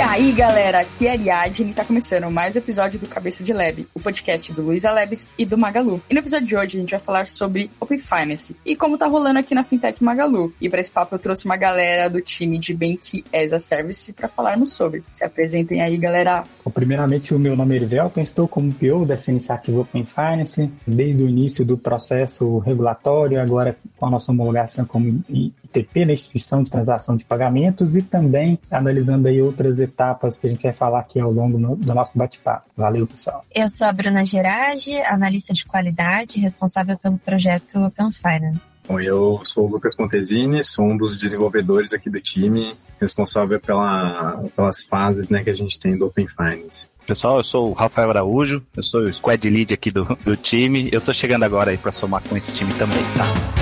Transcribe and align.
E 0.00 0.02
aí, 0.02 0.32
galera, 0.32 0.80
aqui 0.80 1.06
é 1.06 1.10
Ariadne 1.10 1.72
e 1.72 1.74
tá 1.74 1.84
começando 1.84 2.30
mais 2.30 2.56
um 2.56 2.58
episódio 2.58 2.98
do 2.98 3.06
Cabeça 3.06 3.44
de 3.44 3.52
Lab, 3.52 3.86
o 3.94 4.00
podcast 4.00 4.50
do 4.50 4.62
Luiza 4.62 4.90
Labs 4.90 5.28
e 5.36 5.44
do 5.44 5.58
Magalu. 5.58 6.00
E 6.08 6.14
no 6.14 6.20
episódio 6.20 6.46
de 6.46 6.56
hoje 6.56 6.78
a 6.78 6.80
gente 6.80 6.90
vai 6.90 6.98
falar 6.98 7.26
sobre 7.26 7.70
Open 7.78 7.98
Finance 7.98 8.56
e 8.64 8.74
como 8.74 8.96
tá 8.96 9.06
rolando 9.06 9.38
aqui 9.38 9.54
na 9.54 9.62
Fintech 9.62 10.02
Magalu. 10.02 10.54
E 10.58 10.70
para 10.70 10.80
esse 10.80 10.90
papo 10.90 11.14
eu 11.14 11.18
trouxe 11.18 11.44
uma 11.44 11.54
galera 11.54 12.08
do 12.08 12.18
time 12.22 12.58
de 12.58 12.72
Bank 12.72 13.22
as 13.30 13.52
a 13.52 13.58
Service 13.58 14.10
para 14.14 14.26
falarmos 14.26 14.72
sobre. 14.72 15.04
Se 15.10 15.22
apresentem 15.22 15.82
aí, 15.82 15.98
galera. 15.98 16.44
Bom, 16.64 16.70
primeiramente, 16.70 17.34
o 17.34 17.38
meu 17.38 17.54
nome 17.54 17.74
é 17.74 17.76
Erivelton, 17.76 18.22
estou 18.22 18.48
como 18.48 18.72
PO 18.72 19.04
dessa 19.04 19.30
iniciativa 19.30 19.82
Open 19.82 20.06
Finance 20.06 20.70
desde 20.86 21.22
o 21.22 21.28
início 21.28 21.62
do 21.62 21.76
processo 21.76 22.56
regulatório, 22.60 23.38
agora 23.38 23.76
com 23.98 24.06
a 24.06 24.10
nossa 24.10 24.32
homologação 24.32 24.86
como 24.86 25.22
ITP, 25.70 26.04
na 26.04 26.12
Instituição 26.12 26.62
de 26.62 26.70
Transação 26.70 27.16
de 27.16 27.24
Pagamentos, 27.24 27.96
e 27.96 28.02
também 28.02 28.58
analisando 28.70 29.28
aí 29.28 29.40
outras 29.40 29.78
etapas 29.78 30.38
que 30.38 30.46
a 30.46 30.50
gente 30.50 30.62
vai 30.62 30.72
falar 30.72 31.00
aqui 31.00 31.20
ao 31.20 31.30
longo 31.30 31.58
do 31.76 31.94
nosso 31.94 32.16
bate-papo. 32.16 32.66
Valeu, 32.76 33.06
pessoal. 33.06 33.44
Eu 33.54 33.68
sou 33.68 33.86
a 33.86 33.92
Bruna 33.92 34.24
Gerage, 34.24 35.00
analista 35.02 35.52
de 35.52 35.64
qualidade, 35.64 36.40
responsável 36.40 36.98
pelo 36.98 37.18
projeto 37.18 37.78
Open 37.84 38.10
Finance. 38.10 38.70
Bom, 38.88 38.98
eu 38.98 39.40
sou 39.46 39.68
o 39.68 39.70
Lucas 39.70 39.94
Montesini, 39.96 40.64
sou 40.64 40.84
um 40.84 40.96
dos 40.96 41.16
desenvolvedores 41.16 41.92
aqui 41.92 42.10
do 42.10 42.20
time, 42.20 42.74
responsável 43.00 43.60
pela, 43.60 44.42
pelas 44.56 44.84
fases 44.84 45.30
né, 45.30 45.44
que 45.44 45.50
a 45.50 45.54
gente 45.54 45.78
tem 45.78 45.96
do 45.96 46.06
Open 46.06 46.26
Finance. 46.26 46.90
Pessoal, 47.06 47.38
eu 47.38 47.44
sou 47.44 47.70
o 47.70 47.72
Rafael 47.72 48.10
Araújo, 48.10 48.62
eu 48.76 48.82
sou 48.82 49.02
o 49.02 49.12
squad 49.12 49.48
lead 49.48 49.74
aqui 49.74 49.90
do, 49.90 50.04
do 50.24 50.34
time. 50.34 50.88
Eu 50.92 51.00
tô 51.00 51.12
chegando 51.12 51.44
agora 51.44 51.70
aí 51.70 51.78
para 51.78 51.92
somar 51.92 52.22
com 52.22 52.36
esse 52.36 52.52
time 52.52 52.72
também, 52.74 53.02
tá? 53.16 53.59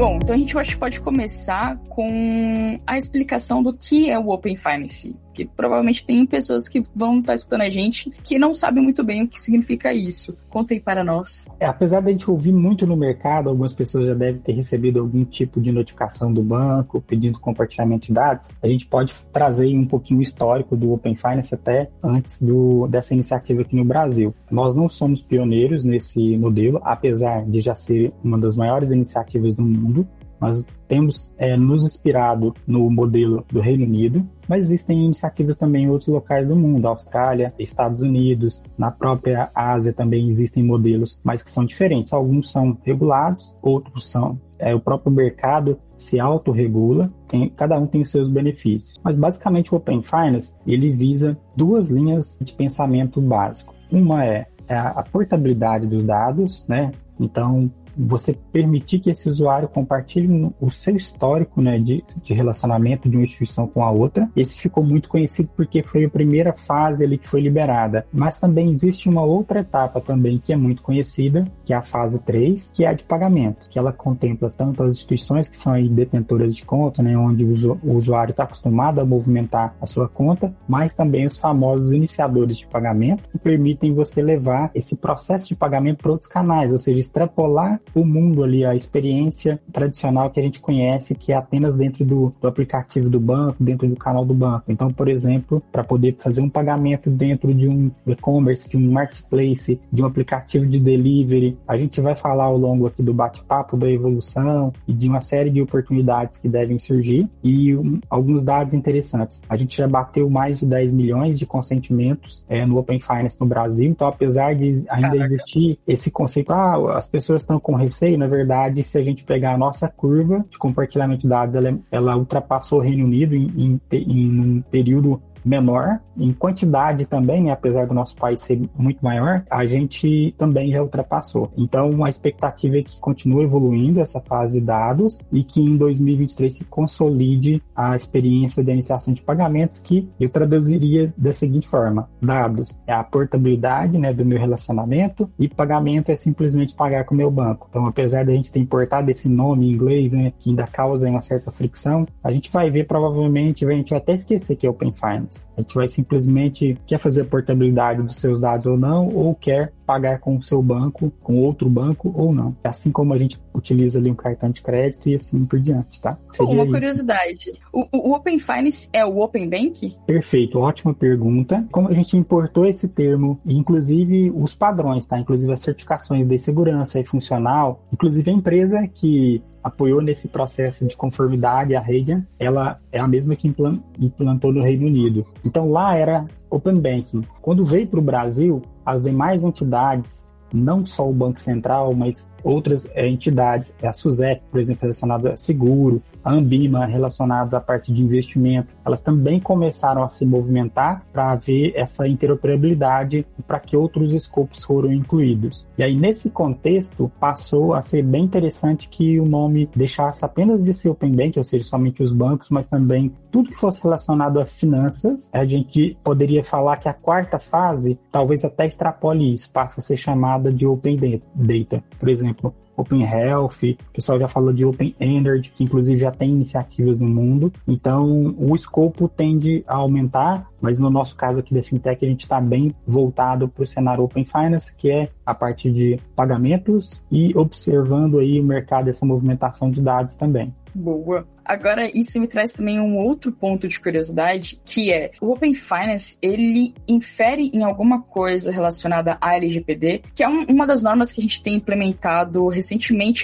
Bom, 0.00 0.16
então 0.16 0.34
a 0.34 0.38
gente 0.38 0.56
acho 0.56 0.70
que 0.70 0.78
pode 0.78 0.98
começar 0.98 1.76
com 1.90 2.74
a 2.86 2.96
explicação 2.96 3.62
do 3.62 3.70
que 3.70 4.08
é 4.08 4.18
o 4.18 4.30
Open 4.30 4.56
Finance 4.56 5.14
que 5.32 5.44
provavelmente 5.44 6.04
tem 6.04 6.24
pessoas 6.26 6.68
que 6.68 6.82
vão 6.94 7.20
estar 7.20 7.34
escutando 7.34 7.62
a 7.62 7.68
gente 7.68 8.10
que 8.22 8.38
não 8.38 8.52
sabem 8.52 8.82
muito 8.82 9.02
bem 9.02 9.22
o 9.22 9.28
que 9.28 9.40
significa 9.40 9.92
isso. 9.92 10.36
Contem 10.48 10.80
para 10.80 11.04
nós. 11.04 11.46
É, 11.58 11.66
apesar 11.66 12.00
da 12.00 12.10
gente 12.10 12.30
ouvir 12.30 12.52
muito 12.52 12.86
no 12.86 12.96
mercado, 12.96 13.48
algumas 13.48 13.74
pessoas 13.74 14.06
já 14.06 14.14
devem 14.14 14.40
ter 14.40 14.52
recebido 14.52 15.00
algum 15.00 15.24
tipo 15.24 15.60
de 15.60 15.72
notificação 15.72 16.32
do 16.32 16.42
banco 16.42 17.00
pedindo 17.00 17.38
compartilhamento 17.38 18.08
de 18.08 18.12
dados. 18.12 18.48
A 18.62 18.68
gente 18.68 18.86
pode 18.86 19.14
trazer 19.32 19.76
um 19.76 19.86
pouquinho 19.86 20.20
o 20.20 20.22
histórico 20.22 20.76
do 20.76 20.92
Open 20.92 21.14
Finance 21.14 21.54
até 21.54 21.90
antes 22.02 22.40
do, 22.40 22.86
dessa 22.88 23.14
iniciativa 23.14 23.62
aqui 23.62 23.76
no 23.76 23.84
Brasil. 23.84 24.34
Nós 24.50 24.74
não 24.74 24.88
somos 24.88 25.22
pioneiros 25.22 25.84
nesse 25.84 26.36
modelo, 26.36 26.80
apesar 26.82 27.44
de 27.44 27.60
já 27.60 27.74
ser 27.74 28.12
uma 28.22 28.38
das 28.38 28.56
maiores 28.56 28.90
iniciativas 28.90 29.54
do 29.54 29.62
mundo. 29.62 30.06
Nós 30.40 30.64
temos 30.88 31.34
é, 31.38 31.56
nos 31.56 31.84
inspirado 31.84 32.54
no 32.66 32.90
modelo 32.90 33.44
do 33.52 33.60
Reino 33.60 33.84
Unido, 33.84 34.26
mas 34.48 34.64
existem 34.64 35.04
iniciativas 35.04 35.56
também 35.56 35.84
em 35.84 35.90
outros 35.90 36.08
locais 36.08 36.48
do 36.48 36.56
mundo, 36.56 36.88
Austrália, 36.88 37.54
Estados 37.58 38.00
Unidos, 38.00 38.62
na 38.76 38.90
própria 38.90 39.50
Ásia 39.54 39.92
também 39.92 40.28
existem 40.28 40.64
modelos, 40.64 41.20
mas 41.22 41.42
que 41.42 41.50
são 41.50 41.64
diferentes. 41.64 42.12
Alguns 42.12 42.50
são 42.50 42.76
regulados, 42.82 43.54
outros 43.62 44.10
são 44.10 44.40
é, 44.58 44.74
o 44.74 44.80
próprio 44.80 45.12
mercado 45.12 45.78
se 45.96 46.20
autorregula, 46.20 47.10
tem, 47.28 47.48
cada 47.50 47.78
um 47.78 47.86
tem 47.86 48.02
os 48.02 48.10
seus 48.10 48.28
benefícios. 48.28 48.98
Mas 49.02 49.16
basicamente 49.16 49.72
o 49.72 49.76
Open 49.76 50.02
Finance 50.02 50.54
ele 50.66 50.90
visa 50.90 51.36
duas 51.56 51.88
linhas 51.88 52.38
de 52.40 52.52
pensamento 52.52 53.20
básico. 53.20 53.74
Uma 53.90 54.24
é, 54.24 54.46
é 54.68 54.76
a 54.76 55.02
portabilidade 55.02 55.86
dos 55.86 56.04
dados, 56.04 56.64
né? 56.68 56.90
Então, 57.18 57.70
você 58.06 58.34
permitir 58.52 59.00
que 59.00 59.10
esse 59.10 59.28
usuário 59.28 59.68
compartilhe 59.68 60.50
o 60.60 60.70
seu 60.70 60.96
histórico 60.96 61.60
né, 61.60 61.78
de, 61.78 62.02
de 62.22 62.34
relacionamento 62.34 63.08
de 63.08 63.16
uma 63.16 63.24
instituição 63.24 63.66
com 63.66 63.84
a 63.84 63.90
outra. 63.90 64.28
Esse 64.34 64.56
ficou 64.56 64.82
muito 64.82 65.08
conhecido 65.08 65.50
porque 65.56 65.82
foi 65.82 66.04
a 66.04 66.10
primeira 66.10 66.52
fase 66.52 67.04
ali 67.04 67.18
que 67.18 67.28
foi 67.28 67.40
liberada. 67.40 68.06
Mas 68.12 68.38
também 68.38 68.70
existe 68.70 69.08
uma 69.08 69.22
outra 69.22 69.60
etapa 69.60 70.00
também 70.00 70.38
que 70.38 70.52
é 70.52 70.56
muito 70.56 70.82
conhecida, 70.82 71.44
que 71.64 71.72
é 71.72 71.76
a 71.76 71.82
fase 71.82 72.18
3, 72.20 72.72
que 72.74 72.84
é 72.84 72.88
a 72.88 72.92
de 72.92 73.04
pagamentos, 73.04 73.68
que 73.68 73.78
ela 73.78 73.92
contempla 73.92 74.50
tanto 74.50 74.82
as 74.82 74.90
instituições 74.90 75.48
que 75.48 75.56
são 75.56 75.72
aí 75.72 75.88
detentoras 75.88 76.54
de 76.54 76.64
conta, 76.64 77.02
né, 77.02 77.16
onde 77.16 77.44
o 77.44 77.96
usuário 77.96 78.30
está 78.30 78.44
acostumado 78.44 79.00
a 79.00 79.04
movimentar 79.04 79.74
a 79.80 79.86
sua 79.86 80.08
conta, 80.08 80.54
mas 80.68 80.94
também 80.94 81.26
os 81.26 81.36
famosos 81.36 81.92
iniciadores 81.92 82.58
de 82.58 82.66
pagamento, 82.66 83.28
que 83.30 83.38
permitem 83.38 83.94
você 83.94 84.22
levar 84.22 84.70
esse 84.74 84.96
processo 84.96 85.48
de 85.48 85.56
pagamento 85.56 85.98
para 85.98 86.12
outros 86.12 86.30
canais, 86.30 86.72
ou 86.72 86.78
seja, 86.78 86.98
extrapolar 86.98 87.80
o 87.94 88.04
mundo 88.04 88.42
ali, 88.42 88.64
a 88.64 88.74
experiência 88.74 89.60
tradicional 89.72 90.30
que 90.30 90.40
a 90.40 90.42
gente 90.42 90.60
conhece, 90.60 91.14
que 91.14 91.32
é 91.32 91.36
apenas 91.36 91.74
dentro 91.74 92.04
do, 92.04 92.32
do 92.40 92.48
aplicativo 92.48 93.08
do 93.08 93.20
banco, 93.20 93.56
dentro 93.60 93.88
do 93.88 93.96
canal 93.96 94.24
do 94.24 94.34
banco. 94.34 94.64
Então, 94.68 94.88
por 94.88 95.08
exemplo, 95.08 95.62
para 95.72 95.84
poder 95.84 96.16
fazer 96.18 96.40
um 96.40 96.48
pagamento 96.48 97.10
dentro 97.10 97.52
de 97.54 97.68
um 97.68 97.90
e-commerce, 98.06 98.68
de 98.68 98.76
um 98.76 98.92
marketplace, 98.92 99.80
de 99.92 100.02
um 100.02 100.06
aplicativo 100.06 100.66
de 100.66 100.78
delivery, 100.78 101.56
a 101.66 101.76
gente 101.76 102.00
vai 102.00 102.14
falar 102.14 102.44
ao 102.44 102.56
longo 102.56 102.86
aqui 102.86 103.02
do 103.02 103.12
bate-papo 103.14 103.76
da 103.76 103.90
evolução 103.90 104.72
e 104.86 104.92
de 104.92 105.08
uma 105.08 105.20
série 105.20 105.50
de 105.50 105.60
oportunidades 105.60 106.38
que 106.38 106.48
devem 106.48 106.78
surgir 106.78 107.28
e 107.42 107.74
um, 107.74 108.00
alguns 108.08 108.42
dados 108.42 108.74
interessantes. 108.74 109.42
A 109.48 109.56
gente 109.56 109.76
já 109.76 109.88
bateu 109.88 110.28
mais 110.28 110.60
de 110.60 110.66
10 110.66 110.92
milhões 110.92 111.38
de 111.38 111.46
consentimentos 111.46 112.42
é, 112.48 112.64
no 112.64 112.78
Open 112.78 113.00
Finance 113.00 113.36
no 113.40 113.46
Brasil, 113.46 113.88
então 113.88 114.06
apesar 114.06 114.54
de 114.54 114.84
ainda 114.88 115.10
Caraca. 115.10 115.24
existir 115.24 115.78
esse 115.86 116.10
conceito, 116.10 116.52
ah, 116.52 116.96
as 116.96 117.06
pessoas 117.06 117.42
estão 117.42 117.58
com 117.70 117.76
receio, 117.76 118.18
na 118.18 118.26
verdade, 118.26 118.82
se 118.82 118.98
a 118.98 119.02
gente 119.02 119.22
pegar 119.22 119.54
a 119.54 119.58
nossa 119.58 119.86
curva 119.86 120.42
de 120.50 120.58
compartilhamento 120.58 121.22
de 121.22 121.28
dados, 121.28 121.54
ela, 121.54 121.78
ela 121.90 122.16
ultrapassou 122.16 122.80
o 122.80 122.82
Reino 122.82 123.04
Unido 123.04 123.36
em, 123.36 123.46
em, 123.56 123.80
em 123.92 124.40
um 124.40 124.60
período 124.60 125.22
menor 125.44 126.00
em 126.16 126.32
quantidade 126.32 127.04
também, 127.06 127.44
né? 127.44 127.52
apesar 127.52 127.86
do 127.86 127.94
nosso 127.94 128.14
país 128.16 128.40
ser 128.40 128.60
muito 128.76 129.04
maior, 129.04 129.44
a 129.50 129.64
gente 129.66 130.34
também 130.38 130.72
já 130.72 130.82
ultrapassou. 130.82 131.50
Então, 131.56 132.04
a 132.04 132.08
expectativa 132.08 132.78
é 132.78 132.82
que 132.82 132.98
continue 133.00 133.44
evoluindo 133.44 134.00
essa 134.00 134.20
fase 134.20 134.58
de 134.58 134.66
dados 134.66 135.18
e 135.32 135.42
que 135.42 135.60
em 135.60 135.76
2023 135.76 136.52
se 136.52 136.64
consolide 136.64 137.62
a 137.74 137.96
experiência 137.96 138.62
de 138.62 138.70
iniciação 138.70 139.12
de 139.12 139.22
pagamentos, 139.22 139.78
que 139.80 140.08
eu 140.18 140.28
traduziria 140.28 141.12
da 141.16 141.32
seguinte 141.32 141.68
forma: 141.68 142.08
dados 142.20 142.78
é 142.86 142.92
a 142.92 143.02
portabilidade 143.02 143.98
né, 143.98 144.12
do 144.12 144.24
meu 144.24 144.38
relacionamento 144.38 145.28
e 145.38 145.48
pagamento 145.48 146.10
é 146.10 146.16
simplesmente 146.16 146.74
pagar 146.74 147.04
com 147.04 147.14
o 147.14 147.18
meu 147.18 147.30
banco. 147.30 147.66
Então, 147.70 147.86
apesar 147.86 148.24
de 148.24 148.32
a 148.32 148.34
gente 148.34 148.50
ter 148.50 148.60
importado 148.60 149.10
esse 149.10 149.28
nome 149.28 149.66
em 149.66 149.72
inglês, 149.72 150.12
né, 150.12 150.32
que 150.38 150.50
ainda 150.50 150.66
causa 150.66 151.08
uma 151.08 151.22
certa 151.22 151.50
fricção, 151.50 152.06
a 152.22 152.30
gente 152.30 152.50
vai 152.52 152.70
ver 152.70 152.86
provavelmente, 152.86 153.64
a 153.64 153.70
gente 153.70 153.90
vai 153.90 153.98
até 153.98 154.14
esquecer 154.14 154.56
que 154.56 154.66
é 154.66 154.70
Open 154.70 154.92
Finance 154.92 155.29
a 155.56 155.60
gente 155.60 155.74
vai 155.74 155.88
simplesmente 155.88 156.76
quer 156.86 156.98
fazer 156.98 157.22
a 157.22 157.24
portabilidade 157.24 158.02
dos 158.02 158.16
seus 158.16 158.40
dados 158.40 158.66
ou 158.66 158.76
não, 158.76 159.08
ou 159.08 159.34
quer 159.34 159.72
pagar 159.90 160.20
com 160.20 160.36
o 160.36 160.42
seu 160.42 160.62
banco, 160.62 161.12
com 161.20 161.40
outro 161.40 161.68
banco 161.68 162.12
ou 162.14 162.32
não. 162.32 162.56
É 162.62 162.68
assim 162.68 162.92
como 162.92 163.12
a 163.12 163.18
gente 163.18 163.40
utiliza 163.52 163.98
ali 163.98 164.08
um 164.08 164.14
cartão 164.14 164.48
de 164.48 164.62
crédito 164.62 165.08
e 165.08 165.16
assim 165.16 165.44
por 165.44 165.58
diante, 165.58 166.00
tá? 166.00 166.16
Seria 166.30 166.54
uma 166.54 166.62
isso. 166.62 166.72
curiosidade. 166.72 167.52
O, 167.72 167.88
o, 167.90 168.14
Open 168.14 168.38
Finance 168.38 168.88
é 168.92 169.04
o 169.04 169.18
Open 169.18 169.48
Bank? 169.48 169.96
Perfeito, 170.06 170.60
ótima 170.60 170.94
pergunta. 170.94 171.66
Como 171.72 171.88
a 171.88 171.92
gente 171.92 172.16
importou 172.16 172.66
esse 172.66 172.86
termo, 172.86 173.40
inclusive 173.44 174.30
os 174.30 174.54
padrões, 174.54 175.04
tá? 175.04 175.18
Inclusive 175.18 175.52
as 175.52 175.60
certificações 175.60 176.24
de 176.24 176.38
segurança 176.38 177.00
e 177.00 177.04
funcional, 177.04 177.82
inclusive 177.92 178.30
a 178.30 178.34
empresa 178.34 178.86
que 178.86 179.42
apoiou 179.60 180.00
nesse 180.00 180.28
processo 180.28 180.86
de 180.86 180.96
conformidade 180.96 181.74
a 181.74 181.80
Radian, 181.80 182.24
ela 182.38 182.76
é 182.92 183.00
a 183.00 183.08
mesma 183.08 183.34
que 183.34 183.52
implantou 183.98 184.52
no 184.52 184.62
Reino 184.62 184.86
Unido. 184.86 185.26
Então 185.44 185.68
lá 185.68 185.96
era 185.96 186.26
Open 186.50 186.74
Banking. 186.74 187.22
Quando 187.40 187.64
veio 187.64 187.86
para 187.86 188.00
o 188.00 188.02
Brasil, 188.02 188.60
as 188.84 189.02
demais 189.02 189.44
entidades, 189.44 190.26
não 190.52 190.84
só 190.84 191.08
o 191.08 191.12
Banco 191.12 191.40
Central, 191.40 191.94
mas 191.94 192.28
outras 192.42 192.88
é, 192.94 193.08
entidades, 193.08 193.72
é 193.82 193.88
a 193.88 193.92
SUSEP, 193.92 194.42
por 194.50 194.60
exemplo, 194.60 194.82
relacionada 194.82 195.32
a 195.32 195.36
seguro, 195.36 196.02
a 196.24 196.32
Ambima, 196.32 196.86
relacionada 196.86 197.56
à 197.56 197.60
parte 197.60 197.92
de 197.92 198.02
investimento, 198.02 198.68
elas 198.84 199.00
também 199.00 199.40
começaram 199.40 200.02
a 200.02 200.08
se 200.08 200.24
movimentar 200.24 201.02
para 201.12 201.34
ver 201.34 201.72
essa 201.76 202.06
interoperabilidade 202.06 203.26
para 203.46 203.60
que 203.60 203.76
outros 203.76 204.12
escopos 204.12 204.64
foram 204.64 204.92
incluídos. 204.92 205.66
E 205.78 205.82
aí, 205.82 205.96
nesse 205.96 206.30
contexto, 206.30 207.10
passou 207.18 207.74
a 207.74 207.82
ser 207.82 208.02
bem 208.02 208.24
interessante 208.24 208.88
que 208.88 209.18
o 209.18 209.24
nome 209.24 209.68
deixasse 209.74 210.24
apenas 210.24 210.62
de 210.62 210.72
ser 210.74 210.90
Open 210.90 211.12
Bank, 211.12 211.38
ou 211.38 211.44
seja, 211.44 211.64
somente 211.64 212.02
os 212.02 212.12
bancos, 212.12 212.48
mas 212.50 212.66
também 212.66 213.12
tudo 213.30 213.50
que 213.50 213.56
fosse 213.56 213.82
relacionado 213.82 214.40
a 214.40 214.46
finanças. 214.46 215.28
A 215.32 215.44
gente 215.44 215.96
poderia 216.02 216.42
falar 216.44 216.76
que 216.76 216.88
a 216.88 216.94
quarta 216.94 217.38
fase 217.38 217.98
talvez 218.10 218.44
até 218.44 218.66
extrapole 218.66 219.34
isso, 219.34 219.50
passa 219.50 219.80
a 219.80 219.82
ser 219.82 219.96
chamada 219.96 220.52
de 220.52 220.66
Open 220.66 220.96
Data. 221.34 221.82
Por 221.98 222.08
exemplo, 222.08 222.29
Apple. 222.30 222.54
Open 222.80 223.02
Health, 223.02 223.56
o 223.62 223.92
pessoal 223.92 224.18
já 224.18 224.28
falou 224.28 224.52
de 224.52 224.64
Open 224.64 224.94
Energy, 224.98 225.52
que 225.54 225.64
inclusive 225.64 225.98
já 225.98 226.10
tem 226.10 226.30
iniciativas 226.30 226.98
no 226.98 227.08
mundo. 227.08 227.52
Então, 227.66 228.34
o 228.38 228.54
escopo 228.54 229.08
tende 229.08 229.62
a 229.66 229.76
aumentar, 229.76 230.48
mas 230.60 230.78
no 230.78 230.90
nosso 230.90 231.16
caso 231.16 231.38
aqui 231.38 231.54
da 231.54 231.62
FinTech, 231.62 232.04
a 232.04 232.08
gente 232.08 232.22
está 232.22 232.40
bem 232.40 232.74
voltado 232.86 233.48
para 233.48 233.64
o 233.64 233.66
cenário 233.66 234.04
Open 234.04 234.24
Finance, 234.24 234.74
que 234.74 234.90
é 234.90 235.08
a 235.24 235.34
parte 235.34 235.70
de 235.70 235.98
pagamentos 236.14 237.00
e 237.10 237.36
observando 237.36 238.18
aí 238.18 238.40
o 238.40 238.44
mercado, 238.44 238.88
essa 238.88 239.06
movimentação 239.06 239.70
de 239.70 239.80
dados 239.80 240.16
também. 240.16 240.52
Boa. 240.74 241.26
Agora, 241.44 241.90
isso 241.92 242.20
me 242.20 242.28
traz 242.28 242.52
também 242.52 242.78
um 242.78 242.96
outro 242.96 243.32
ponto 243.32 243.66
de 243.66 243.80
curiosidade, 243.80 244.60
que 244.64 244.92
é 244.92 245.10
o 245.20 245.32
Open 245.32 245.52
Finance, 245.52 246.16
ele 246.22 246.74
infere 246.86 247.50
em 247.52 247.64
alguma 247.64 248.02
coisa 248.02 248.52
relacionada 248.52 249.18
à 249.20 249.34
LGPD, 249.34 250.02
que 250.14 250.22
é 250.22 250.28
um, 250.28 250.44
uma 250.44 250.66
das 250.66 250.80
normas 250.80 251.10
que 251.10 251.20
a 251.20 251.22
gente 251.22 251.42
tem 251.42 251.56
implementado 251.56 252.46
recentemente 252.46 252.69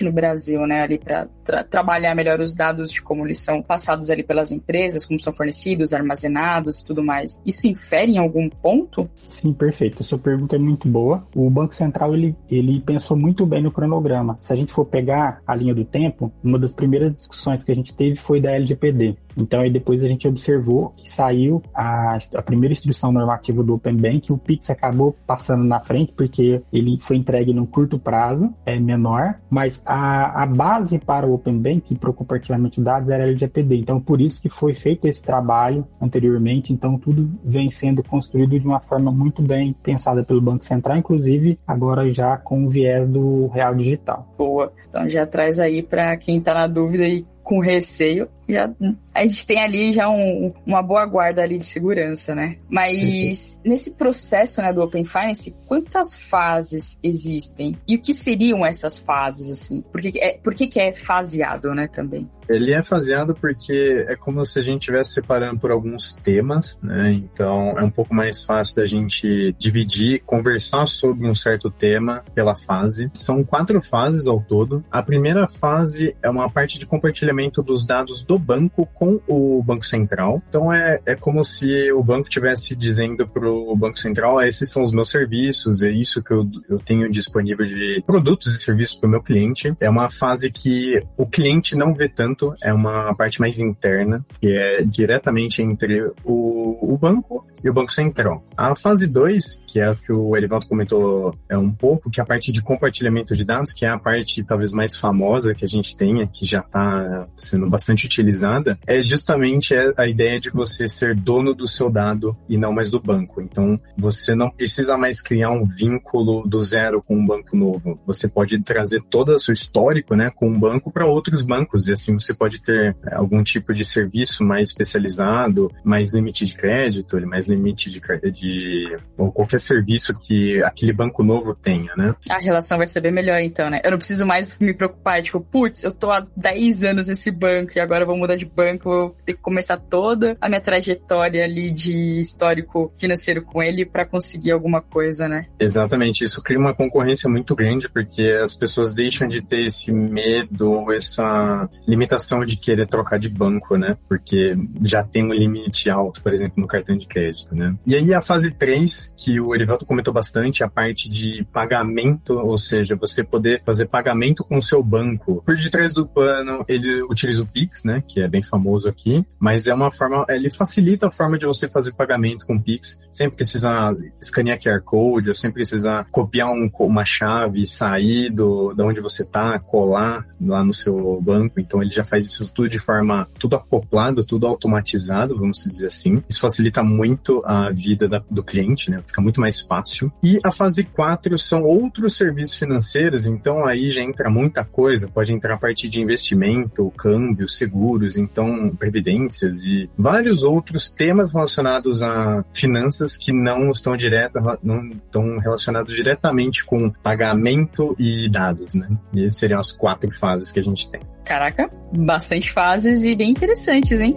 no 0.02 0.12
Brasil, 0.12 0.66
né, 0.66 0.82
ali 0.82 0.98
para 0.98 1.28
tra 1.44 1.62
trabalhar 1.62 2.14
melhor 2.14 2.40
os 2.40 2.54
dados 2.54 2.90
de 2.90 3.00
como 3.00 3.24
eles 3.24 3.38
são 3.38 3.62
passados 3.62 4.10
ali 4.10 4.22
pelas 4.22 4.50
empresas, 4.50 5.04
como 5.04 5.20
são 5.20 5.32
fornecidos, 5.32 5.92
armazenados 5.92 6.80
e 6.80 6.84
tudo 6.84 7.02
mais. 7.02 7.40
Isso 7.46 7.68
infere 7.68 8.12
em 8.12 8.18
algum 8.18 8.48
ponto? 8.48 9.08
Sim, 9.28 9.52
perfeito. 9.52 10.02
A 10.02 10.04
sua 10.04 10.18
pergunta 10.18 10.56
é 10.56 10.58
muito 10.58 10.88
boa. 10.88 11.26
O 11.34 11.48
Banco 11.48 11.74
Central, 11.74 12.14
ele, 12.14 12.34
ele 12.50 12.80
pensou 12.80 13.16
muito 13.16 13.46
bem 13.46 13.62
no 13.62 13.70
cronograma. 13.70 14.36
Se 14.40 14.52
a 14.52 14.56
gente 14.56 14.72
for 14.72 14.86
pegar 14.86 15.40
a 15.46 15.54
linha 15.54 15.74
do 15.74 15.84
tempo, 15.84 16.32
uma 16.42 16.58
das 16.58 16.72
primeiras 16.72 17.14
discussões 17.14 17.62
que 17.62 17.70
a 17.70 17.74
gente 17.74 17.94
teve 17.94 18.16
foi 18.16 18.40
da 18.40 18.50
LGPD. 18.50 19.16
Então 19.36 19.60
aí 19.60 19.70
depois 19.70 20.02
a 20.02 20.08
gente 20.08 20.26
observou 20.26 20.92
que 20.96 21.08
saiu 21.08 21.62
a, 21.74 22.18
a 22.34 22.42
primeira 22.42 22.72
instrução 22.72 23.12
normativa 23.12 23.62
do 23.62 23.74
Open 23.74 23.96
Bank, 23.96 24.32
o 24.32 24.38
Pix 24.38 24.70
acabou 24.70 25.14
passando 25.26 25.64
na 25.64 25.80
frente 25.80 26.12
porque 26.14 26.62
ele 26.72 26.98
foi 27.00 27.16
entregue 27.16 27.52
num 27.52 27.66
curto 27.66 27.98
prazo, 27.98 28.52
é 28.64 28.78
menor, 28.78 29.36
mas 29.50 29.82
a, 29.84 30.42
a 30.42 30.46
base 30.46 30.98
para 30.98 31.26
o 31.26 31.34
Open 31.34 31.58
Bank 31.58 31.94
para 31.96 32.10
o 32.10 32.14
compartilhamento 32.14 32.76
de 32.76 32.84
dados 32.84 33.10
era 33.10 33.24
LGPD. 33.24 33.76
Então 33.76 34.00
por 34.00 34.20
isso 34.20 34.40
que 34.40 34.48
foi 34.48 34.72
feito 34.74 35.06
esse 35.06 35.22
trabalho 35.22 35.86
anteriormente. 36.00 36.72
Então 36.72 36.98
tudo 36.98 37.30
vem 37.44 37.70
sendo 37.70 38.02
construído 38.02 38.58
de 38.58 38.66
uma 38.66 38.80
forma 38.80 39.10
muito 39.10 39.42
bem 39.42 39.74
pensada 39.82 40.22
pelo 40.22 40.40
Banco 40.40 40.64
Central, 40.64 40.96
inclusive 40.96 41.58
agora 41.66 42.10
já 42.12 42.36
com 42.36 42.64
o 42.64 42.68
viés 42.68 43.08
do 43.08 43.48
real 43.48 43.74
digital. 43.74 44.32
Boa. 44.36 44.72
Então 44.88 45.08
já 45.08 45.26
traz 45.26 45.58
aí 45.58 45.82
para 45.82 46.16
quem 46.16 46.38
está 46.38 46.54
na 46.54 46.66
dúvida 46.66 47.06
e 47.06 47.24
com 47.46 47.60
receio, 47.60 48.28
já 48.48 48.68
a 49.14 49.24
gente 49.24 49.46
tem 49.46 49.62
ali 49.62 49.92
já 49.92 50.10
um, 50.10 50.52
uma 50.66 50.82
boa 50.82 51.06
guarda 51.06 51.42
ali 51.42 51.58
de 51.58 51.64
segurança, 51.64 52.34
né? 52.34 52.56
Mas 52.68 53.60
nesse 53.64 53.94
processo 53.94 54.60
né, 54.60 54.72
do 54.72 54.82
Open 54.82 55.04
Finance, 55.04 55.54
quantas 55.64 56.12
fases 56.12 56.98
existem? 57.04 57.76
E 57.86 57.94
o 57.94 58.00
que 58.00 58.12
seriam 58.12 58.66
essas 58.66 58.98
fases, 58.98 59.48
assim? 59.48 59.80
Por 59.80 60.00
que, 60.00 60.18
é, 60.18 60.38
por 60.38 60.56
que, 60.56 60.66
que 60.66 60.80
é 60.80 60.92
faseado, 60.92 61.72
né, 61.72 61.86
também? 61.86 62.28
Ele 62.48 62.72
é 62.72 62.82
faseado 62.82 63.34
porque 63.34 64.04
é 64.08 64.16
como 64.16 64.44
se 64.44 64.58
a 64.58 64.62
gente 64.62 64.82
estivesse 64.82 65.12
separando 65.12 65.58
por 65.58 65.70
alguns 65.70 66.14
temas, 66.14 66.80
né? 66.82 67.12
Então 67.12 67.78
é 67.78 67.82
um 67.82 67.90
pouco 67.90 68.14
mais 68.14 68.44
fácil 68.44 68.76
da 68.76 68.84
gente 68.84 69.54
dividir, 69.58 70.22
conversar 70.24 70.86
sobre 70.86 71.28
um 71.28 71.34
certo 71.34 71.70
tema 71.70 72.22
pela 72.34 72.54
fase. 72.54 73.10
São 73.14 73.42
quatro 73.44 73.80
fases 73.80 74.26
ao 74.26 74.40
todo. 74.40 74.82
A 74.90 75.02
primeira 75.02 75.48
fase 75.48 76.16
é 76.22 76.28
uma 76.28 76.48
parte 76.48 76.78
de 76.78 76.86
compartilhamento 76.86 77.62
dos 77.62 77.86
dados 77.86 78.22
do 78.22 78.38
banco 78.38 78.86
com 78.94 79.20
o 79.26 79.62
Banco 79.62 79.86
Central. 79.86 80.42
Então 80.48 80.72
é, 80.72 81.00
é 81.06 81.14
como 81.14 81.44
se 81.44 81.90
o 81.92 82.02
banco 82.02 82.28
tivesse 82.28 82.76
dizendo 82.76 83.26
para 83.26 83.48
o 83.48 83.74
Banco 83.76 83.98
Central: 83.98 84.38
ah, 84.38 84.48
esses 84.48 84.70
são 84.70 84.82
os 84.82 84.92
meus 84.92 85.10
serviços, 85.10 85.82
é 85.82 85.90
isso 85.90 86.22
que 86.22 86.32
eu, 86.32 86.48
eu 86.68 86.78
tenho 86.78 87.10
disponível 87.10 87.64
de 87.64 88.02
produtos 88.06 88.54
e 88.54 88.58
serviços 88.58 88.96
para 88.96 89.06
o 89.06 89.10
meu 89.10 89.22
cliente. 89.22 89.74
É 89.80 89.88
uma 89.88 90.10
fase 90.10 90.50
que 90.50 91.00
o 91.16 91.26
cliente 91.26 91.76
não 91.76 91.94
vê 91.94 92.08
tanto 92.08 92.35
é 92.62 92.72
uma 92.72 93.14
parte 93.14 93.40
mais 93.40 93.58
interna, 93.58 94.24
que 94.40 94.48
é 94.48 94.82
diretamente 94.82 95.62
entre 95.62 96.02
o, 96.24 96.94
o 96.94 96.98
banco 96.98 97.46
e 97.64 97.68
o 97.68 97.72
Banco 97.72 97.92
Central. 97.92 98.44
A 98.56 98.74
fase 98.74 99.06
2, 99.06 99.62
que 99.66 99.80
é 99.80 99.88
a 99.88 99.94
que 99.94 100.12
o 100.12 100.36
Elivaldo 100.36 100.66
comentou 100.66 101.34
é 101.48 101.56
um 101.56 101.70
pouco, 101.70 102.10
que 102.10 102.20
é 102.20 102.22
a 102.22 102.26
parte 102.26 102.52
de 102.52 102.62
compartilhamento 102.62 103.34
de 103.34 103.44
dados, 103.44 103.72
que 103.72 103.84
é 103.84 103.88
a 103.88 103.98
parte 103.98 104.44
talvez 104.44 104.72
mais 104.72 104.96
famosa 104.96 105.54
que 105.54 105.64
a 105.64 105.68
gente 105.68 105.96
tenha, 105.96 106.26
que 106.26 106.44
já 106.44 106.60
está 106.60 107.26
sendo 107.36 107.68
bastante 107.68 108.06
utilizada, 108.06 108.78
é 108.86 109.02
justamente 109.02 109.74
a 109.96 110.06
ideia 110.06 110.38
de 110.38 110.50
você 110.50 110.88
ser 110.88 111.14
dono 111.14 111.54
do 111.54 111.66
seu 111.66 111.90
dado 111.90 112.36
e 112.48 112.56
não 112.56 112.72
mais 112.72 112.90
do 112.90 113.00
banco. 113.00 113.40
Então, 113.40 113.78
você 113.96 114.34
não 114.34 114.50
precisa 114.50 114.96
mais 114.96 115.20
criar 115.20 115.50
um 115.50 115.64
vínculo 115.64 116.46
do 116.46 116.62
zero 116.62 117.02
com 117.02 117.16
um 117.16 117.24
banco 117.24 117.56
novo. 117.56 117.98
Você 118.06 118.28
pode 118.28 118.58
trazer 118.60 119.02
todo 119.02 119.30
o 119.30 119.38
seu 119.38 119.52
histórico 119.52 120.14
né, 120.14 120.30
com 120.34 120.48
um 120.48 120.58
banco 120.58 120.90
para 120.90 121.06
outros 121.06 121.42
bancos 121.42 121.88
e 121.88 121.92
assim 121.92 122.18
você 122.26 122.34
pode 122.34 122.60
ter 122.60 122.96
é, 123.06 123.14
algum 123.14 123.42
tipo 123.42 123.72
de 123.72 123.84
serviço 123.84 124.44
mais 124.44 124.70
especializado, 124.70 125.70
mais 125.84 126.12
limite 126.12 126.44
de 126.44 126.54
crédito, 126.54 127.24
mais 127.26 127.46
limite 127.46 127.90
de, 127.90 128.00
de 128.30 128.96
ou 129.16 129.30
qualquer 129.30 129.60
serviço 129.60 130.18
que 130.18 130.62
aquele 130.62 130.92
banco 130.92 131.22
novo 131.22 131.54
tenha, 131.54 131.94
né? 131.96 132.14
A 132.28 132.38
relação 132.38 132.78
vai 132.78 132.86
ser 132.86 133.00
bem 133.00 133.12
melhor 133.12 133.40
então, 133.40 133.70
né? 133.70 133.80
Eu 133.84 133.92
não 133.92 133.98
preciso 133.98 134.26
mais 134.26 134.58
me 134.58 134.74
preocupar, 134.74 135.22
tipo, 135.22 135.40
putz, 135.40 135.84
eu 135.84 135.92
tô 135.92 136.10
há 136.10 136.26
10 136.36 136.84
anos 136.84 137.08
nesse 137.08 137.30
banco 137.30 137.72
e 137.76 137.80
agora 137.80 138.02
eu 138.02 138.06
vou 138.06 138.16
mudar 138.16 138.36
de 138.36 138.44
banco, 138.44 138.90
vou 138.90 139.16
ter 139.24 139.34
que 139.34 139.42
começar 139.42 139.76
toda 139.76 140.36
a 140.40 140.48
minha 140.48 140.60
trajetória 140.60 141.44
ali 141.44 141.70
de 141.70 142.18
histórico 142.18 142.92
financeiro 142.96 143.42
com 143.42 143.62
ele 143.62 143.84
para 143.84 144.04
conseguir 144.04 144.50
alguma 144.50 144.80
coisa, 144.80 145.28
né? 145.28 145.46
Exatamente, 145.58 146.24
isso 146.24 146.42
cria 146.42 146.58
uma 146.58 146.74
concorrência 146.74 147.28
muito 147.28 147.54
grande 147.54 147.88
porque 147.88 148.22
as 148.42 148.54
pessoas 148.54 148.94
deixam 148.94 149.28
de 149.28 149.40
ter 149.40 149.66
esse 149.66 149.92
medo, 149.92 150.92
essa 150.92 151.68
limitação 151.86 152.15
de 152.44 152.56
querer 152.56 152.86
trocar 152.86 153.18
de 153.18 153.28
banco, 153.28 153.76
né? 153.76 153.96
Porque 154.08 154.56
já 154.82 155.02
tem 155.02 155.24
um 155.24 155.32
limite 155.32 155.90
alto, 155.90 156.22
por 156.22 156.32
exemplo, 156.32 156.54
no 156.56 156.66
cartão 156.66 156.96
de 156.96 157.06
crédito, 157.06 157.54
né? 157.54 157.74
E 157.86 157.94
aí 157.94 158.14
a 158.14 158.22
fase 158.22 158.52
3, 158.52 159.14
que 159.16 159.40
o 159.40 159.54
Erivelto 159.54 159.86
comentou 159.86 160.12
bastante, 160.12 160.64
a 160.64 160.68
parte 160.68 161.10
de 161.10 161.46
pagamento, 161.52 162.38
ou 162.38 162.58
seja, 162.58 162.96
você 162.96 163.22
poder 163.22 163.62
fazer 163.64 163.86
pagamento 163.86 164.44
com 164.44 164.58
o 164.58 164.62
seu 164.62 164.82
banco. 164.82 165.42
Por 165.44 165.56
detrás 165.56 165.92
do 165.92 166.06
pano, 166.06 166.64
ele 166.68 167.02
utiliza 167.02 167.42
o 167.42 167.46
Pix, 167.46 167.84
né? 167.84 168.02
Que 168.06 168.20
é 168.20 168.28
bem 168.28 168.42
famoso 168.42 168.88
aqui, 168.88 169.24
mas 169.38 169.66
é 169.66 169.74
uma 169.74 169.90
forma, 169.90 170.24
ele 170.28 170.50
facilita 170.50 171.08
a 171.08 171.10
forma 171.10 171.38
de 171.38 171.46
você 171.46 171.68
fazer 171.68 171.92
pagamento 171.92 172.46
com 172.46 172.56
o 172.56 172.62
Pix, 172.62 173.08
sem 173.12 173.30
precisar 173.30 173.94
escanear 174.20 174.58
QR 174.58 174.80
Code, 174.82 175.28
ou 175.28 175.34
sem 175.34 175.52
precisar 175.52 176.06
copiar 176.10 176.50
um, 176.50 176.70
uma 176.80 177.04
chave 177.04 177.66
sair 177.66 178.30
do, 178.30 178.72
de 178.72 178.82
onde 178.82 179.00
você 179.00 179.24
tá, 179.24 179.58
colar 179.58 180.26
lá 180.40 180.64
no 180.64 180.72
seu 180.72 181.20
banco. 181.20 181.60
Então 181.60 181.82
ele 181.82 181.90
já 181.90 182.04
faz 182.06 182.26
isso 182.26 182.50
tudo 182.54 182.68
de 182.68 182.78
forma 182.78 183.28
tudo 183.38 183.56
acoplado, 183.56 184.24
tudo 184.24 184.46
automatizado, 184.46 185.36
vamos 185.36 185.64
dizer 185.64 185.86
assim. 185.88 186.22
Isso 186.28 186.40
facilita 186.40 186.82
muito 186.82 187.42
a 187.44 187.70
vida 187.70 188.08
da, 188.08 188.22
do 188.30 188.42
cliente, 188.42 188.90
né? 188.90 189.02
Fica 189.06 189.20
muito 189.20 189.40
mais 189.40 189.62
fácil. 189.62 190.12
E 190.22 190.38
a 190.44 190.50
fase 190.50 190.84
4 190.84 191.38
são 191.38 191.62
outros 191.62 192.16
serviços 192.16 192.56
financeiros, 192.56 193.26
então 193.26 193.66
aí 193.66 193.88
já 193.88 194.02
entra 194.02 194.28
muita 194.30 194.64
coisa, 194.64 195.08
pode 195.08 195.32
entrar 195.32 195.54
a 195.54 195.58
partir 195.58 195.88
de 195.88 196.00
investimento, 196.00 196.90
câmbio, 196.96 197.48
seguros, 197.48 198.16
então 198.16 198.70
previdências 198.76 199.62
e 199.62 199.88
vários 199.96 200.42
outros 200.42 200.88
temas 200.90 201.32
relacionados 201.32 202.02
a 202.02 202.44
finanças 202.52 203.16
que 203.16 203.32
não 203.32 203.70
estão 203.70 203.96
direto, 203.96 204.38
não 204.62 204.88
estão 204.88 205.38
relacionados 205.38 205.94
diretamente 205.94 206.64
com 206.64 206.90
pagamento 206.90 207.94
e 207.98 208.28
dados, 208.28 208.74
né? 208.74 208.88
E 209.12 209.24
essas 209.24 209.46
seriam 209.46 209.60
as 209.60 209.72
quatro 209.72 210.10
fases 210.10 210.50
que 210.50 210.58
a 210.58 210.62
gente 210.62 210.90
tem. 210.90 211.00
Caraca, 211.26 211.68
bastante 211.92 212.52
fases 212.52 213.02
e 213.02 213.14
bem 213.16 213.30
interessantes, 213.30 214.00
hein? 214.00 214.16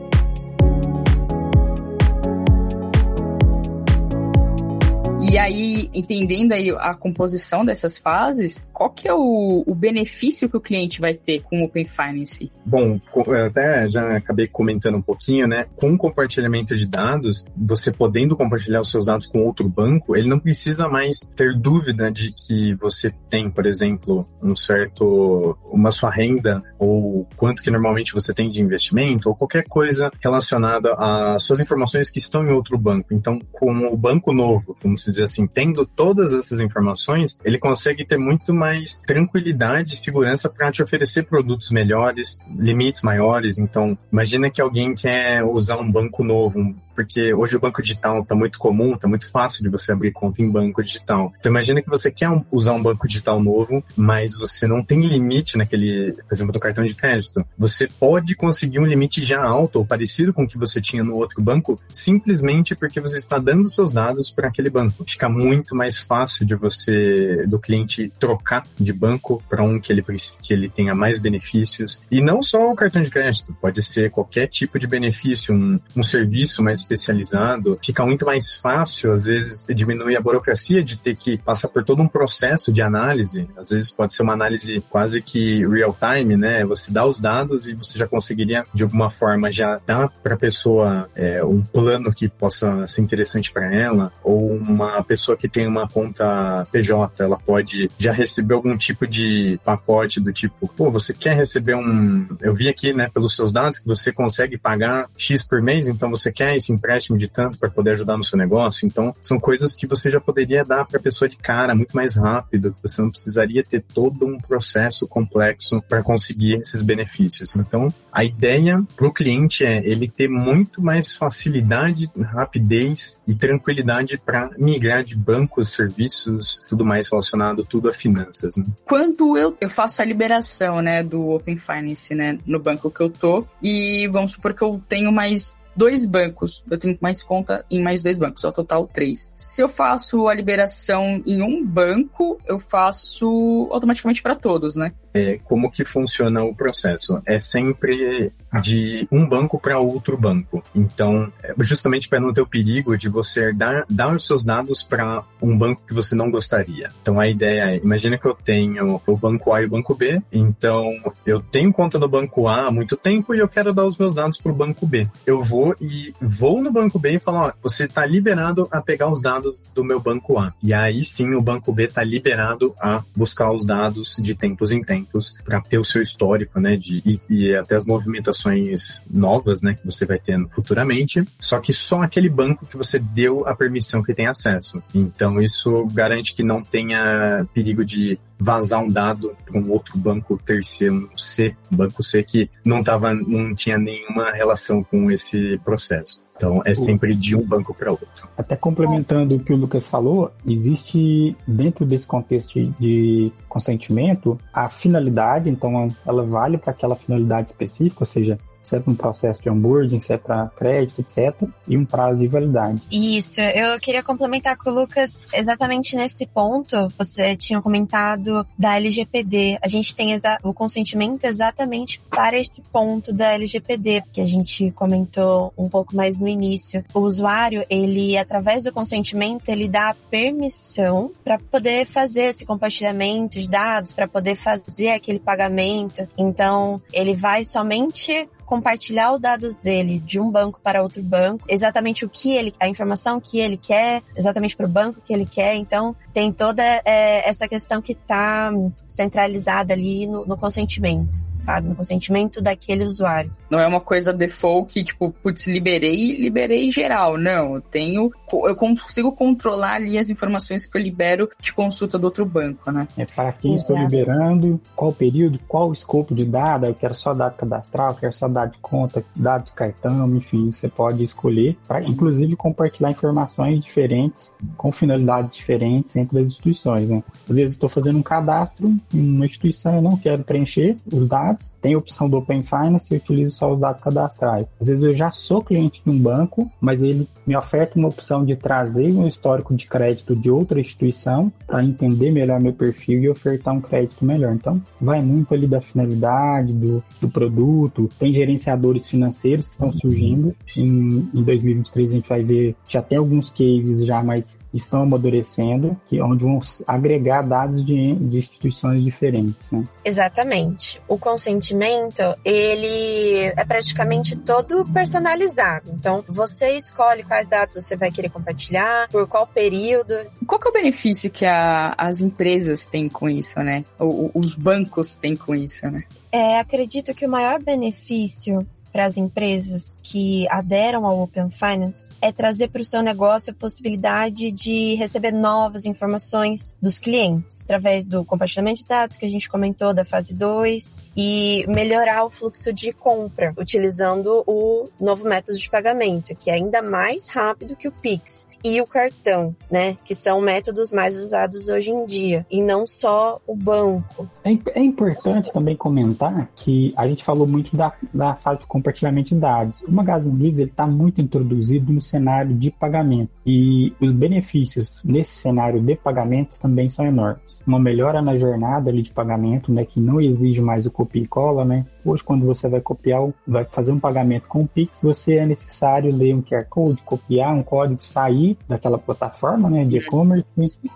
E 5.29 5.38
aí, 5.38 5.91
entendendo 5.93 6.53
aí 6.53 6.71
a 6.71 6.91
composição 6.95 7.63
dessas 7.63 7.95
fases, 7.95 8.65
qual 8.74 8.89
que 8.89 9.07
é 9.07 9.13
o, 9.13 9.63
o 9.63 9.75
benefício 9.75 10.50
que 10.50 10.57
o 10.57 10.59
cliente 10.62 11.00
vai 11.00 11.13
ter 11.13 11.43
com 11.43 11.62
o 11.62 11.65
Open 11.65 11.86
Finance? 11.86 12.51
Bom, 12.65 13.00
até 13.45 13.88
já 13.88 14.17
acabei 14.17 14.48
comentando 14.48 14.95
um 14.95 15.01
pouquinho, 15.03 15.48
né? 15.48 15.67
Com 15.75 15.93
o 15.93 15.98
compartilhamento 15.98 16.75
de 16.75 16.88
dados, 16.88 17.45
você 17.55 17.91
podendo 17.91 18.36
compartilhar 18.36 18.81
os 18.81 18.89
seus 18.89 19.05
dados 19.05 19.27
com 19.27 19.45
outro 19.45 19.69
banco, 19.69 20.15
ele 20.15 20.27
não 20.27 20.39
precisa 20.39 20.89
mais 20.89 21.19
ter 21.36 21.55
dúvida 21.55 22.12
de 22.12 22.31
que 22.31 22.74
você 22.75 23.13
tem, 23.29 23.51
por 23.51 23.67
exemplo, 23.67 24.25
um 24.41 24.55
certo, 24.55 25.55
uma 25.71 25.91
sua 25.91 26.09
renda 26.09 26.59
ou 26.79 27.27
quanto 27.38 27.62
que 27.62 27.69
normalmente 27.69 28.13
você 28.13 28.33
tem 28.33 28.50
de 28.50 28.62
investimento 28.62 29.29
ou 29.29 29.36
qualquer 29.36 29.63
coisa 29.67 30.12
relacionada 30.24 30.95
às 30.98 31.43
suas 31.43 31.59
informações 31.59 32.09
que 32.09 32.17
estão 32.17 32.43
em 32.43 32.51
outro 32.51 32.79
banco. 32.79 33.13
Então, 33.13 33.38
como 33.51 33.93
o 33.93 33.98
banco 33.98 34.33
novo, 34.33 34.75
vamos 34.81 35.03
dizer 35.03 35.18
dizer 35.19 35.25
assim, 35.25 35.47
tendo 35.47 35.85
todas 35.85 36.33
essas 36.33 36.59
informações, 36.59 37.39
ele 37.43 37.57
consegue 37.57 38.05
ter 38.05 38.17
muito 38.17 38.53
mais 38.53 38.97
tranquilidade 38.97 39.93
e 39.93 39.97
segurança 39.97 40.49
para 40.49 40.71
te 40.71 40.81
oferecer 40.81 41.23
produtos 41.23 41.71
melhores, 41.71 42.39
limites 42.55 43.01
maiores. 43.01 43.57
Então, 43.57 43.97
imagina 44.11 44.49
que 44.49 44.61
alguém 44.61 44.93
quer 44.93 45.43
usar 45.43 45.77
um 45.77 45.91
banco 45.91 46.23
novo, 46.23 46.59
um 46.59 46.75
porque 46.99 47.33
hoje 47.33 47.55
o 47.55 47.61
banco 47.61 47.81
digital 47.81 48.19
está 48.19 48.35
muito 48.35 48.59
comum, 48.59 48.93
está 48.93 49.07
muito 49.07 49.31
fácil 49.31 49.63
de 49.63 49.69
você 49.69 49.93
abrir 49.93 50.11
conta 50.11 50.41
em 50.41 50.49
banco 50.49 50.83
digital. 50.83 51.31
Então 51.39 51.49
imagina 51.49 51.81
que 51.81 51.89
você 51.89 52.11
quer 52.11 52.29
usar 52.51 52.73
um 52.73 52.83
banco 52.83 53.07
digital 53.07 53.41
novo, 53.41 53.81
mas 53.95 54.37
você 54.37 54.67
não 54.67 54.83
tem 54.83 55.07
limite 55.07 55.57
naquele, 55.57 56.11
por 56.11 56.33
exemplo, 56.33 56.51
do 56.51 56.59
cartão 56.59 56.83
de 56.83 56.93
crédito. 56.93 57.45
Você 57.57 57.87
pode 57.87 58.35
conseguir 58.35 58.79
um 58.79 58.85
limite 58.85 59.23
já 59.23 59.41
alto 59.41 59.79
ou 59.79 59.85
parecido 59.85 60.33
com 60.33 60.43
o 60.43 60.47
que 60.47 60.57
você 60.57 60.81
tinha 60.81 61.01
no 61.01 61.15
outro 61.15 61.41
banco, 61.41 61.79
simplesmente 61.89 62.75
porque 62.75 62.99
você 62.99 63.17
está 63.17 63.39
dando 63.39 63.69
seus 63.69 63.93
dados 63.93 64.29
para 64.29 64.49
aquele 64.49 64.69
banco. 64.69 65.05
Fica 65.07 65.29
muito 65.29 65.73
mais 65.77 65.99
fácil 65.99 66.45
de 66.45 66.53
você, 66.53 67.45
do 67.47 67.57
cliente, 67.57 68.11
trocar 68.19 68.67
de 68.77 68.91
banco 68.91 69.41
para 69.47 69.63
um 69.63 69.79
que 69.79 69.93
ele, 69.93 70.03
que 70.43 70.53
ele 70.53 70.67
tenha 70.67 70.93
mais 70.93 71.17
benefícios. 71.17 72.01
E 72.11 72.19
não 72.19 72.41
só 72.41 72.69
o 72.69 72.75
cartão 72.75 73.01
de 73.01 73.09
crédito, 73.09 73.55
pode 73.61 73.81
ser 73.81 74.11
qualquer 74.11 74.47
tipo 74.47 74.77
de 74.77 74.85
benefício, 74.85 75.55
um, 75.55 75.79
um 75.95 76.03
serviço 76.03 76.61
mais 76.61 76.88
especializado. 76.89 77.79
Fica 77.84 78.05
muito 78.05 78.25
mais 78.25 78.55
fácil, 78.55 79.12
às 79.12 79.24
vezes, 79.24 79.67
diminuir 79.75 80.17
a 80.17 80.22
burocracia 80.22 80.84
de 80.84 80.98
ter 80.98 81.15
que 81.15 81.38
passar 81.38 81.67
por 81.67 81.84
todo 81.84 82.01
um 82.01 82.08
processo 82.08 82.72
de 82.72 82.81
análise. 82.81 83.48
Às 83.55 83.69
vezes 83.69 83.91
pode 83.91 84.13
ser 84.13 84.24
uma 84.24 84.34
análise 84.34 84.81
quase 84.89 85.22
que 85.22 85.65
real 85.67 85.96
time, 86.00 86.36
né? 86.36 86.63
Você 86.65 86.91
dá 86.91 87.05
os 87.05 87.19
dados 87.19 87.67
e 87.67 87.74
você 87.74 87.98
já 87.98 88.08
conseguiria, 88.08 88.63
de 88.74 88.84
alguma 88.84 89.10
forma, 89.10 89.51
já 89.51 89.79
dar 89.86 90.10
para 90.24 90.34
a 90.34 90.38
pessoa 90.38 91.10
é, 91.15 91.43
um 91.43 91.62
plano 91.62 92.13
que 92.13 92.27
possa 92.27 92.88
ser 92.88 93.01
interessante 93.01 93.51
para 93.51 93.74
ela, 93.74 94.12
ou 94.24 94.53
uma 94.55 95.03
pessoa 95.03 95.38
que 95.38 95.48
tem 95.48 95.67
uma 95.67 95.88
conta 95.88 96.67
PJ, 96.72 97.24
ela 97.24 97.38
pode 97.38 97.89
já 97.98 98.12
receber 98.12 98.53
algum 98.53 98.77
tipo 98.77 99.08
de 99.08 99.60
pacote 99.63 100.19
do 100.19 100.31
tipo, 100.31 100.67
pô, 100.67 100.89
você 100.89 101.13
quer 101.13 101.36
receber 101.36 101.75
um. 101.75 102.27
Eu 102.41 102.53
vi 102.53 102.69
aqui, 102.69 102.93
né, 102.93 103.10
pelos 103.13 103.36
seus 103.36 103.51
dados, 103.51 103.79
que 103.79 103.88
você 103.88 104.12
consegue 104.12 104.58
pagar 104.58 105.10
X 105.17 105.43
por 105.43 105.62
mês, 105.62 105.88
então 105.88 106.10
você 106.10 106.31
quer 106.31 106.55
esse 106.55 106.72
empréstimo 106.79 107.17
de 107.17 107.27
tanto 107.27 107.59
para 107.59 107.69
poder 107.69 107.91
ajudar 107.91 108.17
no 108.17 108.24
seu 108.24 108.38
negócio. 108.38 108.88
Então, 108.88 109.13
são 109.21 109.39
coisas 109.39 109.75
que 109.75 109.86
você 109.86 110.09
já 110.09 110.19
poderia 110.19 110.63
dar 110.63 110.86
para 110.86 111.00
a 111.00 111.03
pessoa 111.03 111.27
de 111.27 111.38
cara 111.38 111.75
muito 111.75 111.95
mais 111.95 112.15
rápido, 112.15 112.75
você 112.81 113.01
não 113.01 113.12
precisaria 113.12 113.63
ter 113.63 113.81
todo 113.81 114.25
um 114.25 114.38
processo 114.38 115.07
complexo 115.07 115.81
para 115.88 116.01
conseguir 116.01 116.55
esses 116.55 116.83
benefícios. 116.83 117.55
Então, 117.55 117.93
a 118.12 118.24
ideia 118.24 118.83
para 118.95 119.07
o 119.07 119.13
cliente 119.13 119.65
é 119.65 119.86
ele 119.86 120.07
ter 120.07 120.29
muito 120.29 120.81
mais 120.81 121.15
facilidade, 121.15 122.09
rapidez 122.21 123.21
e 123.27 123.36
tranquilidade 123.36 124.17
para 124.17 124.50
migrar 124.57 125.03
de 125.03 125.15
bancos, 125.15 125.71
serviços, 125.71 126.63
tudo 126.69 126.86
mais 126.86 127.09
relacionado 127.09 127.63
tudo 127.63 127.89
a 127.89 127.93
finanças. 127.93 128.57
Né? 128.57 128.65
Quando 128.86 129.38
eu, 129.38 129.55
eu 129.59 129.69
faço 129.69 130.01
a 130.01 130.05
liberação, 130.05 130.81
né, 130.81 131.03
do 131.03 131.29
Open 131.29 131.57
Finance, 131.57 132.15
né, 132.15 132.38
no 132.45 132.59
banco 132.59 132.89
que 132.89 133.01
eu 133.01 133.09
tô, 133.09 133.45
e 133.62 134.07
vamos 134.07 134.31
supor 134.31 134.53
que 134.53 134.62
eu 134.62 134.81
tenho 134.88 135.12
mais 135.12 135.58
dois 135.75 136.05
bancos. 136.05 136.63
Eu 136.69 136.77
tenho 136.77 136.97
mais 137.01 137.23
conta 137.23 137.65
em 137.69 137.81
mais 137.81 138.03
dois 138.03 138.19
bancos, 138.19 138.43
ao 138.45 138.51
total 138.51 138.88
três. 138.88 139.33
Se 139.35 139.61
eu 139.61 139.69
faço 139.69 140.27
a 140.27 140.33
liberação 140.33 141.21
em 141.25 141.41
um 141.41 141.65
banco, 141.65 142.39
eu 142.45 142.59
faço 142.59 143.67
automaticamente 143.71 144.21
para 144.21 144.35
todos, 144.35 144.75
né? 144.75 144.93
É, 145.19 145.39
como 145.43 145.69
que 145.69 145.83
funciona 145.83 146.43
o 146.43 146.55
processo? 146.55 147.21
É 147.25 147.39
sempre 147.39 148.31
de 148.61 149.07
um 149.11 149.27
banco 149.27 149.59
para 149.59 149.77
outro 149.79 150.17
banco. 150.17 150.63
Então, 150.73 151.31
é 151.43 151.53
justamente 151.59 152.07
para 152.07 152.19
não 152.19 152.33
ter 152.33 152.41
o 152.41 152.47
perigo 152.47 152.97
de 152.97 153.09
você 153.09 153.53
dar, 153.53 153.85
dar 153.89 154.15
os 154.15 154.25
seus 154.25 154.43
dados 154.43 154.81
para 154.81 155.23
um 155.41 155.57
banco 155.57 155.81
que 155.88 155.93
você 155.93 156.15
não 156.15 156.31
gostaria. 156.31 156.91
Então, 157.01 157.19
a 157.19 157.27
ideia 157.27 157.75
é, 157.75 157.77
imagina 157.77 158.17
que 158.17 158.25
eu 158.25 158.33
tenho 158.33 159.01
o 159.05 159.17
banco 159.17 159.53
A 159.53 159.61
e 159.61 159.65
o 159.65 159.69
banco 159.69 159.93
B, 159.93 160.21
então 160.31 160.89
eu 161.25 161.39
tenho 161.39 161.71
conta 161.71 161.99
no 161.99 162.07
banco 162.07 162.47
A 162.47 162.67
há 162.67 162.71
muito 162.71 162.97
tempo 162.97 163.35
e 163.35 163.39
eu 163.39 163.47
quero 163.47 163.73
dar 163.73 163.85
os 163.85 163.97
meus 163.97 164.13
dados 164.13 164.38
para 164.38 164.51
o 164.51 164.55
banco 164.55 164.88
B. 164.88 165.07
Eu 165.25 165.43
vou 165.43 165.75
e 165.79 166.13
vou 166.21 166.61
no 166.61 166.71
banco 166.71 166.97
B 166.97 167.13
e 167.13 167.19
falo, 167.19 167.39
ó, 167.39 167.53
você 167.61 167.83
está 167.83 168.05
liberado 168.05 168.67
a 168.71 168.81
pegar 168.81 169.11
os 169.11 169.21
dados 169.21 169.65
do 169.75 169.83
meu 169.83 169.99
banco 169.99 170.39
A. 170.39 170.53
E 170.63 170.73
aí 170.73 171.03
sim 171.03 171.35
o 171.35 171.41
banco 171.41 171.71
B 171.71 171.85
está 171.85 172.03
liberado 172.03 172.73
a 172.79 173.03
buscar 173.15 173.51
os 173.51 173.65
dados 173.65 174.15
de 174.19 174.33
tempos 174.33 174.71
em 174.71 174.81
tempos 174.81 175.08
para 175.43 175.61
ter 175.61 175.77
o 175.77 175.83
seu 175.83 176.01
histórico, 176.01 176.59
né, 176.59 176.77
de, 176.77 177.01
e, 177.05 177.19
e 177.29 177.55
até 177.55 177.75
as 177.75 177.85
movimentações 177.85 179.03
novas, 179.09 179.61
né, 179.61 179.73
que 179.73 179.85
você 179.85 180.05
vai 180.05 180.19
tendo 180.19 180.49
futuramente. 180.49 181.23
Só 181.39 181.59
que 181.59 181.73
só 181.73 182.01
aquele 182.01 182.29
banco 182.29 182.65
que 182.65 182.77
você 182.77 182.99
deu 182.99 183.47
a 183.47 183.55
permissão 183.55 184.03
que 184.03 184.13
tem 184.13 184.27
acesso. 184.27 184.81
Então 184.93 185.41
isso 185.41 185.85
garante 185.87 186.33
que 186.33 186.43
não 186.43 186.61
tenha 186.61 187.47
perigo 187.53 187.83
de 187.83 188.19
vazar 188.39 188.81
um 188.81 188.89
dado 188.89 189.36
para 189.46 189.60
um 189.60 189.69
outro 189.69 189.98
banco 189.98 190.38
terceiro, 190.38 191.10
um 191.13 191.17
C, 191.17 191.55
um 191.72 191.75
banco 191.75 192.01
C 192.01 192.24
que 192.24 192.50
não 192.63 192.81
tava, 192.81 193.13
não 193.13 193.53
tinha 193.53 193.77
nenhuma 193.77 194.31
relação 194.31 194.84
com 194.84 195.12
esse 195.12 195.60
processo. 195.63 196.24
Então 196.39 196.62
é 196.63 196.74
sempre 196.74 197.13
de 197.13 197.36
um 197.36 197.46
banco 197.46 197.74
para 197.74 197.91
outro. 197.91 198.08
Até 198.38 198.55
complementando 198.55 199.36
o 199.36 199.39
que 199.41 199.51
o 199.51 199.58
Lucas 199.58 199.89
falou, 199.89 200.31
existe 200.48 201.36
dentro 201.46 201.86
desse 201.86 202.08
contexto 202.08 202.62
de 202.79 203.29
consentimento 203.50 204.39
a 204.53 204.69
finalidade, 204.69 205.50
então 205.50 205.93
ela 206.08 206.24
vale 206.24 206.58
para 206.58 206.72
aquela 206.72 206.96
finalidade 206.96 207.50
específica, 207.50 207.98
ou 208.03 208.05
seja, 208.05 208.39
se 208.63 208.75
é 208.75 208.79
para 208.79 208.91
um 208.91 208.95
processo 208.95 209.41
de 209.41 209.49
onboarding, 209.49 209.99
se 209.99 210.13
é 210.13 210.17
para 210.17 210.47
crédito, 210.49 211.01
etc. 211.01 211.47
E 211.67 211.77
um 211.77 211.85
prazo 211.85 212.19
de 212.19 212.27
validade. 212.27 212.81
Isso, 212.91 213.41
eu 213.41 213.79
queria 213.79 214.03
complementar 214.03 214.57
com 214.57 214.69
o 214.69 214.73
Lucas 214.73 215.27
exatamente 215.33 215.95
nesse 215.95 216.25
ponto. 216.27 216.91
Você 216.97 217.35
tinha 217.35 217.61
comentado 217.61 218.45
da 218.57 218.75
LGPD. 218.75 219.57
A 219.61 219.67
gente 219.67 219.95
tem 219.95 220.09
o 220.43 220.53
consentimento 220.53 221.23
exatamente 221.25 222.01
para 222.09 222.37
este 222.37 222.61
ponto 222.71 223.13
da 223.13 223.33
LGPD, 223.33 224.03
que 224.11 224.21
a 224.21 224.25
gente 224.25 224.71
comentou 224.71 225.53
um 225.57 225.69
pouco 225.69 225.95
mais 225.95 226.19
no 226.19 226.27
início. 226.27 226.83
O 226.93 226.99
usuário, 226.99 227.65
ele, 227.69 228.17
através 228.17 228.63
do 228.63 228.71
consentimento, 228.71 229.49
ele 229.49 229.67
dá 229.67 229.95
permissão 230.09 231.11
para 231.23 231.39
poder 231.39 231.85
fazer 231.85 232.23
esse 232.23 232.45
compartilhamento 232.45 233.39
de 233.39 233.47
dados, 233.47 233.91
para 233.91 234.07
poder 234.07 234.35
fazer 234.35 234.91
aquele 234.91 235.19
pagamento. 235.19 236.07
Então, 236.17 236.81
ele 236.91 237.13
vai 237.13 237.45
somente 237.45 238.27
compartilhar 238.49 239.13
os 239.13 239.19
dados 239.19 239.59
dele 239.59 239.99
de 239.99 240.19
um 240.19 240.31
banco 240.31 240.59
para 240.59 240.81
outro 240.81 241.03
banco, 241.03 241.45
exatamente 241.47 242.03
o 242.03 242.09
que 242.09 242.35
ele, 242.35 242.51
a 242.59 242.67
informação 242.67 243.21
que 243.21 243.39
ele 243.39 243.55
quer, 243.55 244.01
exatamente 244.17 244.57
para 244.57 244.65
o 244.65 244.69
banco 244.69 244.99
que 244.99 245.13
ele 245.13 245.27
quer. 245.27 245.53
Então, 245.53 245.95
tem 246.11 246.31
toda 246.33 246.63
é, 246.63 247.29
essa 247.29 247.47
questão 247.47 247.79
que 247.79 247.91
está 247.91 248.51
centralizada 248.99 249.73
ali 249.73 250.05
no, 250.05 250.25
no, 250.25 250.35
consentimento, 250.35 251.25
sabe? 251.37 251.69
No 251.69 251.75
consentimento 251.75 252.41
daquele 252.41 252.83
usuário. 252.83 253.31
Não 253.49 253.57
é 253.57 253.65
uma 253.65 253.79
coisa 253.79 254.11
default 254.11 254.73
que, 254.73 254.83
tipo, 254.83 255.15
putz, 255.23 255.47
liberei, 255.47 256.17
liberei 256.17 256.69
geral. 256.69 257.17
Não, 257.17 257.55
eu 257.55 257.61
tenho, 257.61 258.11
eu 258.43 258.55
consigo 258.55 259.13
controlar 259.13 259.75
ali 259.75 259.97
as 259.97 260.09
informações 260.09 260.65
que 260.65 260.77
eu 260.77 260.81
libero 260.81 261.29
de 261.39 261.53
consulta 261.53 261.97
do 261.97 262.03
outro 262.03 262.25
banco, 262.25 262.69
né? 262.71 262.87
É 262.97 263.05
para 263.05 263.31
quem 263.31 263.55
Exato. 263.55 263.71
estou 263.71 263.87
liberando, 263.87 264.59
qual 264.75 264.91
período, 264.91 265.39
qual 265.47 265.69
o 265.69 265.73
escopo 265.73 266.13
de 266.13 266.25
dado, 266.25 266.65
eu 266.65 266.75
quero 266.75 266.93
só 266.93 267.13
dado 267.13 267.37
cadastral, 267.37 267.91
eu 267.91 267.95
quero 267.95 268.13
só 268.13 268.27
dado 268.27 268.51
de 268.51 268.59
conta, 268.59 269.03
dado 269.15 269.45
de 269.45 269.53
cartão, 269.53 270.13
enfim, 270.13 270.51
você 270.51 270.67
pode 270.67 271.03
escolher 271.05 271.57
para, 271.65 271.81
inclusive, 271.83 272.35
compartilhar 272.35 272.91
informações 272.91 273.63
diferentes 273.63 274.33
com 274.57 274.73
finalidades 274.73 275.35
diferentes 275.37 275.95
entre 275.95 276.19
as 276.19 276.25
instituições, 276.25 276.89
né? 276.89 277.01
Às 277.29 277.35
vezes 277.35 277.55
estou 277.55 277.69
fazendo 277.69 277.97
um 277.97 278.03
cadastro 278.03 278.75
uma 278.93 279.25
instituição, 279.25 279.75
eu 279.75 279.81
não 279.81 279.98
quero 279.98 280.24
preencher 280.24 280.77
os 280.91 281.08
dados, 281.08 281.53
tem 281.62 281.74
a 281.74 281.77
opção 281.77 282.10
do 282.10 282.17
Open 282.17 282.43
Finance, 282.43 282.93
eu 282.93 282.98
utilizo 282.98 283.36
só 283.36 283.53
os 283.53 283.60
dados 283.60 283.81
cadastrais. 283.81 284.48
Às 284.60 284.67
vezes 284.67 284.84
eu 284.84 284.93
já 284.93 285.12
sou 285.12 285.43
cliente 285.43 285.81
de 285.84 285.89
um 285.89 285.98
banco, 285.98 286.51
mas 286.60 286.81
ele 286.81 287.08
me 287.25 287.36
oferta 287.36 287.77
uma 287.77 287.88
opção 287.88 288.25
de 288.25 288.36
trazer 288.36 288.91
um 288.93 289.08
histórico 289.08 289.53
de 289.55 289.67
crédito 289.67 290.15
de 290.15 290.31
outra 290.31 290.60
instituição 290.60 291.31
para 291.46 291.63
entender 291.63 292.12
melhor 292.12 292.39
meu 292.39 292.53
perfil 292.53 293.01
e 293.01 293.10
ofertar 293.10 293.53
um 293.53 293.62
crédito 293.62 294.03
melhor. 294.03 294.34
Então, 294.34 294.62
vai 294.79 295.01
muito 295.01 295.34
ali 295.34 295.48
da 295.48 295.62
finalidade, 295.62 296.53
do, 296.53 296.84
do 297.00 297.10
produto, 297.10 297.89
tem 298.00 298.13
gerenciadores 298.13 298.88
financeiros 298.88 299.48
que 299.48 299.53
estão 299.53 299.72
surgindo. 299.72 300.36
Em, 300.55 301.10
em 301.13 301.24
2023 301.24 301.91
a 301.91 301.96
gente 301.96 302.10
vai 302.10 302.24
ver, 302.24 302.55
já 302.67 302.81
tem 302.81 302.98
alguns 302.98 303.29
cases 303.29 303.86
já 303.86 304.03
mais 304.03 304.38
estão 304.53 304.83
amadurecendo, 304.83 305.79
que 305.85 306.01
onde 306.01 306.23
vão 306.23 306.39
agregar 306.67 307.21
dados 307.21 307.63
de, 307.63 307.95
de 307.95 308.17
instituições 308.17 308.83
diferentes. 308.83 309.51
Né? 309.51 309.63
Exatamente. 309.83 310.81
O 310.87 310.97
consentimento 310.97 312.01
ele 312.25 313.31
é 313.35 313.45
praticamente 313.45 314.15
todo 314.15 314.65
personalizado. 314.65 315.71
Então 315.71 316.03
você 316.07 316.57
escolhe 316.57 317.03
quais 317.03 317.27
dados 317.27 317.55
você 317.63 317.75
vai 317.75 317.91
querer 317.91 318.09
compartilhar, 318.09 318.87
por 318.89 319.07
qual 319.07 319.27
período. 319.27 319.93
Qual 320.25 320.39
que 320.39 320.47
é 320.47 320.49
o 320.49 320.53
benefício 320.53 321.09
que 321.09 321.25
a, 321.25 321.73
as 321.77 322.01
empresas 322.01 322.65
têm 322.65 322.89
com 322.89 323.09
isso, 323.09 323.39
né? 323.39 323.63
Ou, 323.77 324.11
os 324.13 324.35
bancos 324.35 324.95
têm 324.95 325.15
com 325.15 325.35
isso, 325.35 325.69
né? 325.69 325.83
É, 326.11 326.39
acredito 326.39 326.93
que 326.93 327.05
o 327.05 327.09
maior 327.09 327.39
benefício 327.39 328.45
para 328.71 328.85
as 328.85 328.97
empresas 328.97 329.79
que 329.83 330.27
aderam 330.29 330.85
ao 330.85 331.01
Open 331.01 331.29
Finance 331.29 331.93
é 332.01 332.11
trazer 332.11 332.49
para 332.49 332.61
o 332.61 332.65
seu 332.65 332.81
negócio 332.81 333.31
a 333.31 333.35
possibilidade 333.35 334.31
de 334.31 334.75
receber 334.75 335.11
novas 335.11 335.65
informações 335.65 336.55
dos 336.61 336.79
clientes, 336.79 337.41
através 337.41 337.87
do 337.87 338.05
compartilhamento 338.05 338.61
de 338.61 338.67
dados 338.67 338.97
que 338.97 339.05
a 339.05 339.09
gente 339.09 339.29
comentou 339.29 339.73
da 339.73 339.83
fase 339.83 340.13
2 340.13 340.83
e 340.95 341.45
melhorar 341.47 342.05
o 342.05 342.09
fluxo 342.09 342.53
de 342.53 342.71
compra, 342.71 343.33
utilizando 343.37 344.23
o 344.27 344.69
novo 344.79 345.03
método 345.05 345.37
de 345.37 345.49
pagamento, 345.49 346.15
que 346.15 346.29
é 346.29 346.35
ainda 346.35 346.61
mais 346.61 347.07
rápido 347.07 347.55
que 347.55 347.67
o 347.67 347.71
Pix 347.71 348.27
e 348.43 348.61
o 348.61 348.67
cartão, 348.67 349.35
né? 349.51 349.77
Que 349.83 349.93
são 349.93 350.21
métodos 350.21 350.71
mais 350.71 350.95
usados 350.95 351.47
hoje 351.47 351.71
em 351.71 351.85
dia, 351.85 352.25
e 352.31 352.41
não 352.41 352.65
só 352.65 353.19
o 353.27 353.35
banco. 353.35 354.09
É, 354.23 354.59
é 354.59 354.63
importante 354.63 355.31
também 355.33 355.55
comentar 355.55 355.98
que 356.35 356.73
a 356.75 356.87
gente 356.87 357.03
falou 357.03 357.27
muito 357.27 357.55
da, 357.55 357.73
da 357.93 358.15
fase 358.15 358.41
de 358.41 358.47
compartilhamento 358.47 359.09
de 359.09 359.21
dados. 359.21 359.61
O 359.61 359.71
Magazine 359.71 360.17
Luiza 360.17 360.43
está 360.43 360.65
muito 360.65 361.01
introduzido 361.01 361.71
no 361.71 361.81
cenário 361.81 362.33
de 362.35 362.51
pagamento 362.51 363.11
e 363.25 363.73
os 363.81 363.91
benefícios 363.91 364.81
nesse 364.83 365.15
cenário 365.21 365.61
de 365.61 365.75
pagamentos 365.75 366.37
também 366.37 366.69
são 366.69 366.85
enormes. 366.85 367.41
Uma 367.45 367.59
melhora 367.59 368.01
na 368.01 368.17
jornada 368.17 368.69
ali 368.69 368.81
de 368.81 368.91
pagamento, 368.91 369.51
né, 369.51 369.65
que 369.65 369.79
não 369.79 369.99
exige 369.99 370.41
mais 370.41 370.65
o 370.65 370.71
copia 370.71 371.03
e 371.03 371.07
cola, 371.07 371.43
né? 371.43 371.65
Hoje, 371.83 372.03
quando 372.03 372.25
você 372.25 372.47
vai 372.47 372.61
copiar, 372.61 373.01
vai 373.27 373.45
fazer 373.45 373.71
um 373.71 373.79
pagamento 373.79 374.27
com 374.27 374.41
o 374.41 374.47
Pix, 374.47 374.81
você 374.83 375.15
é 375.15 375.25
necessário 375.25 375.95
ler 375.95 376.13
um 376.13 376.21
QR 376.21 376.45
Code, 376.49 376.81
copiar 376.83 377.33
um 377.33 377.41
código, 377.41 377.81
sair 377.81 378.37
daquela 378.47 378.77
plataforma, 378.77 379.49
né, 379.49 379.63
de 379.63 379.77
e-commerce 379.77 380.25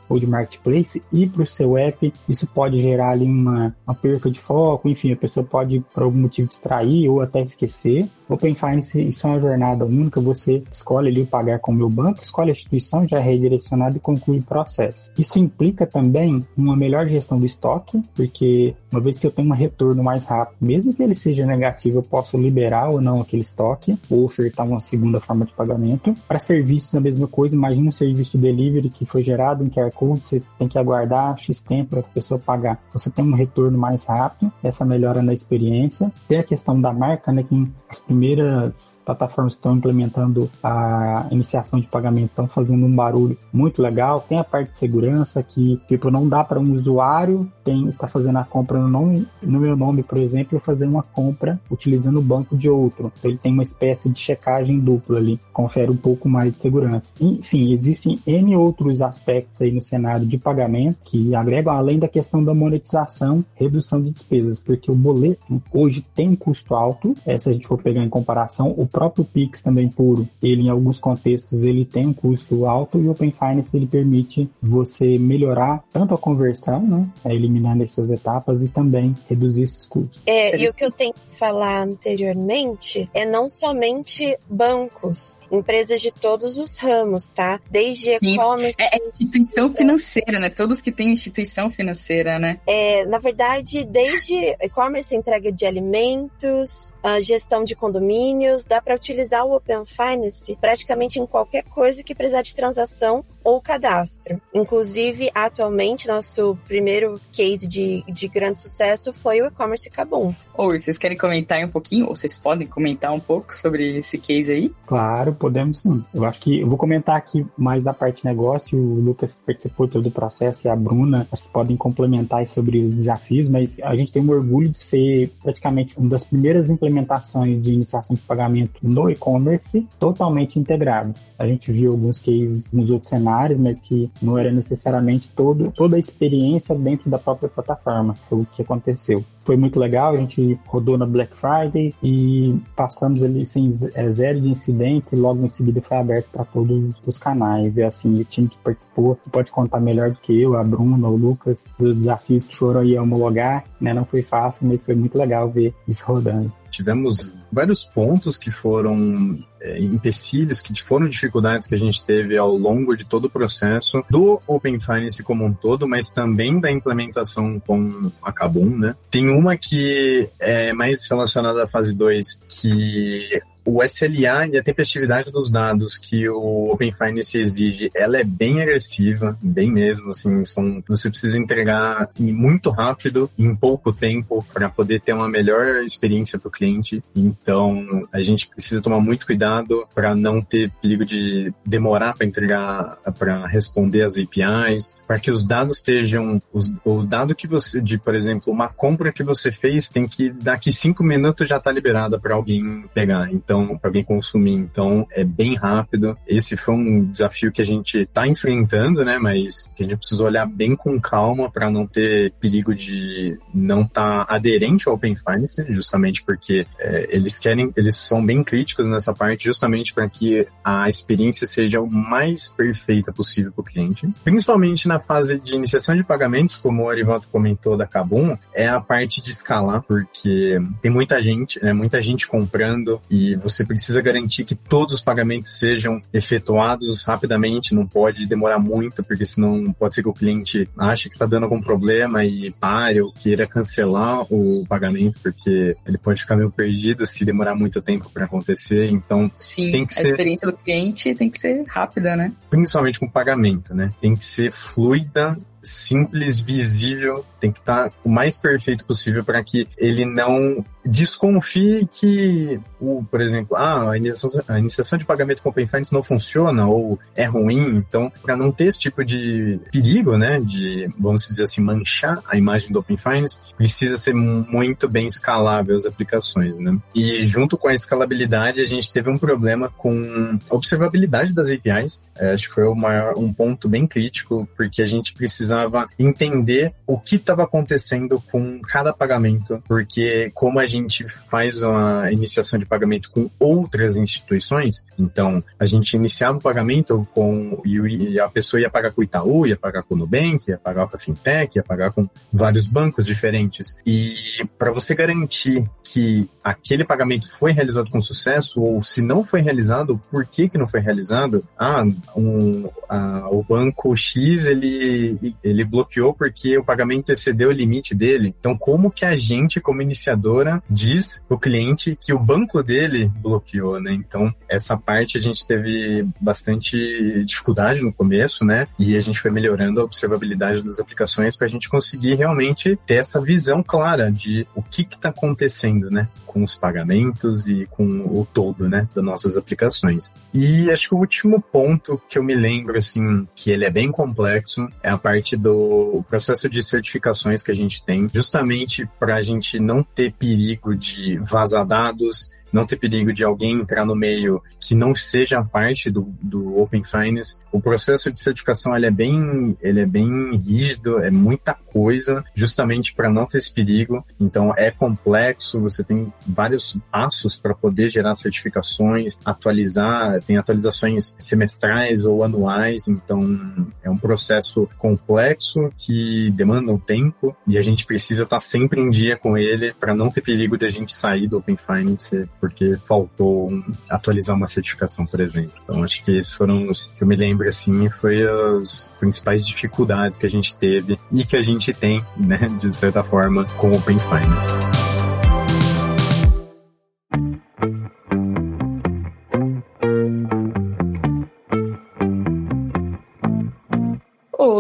ou 0.10 0.20
de 0.20 0.26
marketplace 0.26 1.04
e 1.12 1.28
para 1.28 1.44
o 1.44 1.48
seu 1.48 1.78
app. 1.78 2.14
Isso 2.28 2.48
pode 2.48 2.82
gerar 2.82 3.12
ali 3.12 3.26
uma, 3.26 3.76
uma 3.86 3.96
perca 3.96 4.30
de 4.30 4.40
foco, 4.40 4.90
enfim, 4.90 5.13
a 5.14 5.18
pessoa 5.18 5.46
pode 5.46 5.84
por 5.94 6.04
algum 6.04 6.20
motivo 6.20 6.48
distrair 6.48 7.10
ou 7.10 7.22
até 7.22 7.42
esquecer. 7.42 8.08
Open 8.30 8.56
Finance, 8.56 9.00
isso 9.00 9.28
é 9.28 9.30
uma 9.30 9.40
jornada 9.40 9.86
única, 9.86 10.20
você 10.20 10.64
escolhe 10.72 11.10
ali 11.10 11.22
o 11.22 11.28
pagar 11.28 11.60
com 11.60 11.72
o 11.72 11.76
meu 11.76 11.90
banco, 11.90 12.22
escolhe 12.22 12.50
a 12.50 12.54
instituição, 12.54 13.08
já 13.08 13.18
é 13.18 13.22
redirecionado 13.22 13.98
e 13.98 14.00
conclui 14.00 14.40
o 14.40 14.44
processo. 14.44 15.10
Isso 15.18 15.38
implica 15.38 15.86
também 15.86 16.44
uma 16.58 16.76
melhor 16.76 17.08
gestão 17.08 17.38
do 17.38 17.46
estoque, 17.46 18.02
porque 18.16 18.76
uma 18.92 19.02
vez 19.02 19.18
que 19.18 19.28
eu 19.28 19.32
tenho 19.32 19.50
um 19.50 19.54
retorno 19.54 20.04
mais 20.04 20.26
rápido, 20.26 20.58
mesmo 20.62 20.94
que 20.94 21.04
ele 21.04 21.16
seja 21.16 21.46
negativo, 21.46 22.00
eu 22.00 22.04
posso 22.04 22.38
liberar 22.38 22.90
ou 22.90 23.02
não 23.02 23.22
aquele 23.22 23.42
estoque, 23.42 23.98
ou 24.10 24.24
ofertar 24.24 24.66
uma 24.66 24.80
segunda 24.80 25.20
forma 25.20 25.46
de 25.46 25.54
pagamento. 25.54 26.16
Para 26.28 26.40
serviços, 26.40 26.96
a 26.96 27.00
mesma 27.00 27.28
coisa, 27.28 27.56
imagina 27.56 27.90
um 27.90 27.92
serviço 27.92 28.32
de 28.32 28.38
delivery 28.38 28.90
que 28.90 29.06
foi 29.06 29.24
gerado 29.24 29.64
em 29.64 29.70
QR 29.70 29.92
Code, 29.92 30.22
você 30.28 30.42
tem 30.58 30.68
que 30.68 30.78
aguardar 30.78 31.38
X 31.38 31.60
tempo 31.60 31.92
para 31.92 32.00
a 32.00 32.04
pessoa 32.04 32.40
pagar. 32.40 32.82
Você 32.94 33.10
tem 33.10 33.26
um 33.26 33.36
retorno 33.36 33.78
mais 33.78 34.06
rápido, 34.06 34.52
essa 34.64 34.86
melhora 35.04 35.22
na 35.22 35.34
experiência. 35.34 36.12
Tem 36.28 36.40
a 36.40 36.44
questão 36.44 36.80
da 36.80 36.94
marca, 36.94 37.32
né, 37.32 37.44
que 37.44 37.68
as 37.90 38.00
primeiras 38.00 39.00
plataformas 39.06 39.54
estão 39.54 39.76
implementando 39.76 40.50
a 40.64 41.28
iniciação 41.30 41.80
de 41.80 41.88
pagamento 41.88 42.30
estão 42.30 42.48
fazendo 42.48 42.86
um 42.86 42.96
barulho 42.96 43.38
muito 43.52 43.82
legal. 43.82 44.22
Tem 44.22 44.40
a 44.40 44.44
parte 44.44 44.72
de 44.72 44.80
segurança 44.80 45.44
que, 45.44 45.80
tipo, 45.88 46.10
não 46.10 46.28
dá 46.28 46.44
para 46.44 46.60
um 46.60 46.74
usuário 46.74 47.52
tem 47.64 47.90
tá 47.92 48.08
fazendo 48.08 48.38
a 48.38 48.44
compra 48.44 48.80
no, 48.80 48.90
nome, 48.90 49.28
no 49.42 49.60
meu 49.60 49.76
nome, 49.76 50.04
por 50.04 50.18
exemplo, 50.18 50.60
fazer 50.60 50.86
uma 50.86 51.04
compra 51.04 51.60
utilizando 51.72 52.20
o 52.20 52.22
banco 52.22 52.56
de 52.56 52.70
outro. 52.70 53.12
Então, 53.18 53.32
ele 53.32 53.38
tem 53.38 53.54
uma 53.54 53.64
espécie 53.64 54.10
de 54.10 54.20
checagem 54.20 54.80
dupla 54.80 55.18
ali, 55.18 55.40
confere 55.52 55.90
um 55.90 55.96
pouco 55.96 56.28
mais 56.28 56.54
de 56.54 56.60
segurança. 56.60 57.14
Enfim, 57.20 57.72
existem 57.72 58.20
N 58.28 58.56
outros 58.56 59.02
aspectos 59.02 59.62
aí 59.62 59.72
no 59.72 59.82
cenário 59.82 60.26
de 60.26 60.38
pagamento 60.38 60.98
que 61.06 61.34
agregam 61.36 61.74
além 61.74 61.98
da 61.98 62.08
questão 62.08 62.44
da 62.44 62.54
monetização, 62.54 63.44
redução 63.56 64.02
de 64.02 64.12
despesas, 64.12 64.60
porque 64.60 64.92
o 64.94 64.96
boleto 64.96 65.62
hoje 65.74 66.06
tem 66.16 66.30
um 66.30 66.36
custo 66.36 66.76
alto, 66.76 67.16
é, 67.26 67.38
se 67.38 67.50
a 67.50 67.54
gente 67.54 67.68
for 67.68 67.82
pegar 67.82 68.04
em 68.04 68.10
comparação, 68.10 68.74
o 68.78 68.88
próprio 68.88 69.26
Pix 69.26 69.62
também 69.62 69.90
puro, 69.90 70.28
ele 70.42 70.64
em 70.64 70.70
alguns 70.70 71.00
contextos 71.00 71.64
ele 71.64 71.86
tem 71.86 72.08
um 72.08 72.14
custo 72.14 72.66
alto 72.66 73.00
e 73.00 73.08
o 73.08 73.12
Open 73.12 73.32
Finance 73.32 73.76
ele 73.76 73.88
permite 73.88 74.50
você 74.62 75.18
melhorar 75.18 75.84
tanto 75.92 76.14
a 76.14 76.18
conversão, 76.18 76.82
né, 76.82 77.08
eliminando 77.26 77.84
essas 77.84 78.10
etapas 78.10 78.62
e 78.62 78.68
também 78.68 79.16
reduzir 79.30 79.64
esses 79.64 79.86
custos. 79.86 80.22
É, 80.26 80.58
e 80.58 80.68
o 80.70 80.74
que 80.74 80.86
eu 80.86 80.92
tenho 80.92 81.14
que 81.14 81.36
falar 81.36 81.84
anteriormente 81.84 83.10
é 83.14 83.26
não 83.26 83.50
somente 83.50 84.38
bancos, 84.50 85.38
empresas 85.52 86.02
de 86.02 86.12
todos 86.12 86.58
os 86.58 86.78
ramos, 86.78 87.30
tá? 87.30 87.60
Desde 87.70 88.12
e-commerce. 88.22 88.76
É, 88.80 88.98
é, 88.98 89.08
instituição 89.08 89.74
financeira, 89.74 90.40
né? 90.40 90.50
Todos 90.50 90.82
que 90.82 90.92
têm 90.92 91.12
instituição 91.12 91.70
financeira, 91.70 92.40
né? 92.40 92.60
É, 92.68 93.06
na 93.06 93.20
verdade, 93.20 93.84
desde 93.84 94.56
e-commerce, 94.84 95.16
entrega 95.16 95.52
de 95.52 95.66
alimentos, 95.66 96.94
gestão 97.22 97.64
de 97.64 97.76
condomínios, 97.76 98.66
dá 98.66 98.82
para 98.82 98.96
utilizar 98.96 99.46
o 99.46 99.56
Open 99.56 99.86
Finance 99.86 100.58
praticamente 100.60 101.20
em 101.20 101.26
qualquer 101.26 101.64
coisa 101.64 102.04
que 102.04 102.14
precisar 102.14 102.42
de 102.42 102.54
transação 102.54 103.24
ou 103.44 103.62
cadastro. 103.62 104.42
Inclusive, 104.54 105.30
atualmente, 105.34 106.08
nosso 106.08 106.58
primeiro 106.68 107.20
case 107.32 107.68
de, 107.68 108.04
de 108.08 108.28
grande 108.28 108.60
sucesso 108.60 109.12
foi 109.14 109.42
o 109.42 109.46
e-commerce 109.46 109.90
Cabum. 109.90 110.34
Oi, 110.58 110.80
vocês 110.80 110.98
querem 110.98 111.18
comentar 111.18 111.64
um 111.64 111.70
pouquinho, 111.70 112.08
ou 112.08 112.16
vocês 112.16 112.38
podem 112.38 112.68
comentar 112.68 113.12
um 113.12 113.20
pouco 113.20 113.54
sobre 113.54 113.98
esse 113.98 114.18
case 114.18 114.54
aí? 114.54 114.74
Claro, 114.86 115.34
podemos 115.34 115.82
sim. 115.82 116.04
Eu 116.14 116.26
acho 116.26 116.40
que 116.40 116.62
eu 116.62 116.68
vou 116.68 116.78
comentar 116.78 117.16
aqui 117.16 117.46
mais 117.58 117.84
da 117.84 117.94
parte 117.94 118.26
negócio, 118.26 118.78
o 118.78 119.02
Lucas 119.02 119.38
participou 119.46 119.88
todo 119.88 120.08
o 120.08 120.12
processo 120.12 120.68
e 120.68 120.70
a 120.70 120.76
Bruna, 120.76 121.28
acho 121.32 121.44
que 121.44 121.50
podem 121.50 121.76
complementar 121.76 122.48
sobre 122.48 122.84
os 122.86 122.94
desafios, 122.94 123.50
mas 123.50 123.78
a 123.82 123.96
gente 123.96 124.12
tem 124.12 124.22
um 124.22 124.30
orgulho 124.30 124.70
de 124.70 124.82
ser 124.82 125.32
praticamente 125.42 125.98
uma 125.98 126.10
das 126.10 126.24
primeiras 126.24 126.70
implementações 126.70 127.62
de 127.62 127.74
iniciação 127.74 128.16
de 128.16 128.22
pagamento 128.22 128.80
no 128.82 129.10
e-commerce 129.10 129.86
totalmente 130.00 130.60
integrado. 130.60 131.14
A 131.38 131.48
gente 131.48 131.72
viu 131.72 131.92
alguns 131.92 132.20
cases 132.20 132.72
nos 132.72 132.90
outros 132.90 133.10
cenários 133.10 133.33
mas 133.60 133.80
que 133.80 134.10
não 134.22 134.38
era 134.38 134.52
necessariamente 134.52 135.30
todo, 135.36 135.72
toda 135.72 135.96
a 135.96 136.00
experiência 136.00 136.76
dentro 136.76 137.10
da 137.10 137.18
própria 137.18 137.50
plataforma. 137.50 138.16
Foi 138.30 138.40
o 138.40 138.46
que 138.46 138.62
aconteceu. 138.62 139.24
Foi 139.40 139.58
muito 139.58 139.78
legal, 139.78 140.14
a 140.14 140.18
gente 140.18 140.58
rodou 140.66 140.98
na 140.98 141.06
Black 141.06 141.36
Friday 141.36 141.94
e 142.02 142.58
passamos 142.76 143.24
ali 143.24 143.46
sem 143.46 143.68
é, 143.94 144.10
zero 144.10 144.40
de 144.40 144.50
incidentes 144.50 145.12
e 145.12 145.18
logo 145.18 145.46
em 145.46 145.50
seguida 145.50 145.82
foi 145.82 145.98
aberto 145.98 146.28
para 146.32 146.46
todos 146.46 146.96
os 147.06 147.18
canais. 147.18 147.78
E 147.78 147.84
assim, 147.84 148.22
o 148.22 148.24
time 148.24 148.48
que 148.48 148.58
participou 148.60 149.20
pode 149.32 149.52
contar 149.52 149.82
melhor 149.82 150.12
do 150.12 150.18
que 150.18 150.42
eu, 150.42 150.56
a 150.56 150.64
Bruna, 150.64 151.10
o 151.10 151.16
Lucas, 151.18 151.66
dos 151.78 151.98
desafios 151.98 152.48
que 152.48 152.56
foram 152.56 152.80
aí 152.80 152.98
homologar, 152.98 153.66
né? 153.82 153.94
Não 153.94 154.06
foi 154.06 154.22
fácil, 154.22 154.66
mas 154.68 154.86
foi 154.86 154.96
muito 154.96 155.18
legal 155.18 155.50
ver 155.50 155.74
isso 155.88 156.06
rodando 156.06 156.52
tivemos 156.74 157.32
vários 157.52 157.86
pontos 157.86 158.38
que 158.38 158.50
foram 158.50 159.38
é, 159.62 159.80
empecilhos, 159.80 160.60
que 160.60 160.74
foram 160.82 161.08
dificuldades 161.08 161.68
que 161.68 161.76
a 161.76 161.78
gente 161.78 162.04
teve 162.04 162.36
ao 162.36 162.58
longo 162.58 162.98
de 162.98 163.06
todo 163.06 163.26
o 163.26 163.30
processo 163.30 164.04
do 164.10 164.42
Open 164.48 164.80
Finance 164.80 165.24
como 165.24 165.46
um 165.46 165.54
todo, 165.54 165.88
mas 165.88 166.10
também 166.10 166.60
da 166.60 166.72
implementação 166.72 167.60
com 167.60 168.12
a 168.22 168.32
Kabum, 168.32 168.78
né? 168.78 168.96
Tem 169.12 169.30
uma 169.30 169.56
que 169.56 170.28
é 170.40 170.74
mais 170.74 171.08
relacionada 171.10 171.64
à 171.64 171.68
fase 171.68 171.96
2, 171.96 172.44
que 172.50 173.40
o 173.66 173.84
SLA 173.84 174.48
e 174.48 174.58
a 174.58 174.64
tempestividade 174.64 175.32
dos 175.32 175.50
dados 175.50 175.98
que 175.98 176.28
o 176.30 176.72
Open 176.72 176.92
Finance 176.92 177.40
exige, 177.40 177.90
ela 177.96 178.18
é 178.18 178.24
bem 178.24 178.62
agressiva, 178.62 179.38
bem 179.42 179.72
mesmo, 179.72 180.10
assim, 180.10 180.46
são, 180.46 180.84
você 180.88 181.10
precisa 181.10 181.38
entregar 181.38 182.10
muito 182.20 182.70
rápido, 182.70 183.30
em 183.38 183.56
pouco 183.56 183.94
tempo, 183.94 184.46
para 184.54 184.70
poder 184.70 185.02
ter 185.02 185.14
uma 185.14 185.28
melhor 185.28 185.84
experiência 185.84 186.38
para 186.38 186.48
o 186.48 186.52
cliente. 186.52 187.04
Então, 187.16 188.08
a 188.12 188.22
gente 188.22 188.48
precisa 188.48 188.82
tomar 188.82 189.00
muito 189.00 189.26
cuidado 189.26 189.88
para 189.94 190.16
não 190.16 190.42
ter 190.42 190.72
perigo 190.82 191.06
de 191.06 191.54
demorar 191.66 192.14
para 192.14 192.26
entregar, 192.26 192.98
para 193.18 193.46
responder 193.48 194.04
as 194.04 194.18
APIs, 194.18 195.02
para 195.08 195.20
que 195.20 195.32
os 195.32 195.46
dados 195.46 195.78
estejam, 195.78 196.42
os, 196.52 196.72
o 196.84 197.04
dado 197.04 197.36
que 197.36 197.48
você, 197.48 197.82
de, 197.82 197.98
por 197.98 198.16
exemplo, 198.16 198.52
uma 198.52 198.68
compra 198.68 199.12
que 199.12 199.24
você 199.24 199.52
fez, 199.52 199.90
tem 199.90 200.08
que 200.08 200.30
daqui 200.30 200.72
cinco 200.72 201.04
minutos 201.04 201.48
já 201.48 201.60
tá 201.60 201.72
liberada 201.72 202.20
para 202.20 202.36
alguém 202.36 202.86
pegar. 202.94 203.32
Então, 203.32 203.53
então 203.54 203.78
para 203.78 203.90
alguém 203.90 204.04
consumir. 204.04 204.54
Então 204.54 205.08
é 205.12 205.24
bem 205.24 205.56
rápido. 205.56 206.18
Esse 206.28 206.58
foi 206.58 206.74
um 206.74 207.06
desafio 207.06 207.52
que 207.52 207.62
a 207.62 207.66
gente 207.66 208.00
está 208.00 208.28
enfrentando, 208.28 209.06
né? 209.06 209.18
Mas 209.18 209.72
que 209.76 209.84
a 209.84 209.86
gente 209.86 209.98
precisa 209.98 210.24
olhar 210.24 210.46
bem 210.46 210.76
com 210.76 211.00
calma 211.00 211.52
para 211.52 211.70
não 211.70 211.86
ter 211.86 212.34
perigo 212.40 212.74
de 212.74 213.38
não 213.54 213.84
estar 213.84 214.26
tá 214.26 214.34
aderente 214.34 214.88
ao 214.88 214.96
Open 214.96 215.16
Finance, 215.16 215.64
justamente 215.70 216.24
porque 216.24 216.66
é, 216.80 217.08
eles 217.16 217.38
querem, 217.40 217.72
eles 217.76 217.98
são 217.98 218.26
bem 218.26 218.44
críticos 218.44 218.88
nessa 218.88 219.14
parte, 219.14 219.46
justamente 219.46 219.94
para 219.94 220.10
que 220.10 220.48
a 220.64 220.90
experiência 220.90 221.46
seja 221.46 221.80
o 221.80 221.90
mais 221.90 222.48
perfeita 222.50 223.12
possível 223.12 223.52
para 223.52 223.62
o 223.62 223.66
cliente. 223.66 224.12
Principalmente 224.24 224.88
na 224.88 225.00
fase 225.00 225.40
de 225.40 225.56
iniciação 225.56 225.96
de 225.96 226.04
pagamentos, 226.04 226.58
como 226.58 226.84
o 226.84 226.90
Arivaldo 226.90 227.28
comentou 227.32 227.78
da 227.78 227.86
Kabum, 227.86 228.36
é 228.54 228.68
a 228.68 228.80
parte 228.80 229.22
de 229.22 229.32
escalar, 229.32 229.84
porque 229.84 230.60
tem 230.82 230.92
muita 230.92 231.22
gente, 231.22 231.64
né, 231.64 231.74
muita 231.74 232.02
gente 232.02 232.28
comprando 232.28 233.02
e 233.10 233.36
você 233.44 233.66
precisa 233.66 234.02
garantir 234.02 234.46
que 234.46 234.56
todos 234.56 234.96
os 234.96 235.02
pagamentos 235.02 235.52
sejam 235.60 236.02
efetuados 236.14 237.04
rapidamente, 237.04 237.76
não 237.76 237.86
pode 237.86 238.26
demorar 238.26 238.60
muito, 238.60 239.04
porque 239.04 239.26
senão 239.26 239.74
pode 239.74 239.96
ser 239.96 240.04
que 240.04 240.10
o 240.10 240.14
cliente 240.14 240.70
ache 240.78 241.10
que 241.10 241.16
está 241.16 241.26
dando 241.26 241.44
algum 241.44 241.62
problema 241.62 242.24
e 242.24 242.52
pare 242.52 243.02
ou 243.02 243.12
queira 243.12 243.46
cancelar 243.46 244.26
o 244.32 244.66
pagamento, 244.68 245.20
porque 245.22 245.76
ele 245.86 245.98
pode 245.98 246.22
ficar 246.22 246.36
meio 246.36 246.52
perdido 246.52 247.06
se 247.06 247.26
demorar 247.26 247.56
muito 247.56 247.82
tempo 247.82 248.10
para 248.10 248.26
acontecer. 248.26 248.90
Então, 248.90 249.30
Sim, 249.34 249.72
tem 249.72 249.86
que 249.86 249.94
a 249.94 249.98
ser 249.98 250.08
experiência 250.08 250.50
do 250.50 250.58
cliente 250.58 251.14
tem 251.16 251.30
que 251.30 251.38
ser 251.38 251.64
rápida, 251.68 252.16
né? 252.16 252.32
principalmente 252.50 253.00
com 253.00 253.08
pagamento, 253.08 253.74
né? 253.74 253.90
Tem 254.00 254.16
que 254.16 254.24
ser 254.24 254.52
fluida, 254.52 255.38
simples, 255.62 256.40
visível, 256.40 257.26
tem 257.40 257.52
que 257.52 257.60
estar 257.60 257.92
o 258.04 258.10
mais 258.10 258.38
perfeito 258.38 258.86
possível 258.86 259.24
para 259.24 259.44
que 259.44 259.68
ele 259.78 260.06
não 260.06 260.64
desconfie 260.86 261.88
que, 261.92 262.60
o, 262.80 263.04
por 263.10 263.22
exemplo, 263.22 263.56
ah, 263.56 263.92
a 263.92 263.98
iniciação, 263.98 264.42
a 264.48 264.60
iniciação 264.60 264.98
de 264.98 265.06
pagamento 265.06 265.42
com 265.42 265.50
Open 265.50 265.68
Finance 265.68 265.94
não 265.94 266.04
funciona 266.04 266.68
ou 266.68 267.00
é 267.16 267.26
ruim. 267.26 267.78
Então, 267.78 268.12
para 268.22 268.36
não 268.36 268.52
ter 268.52 268.66
esse 268.66 268.80
tipo 268.80 269.04
de 269.04 269.60
perigo, 269.72 270.18
né, 270.18 270.40
de, 270.40 270.90
vamos 270.98 271.28
dizer 271.28 271.44
assim, 271.44 271.64
manchar 271.64 272.22
a 272.28 272.38
imagem 272.38 272.72
do 272.72 272.80
Open 272.80 272.98
Finance, 272.98 273.54
precisa 273.56 273.98
ser 273.98 274.14
muito 274.14 274.88
bem 274.88 275.08
escalável 275.08 275.78
as 275.78 275.86
aplicações, 275.86 276.60
né? 276.60 276.78
E 276.94 277.26
junto 277.26 277.58
com 277.58 277.68
a 277.68 277.74
escalabilidade, 277.74 278.62
a 278.62 278.66
gente 278.66 278.92
teve 278.92 279.10
um 279.10 279.18
problema 279.18 279.70
com 279.70 280.38
a 280.50 280.56
observabilidade 280.56 281.34
das 281.34 281.50
APIs. 281.50 282.04
É, 282.16 282.34
acho 282.34 282.50
que 282.50 282.56
foi 282.56 282.74
maior, 282.76 283.18
um 283.18 283.34
ponto 283.34 283.68
bem 283.68 283.88
crítico, 283.88 284.48
porque 284.56 284.82
a 284.82 284.86
gente 284.86 285.14
precisava 285.14 285.88
entender 285.98 286.74
o 286.86 287.00
que 287.00 287.16
estava 287.16 287.44
acontecendo 287.44 288.22
com 288.32 288.60
cada 288.62 288.94
pagamento, 288.94 289.62
porque 289.68 290.32
como 290.34 290.60
a 290.60 290.66
gente 290.74 291.08
faz 291.30 291.64
uma 291.64 292.12
iniciação 292.12 292.60
de 292.60 292.66
pagamento 292.66 293.12
com 293.12 293.30
outras 293.40 293.98
instituições, 293.98 294.86
então 294.98 295.44
a 295.60 295.66
gente 295.66 295.94
iniciava 295.96 296.38
o 296.38 296.42
pagamento 296.42 297.08
com 297.14 297.62
e 297.66 298.20
a 298.20 298.28
pessoa 298.28 298.60
ia 298.60 298.70
pagar 298.70 298.92
com 298.92 299.02
o 299.02 299.04
Itaú, 299.04 299.48
ia 299.48 299.58
pagar 299.58 299.84
com 299.84 299.96
o 299.96 299.98
Nubank, 299.98 300.50
ia 300.50 300.58
pagar 300.58 300.88
com 300.88 300.96
a 300.96 301.00
Fintech, 301.00 301.58
ia 301.58 301.64
pagar 301.64 301.92
com 301.92 302.08
vários 302.32 302.68
bancos 302.68 303.06
diferentes. 303.06 303.82
E 303.86 304.14
para 304.58 304.72
você 304.72 304.96
garantir 304.96 305.70
que 305.84 306.30
aquele 306.44 306.84
pagamento 306.84 307.32
foi 307.32 307.52
realizado 307.52 307.90
com 307.90 308.02
sucesso 308.02 308.62
ou 308.62 308.84
se 308.84 309.02
não 309.02 309.24
foi 309.24 309.42
realizado, 309.42 310.02
por 310.10 310.26
que 310.26 310.50
que 310.50 310.58
não 310.58 310.68
foi 310.68 310.80
realizado? 310.80 311.48
Ah, 311.58 311.84
um, 312.16 312.70
a, 312.90 313.30
o 313.30 313.44
banco 313.44 313.96
X 313.96 314.46
ele 314.46 315.36
ele 315.44 315.64
bloqueou 315.64 316.14
porque 316.14 316.58
o 316.58 316.64
pagamento 316.64 317.12
excedeu 317.12 317.50
o 317.50 317.54
limite 317.54 317.96
dele. 317.96 318.34
Então, 318.40 318.58
como 318.58 318.92
que 318.92 319.06
a 319.06 319.16
gente, 319.16 319.60
como 319.60 319.82
iniciadora, 319.82 320.63
diz 320.70 321.26
o 321.30 321.38
cliente 321.38 321.98
que 322.00 322.14
o 322.14 322.20
banco 322.20 322.62
dele 322.64 323.12
bloqueou, 323.18 323.80
né? 323.80 323.94
Então, 323.94 324.34
essa 324.48 324.78
parte 324.78 325.18
a 325.18 325.22
gente 325.22 325.46
teve 325.46 326.08
bastante 326.20 327.24
dificuldade 327.26 327.82
no 327.82 327.94
começo, 327.94 328.46
né? 328.46 328.68
E 328.78 328.96
a 328.96 329.00
gente 329.00 329.20
foi 329.20 329.32
melhorando 329.32 329.82
a 329.82 329.84
observabilidade 329.84 330.62
das 330.64 330.80
aplicações 330.80 331.36
para 331.36 331.46
a 331.46 331.50
gente 331.50 331.70
conseguir 331.70 332.16
realmente 332.16 332.78
ter 332.86 332.96
essa 332.96 333.22
visão 333.22 333.64
clara 333.64 334.12
de 334.12 334.48
o 334.56 334.62
que 334.62 334.82
está 334.82 335.10
acontecendo, 335.10 335.90
né? 335.90 336.08
Com 336.26 336.44
os 336.44 336.56
pagamentos 336.56 337.48
e 337.48 337.68
com 337.70 337.86
o 337.86 338.28
todo, 338.32 338.68
né? 338.70 338.88
Das 338.94 339.04
nossas 339.04 339.38
aplicações. 339.38 340.14
E 340.34 340.72
acho 340.72 340.90
que 340.90 340.96
o 340.96 341.00
último 341.00 341.42
ponto 341.42 342.02
que 342.10 342.18
eu 342.18 342.24
me 342.24 342.36
lembro, 342.36 342.78
assim, 342.78 343.28
que 343.36 343.52
ele 343.52 343.66
é 343.66 343.70
bem 343.70 343.92
complexo, 343.92 344.68
é 344.82 344.90
a 344.90 344.98
parte 344.98 345.38
do 345.38 346.04
processo 346.10 346.50
de 346.50 346.64
certificações 346.64 347.44
que 347.44 347.52
a 347.52 347.56
gente 347.56 347.84
tem, 347.84 348.10
justamente 348.14 348.88
para 349.00 349.16
a 349.16 349.22
gente 349.22 349.60
não 349.60 349.84
ter 349.84 350.14
perigo 350.14 350.53
de 350.58 351.18
vazar 351.20 351.66
dados, 351.66 352.32
não 352.54 352.66
ter 352.66 352.78
perigo 352.78 353.12
de 353.12 353.24
alguém 353.24 353.60
entrar 353.60 353.86
no 353.86 353.96
meio 353.96 354.42
que 354.60 354.76
não 354.76 354.96
seja 354.96 355.44
parte 355.44 355.90
do, 355.90 356.14
do 356.22 356.60
Open 356.60 356.84
Finance. 356.84 357.44
O 357.52 357.60
processo 357.60 358.12
de 358.12 358.22
certificação 358.22 358.76
ele 358.78 358.86
é 358.86 358.92
bem, 358.92 359.58
ele 359.62 359.82
é 359.82 359.86
bem 359.86 360.38
rígido, 360.38 361.00
é 361.00 361.10
muita 361.10 361.54
coisa, 361.54 362.24
justamente 362.36 362.94
para 362.94 363.10
não 363.10 363.26
ter 363.26 363.40
esse 363.40 363.54
perigo. 363.54 364.06
Então 364.20 364.54
é 364.56 364.70
complexo, 364.70 365.60
você 365.60 365.84
tem 365.84 366.14
vários 366.26 366.78
passos 366.92 367.36
para 367.36 367.56
poder 367.56 367.90
gerar 367.90 368.14
certificações, 368.16 369.20
atualizar, 369.26 370.22
tem 370.22 370.38
atualizações 370.38 371.16
semestrais 371.20 372.06
ou 372.06 372.24
anuais, 372.24 372.88
então 372.88 373.68
é 373.82 373.90
um 373.90 373.98
processo 373.98 374.70
complexo 374.78 375.72
que 375.78 376.30
demanda 376.32 376.72
um 376.72 376.78
tempo 376.78 377.36
e 377.48 377.58
a 377.58 377.62
gente 377.62 377.86
precisa 377.86 378.24
estar 378.24 378.38
tá 378.38 378.40
sempre 378.40 378.80
em 378.80 378.90
dia 378.90 379.18
com 379.18 379.38
ele 379.38 379.74
para 379.74 379.96
não 379.96 380.12
ter 380.12 380.22
perigo 380.22 380.58
de 380.58 380.66
a 380.66 380.70
gente 380.70 380.94
sair 380.94 381.28
do 381.28 381.38
Open 381.38 381.58
Finance 381.58 382.30
porque 382.44 382.76
faltou 382.76 383.48
atualizar 383.90 384.36
uma 384.36 384.48
certificação, 384.48 385.06
por 385.06 385.22
exemplo. 385.22 385.54
Então 385.64 385.82
acho 385.82 386.04
que 386.04 386.12
esses 386.12 386.34
foram 386.34 386.70
os 386.70 386.92
que 386.98 387.02
eu 387.02 387.08
me 387.08 387.16
lembro 387.16 387.48
assim, 387.48 387.90
foi 387.90 388.22
as 388.60 388.92
principais 389.00 389.48
dificuldades 389.48 390.20
que 390.20 390.26
a 390.26 390.30
gente 390.30 390.54
teve 390.58 390.98
e 391.10 391.24
que 391.24 391.38
a 391.38 391.42
gente 391.42 391.74
tem, 391.74 392.06
né, 392.18 392.50
de 392.60 392.76
certa 392.76 393.02
forma, 393.02 393.46
com 393.56 393.72
o 393.72 393.78
Open 393.78 393.98
Finance. 393.98 394.93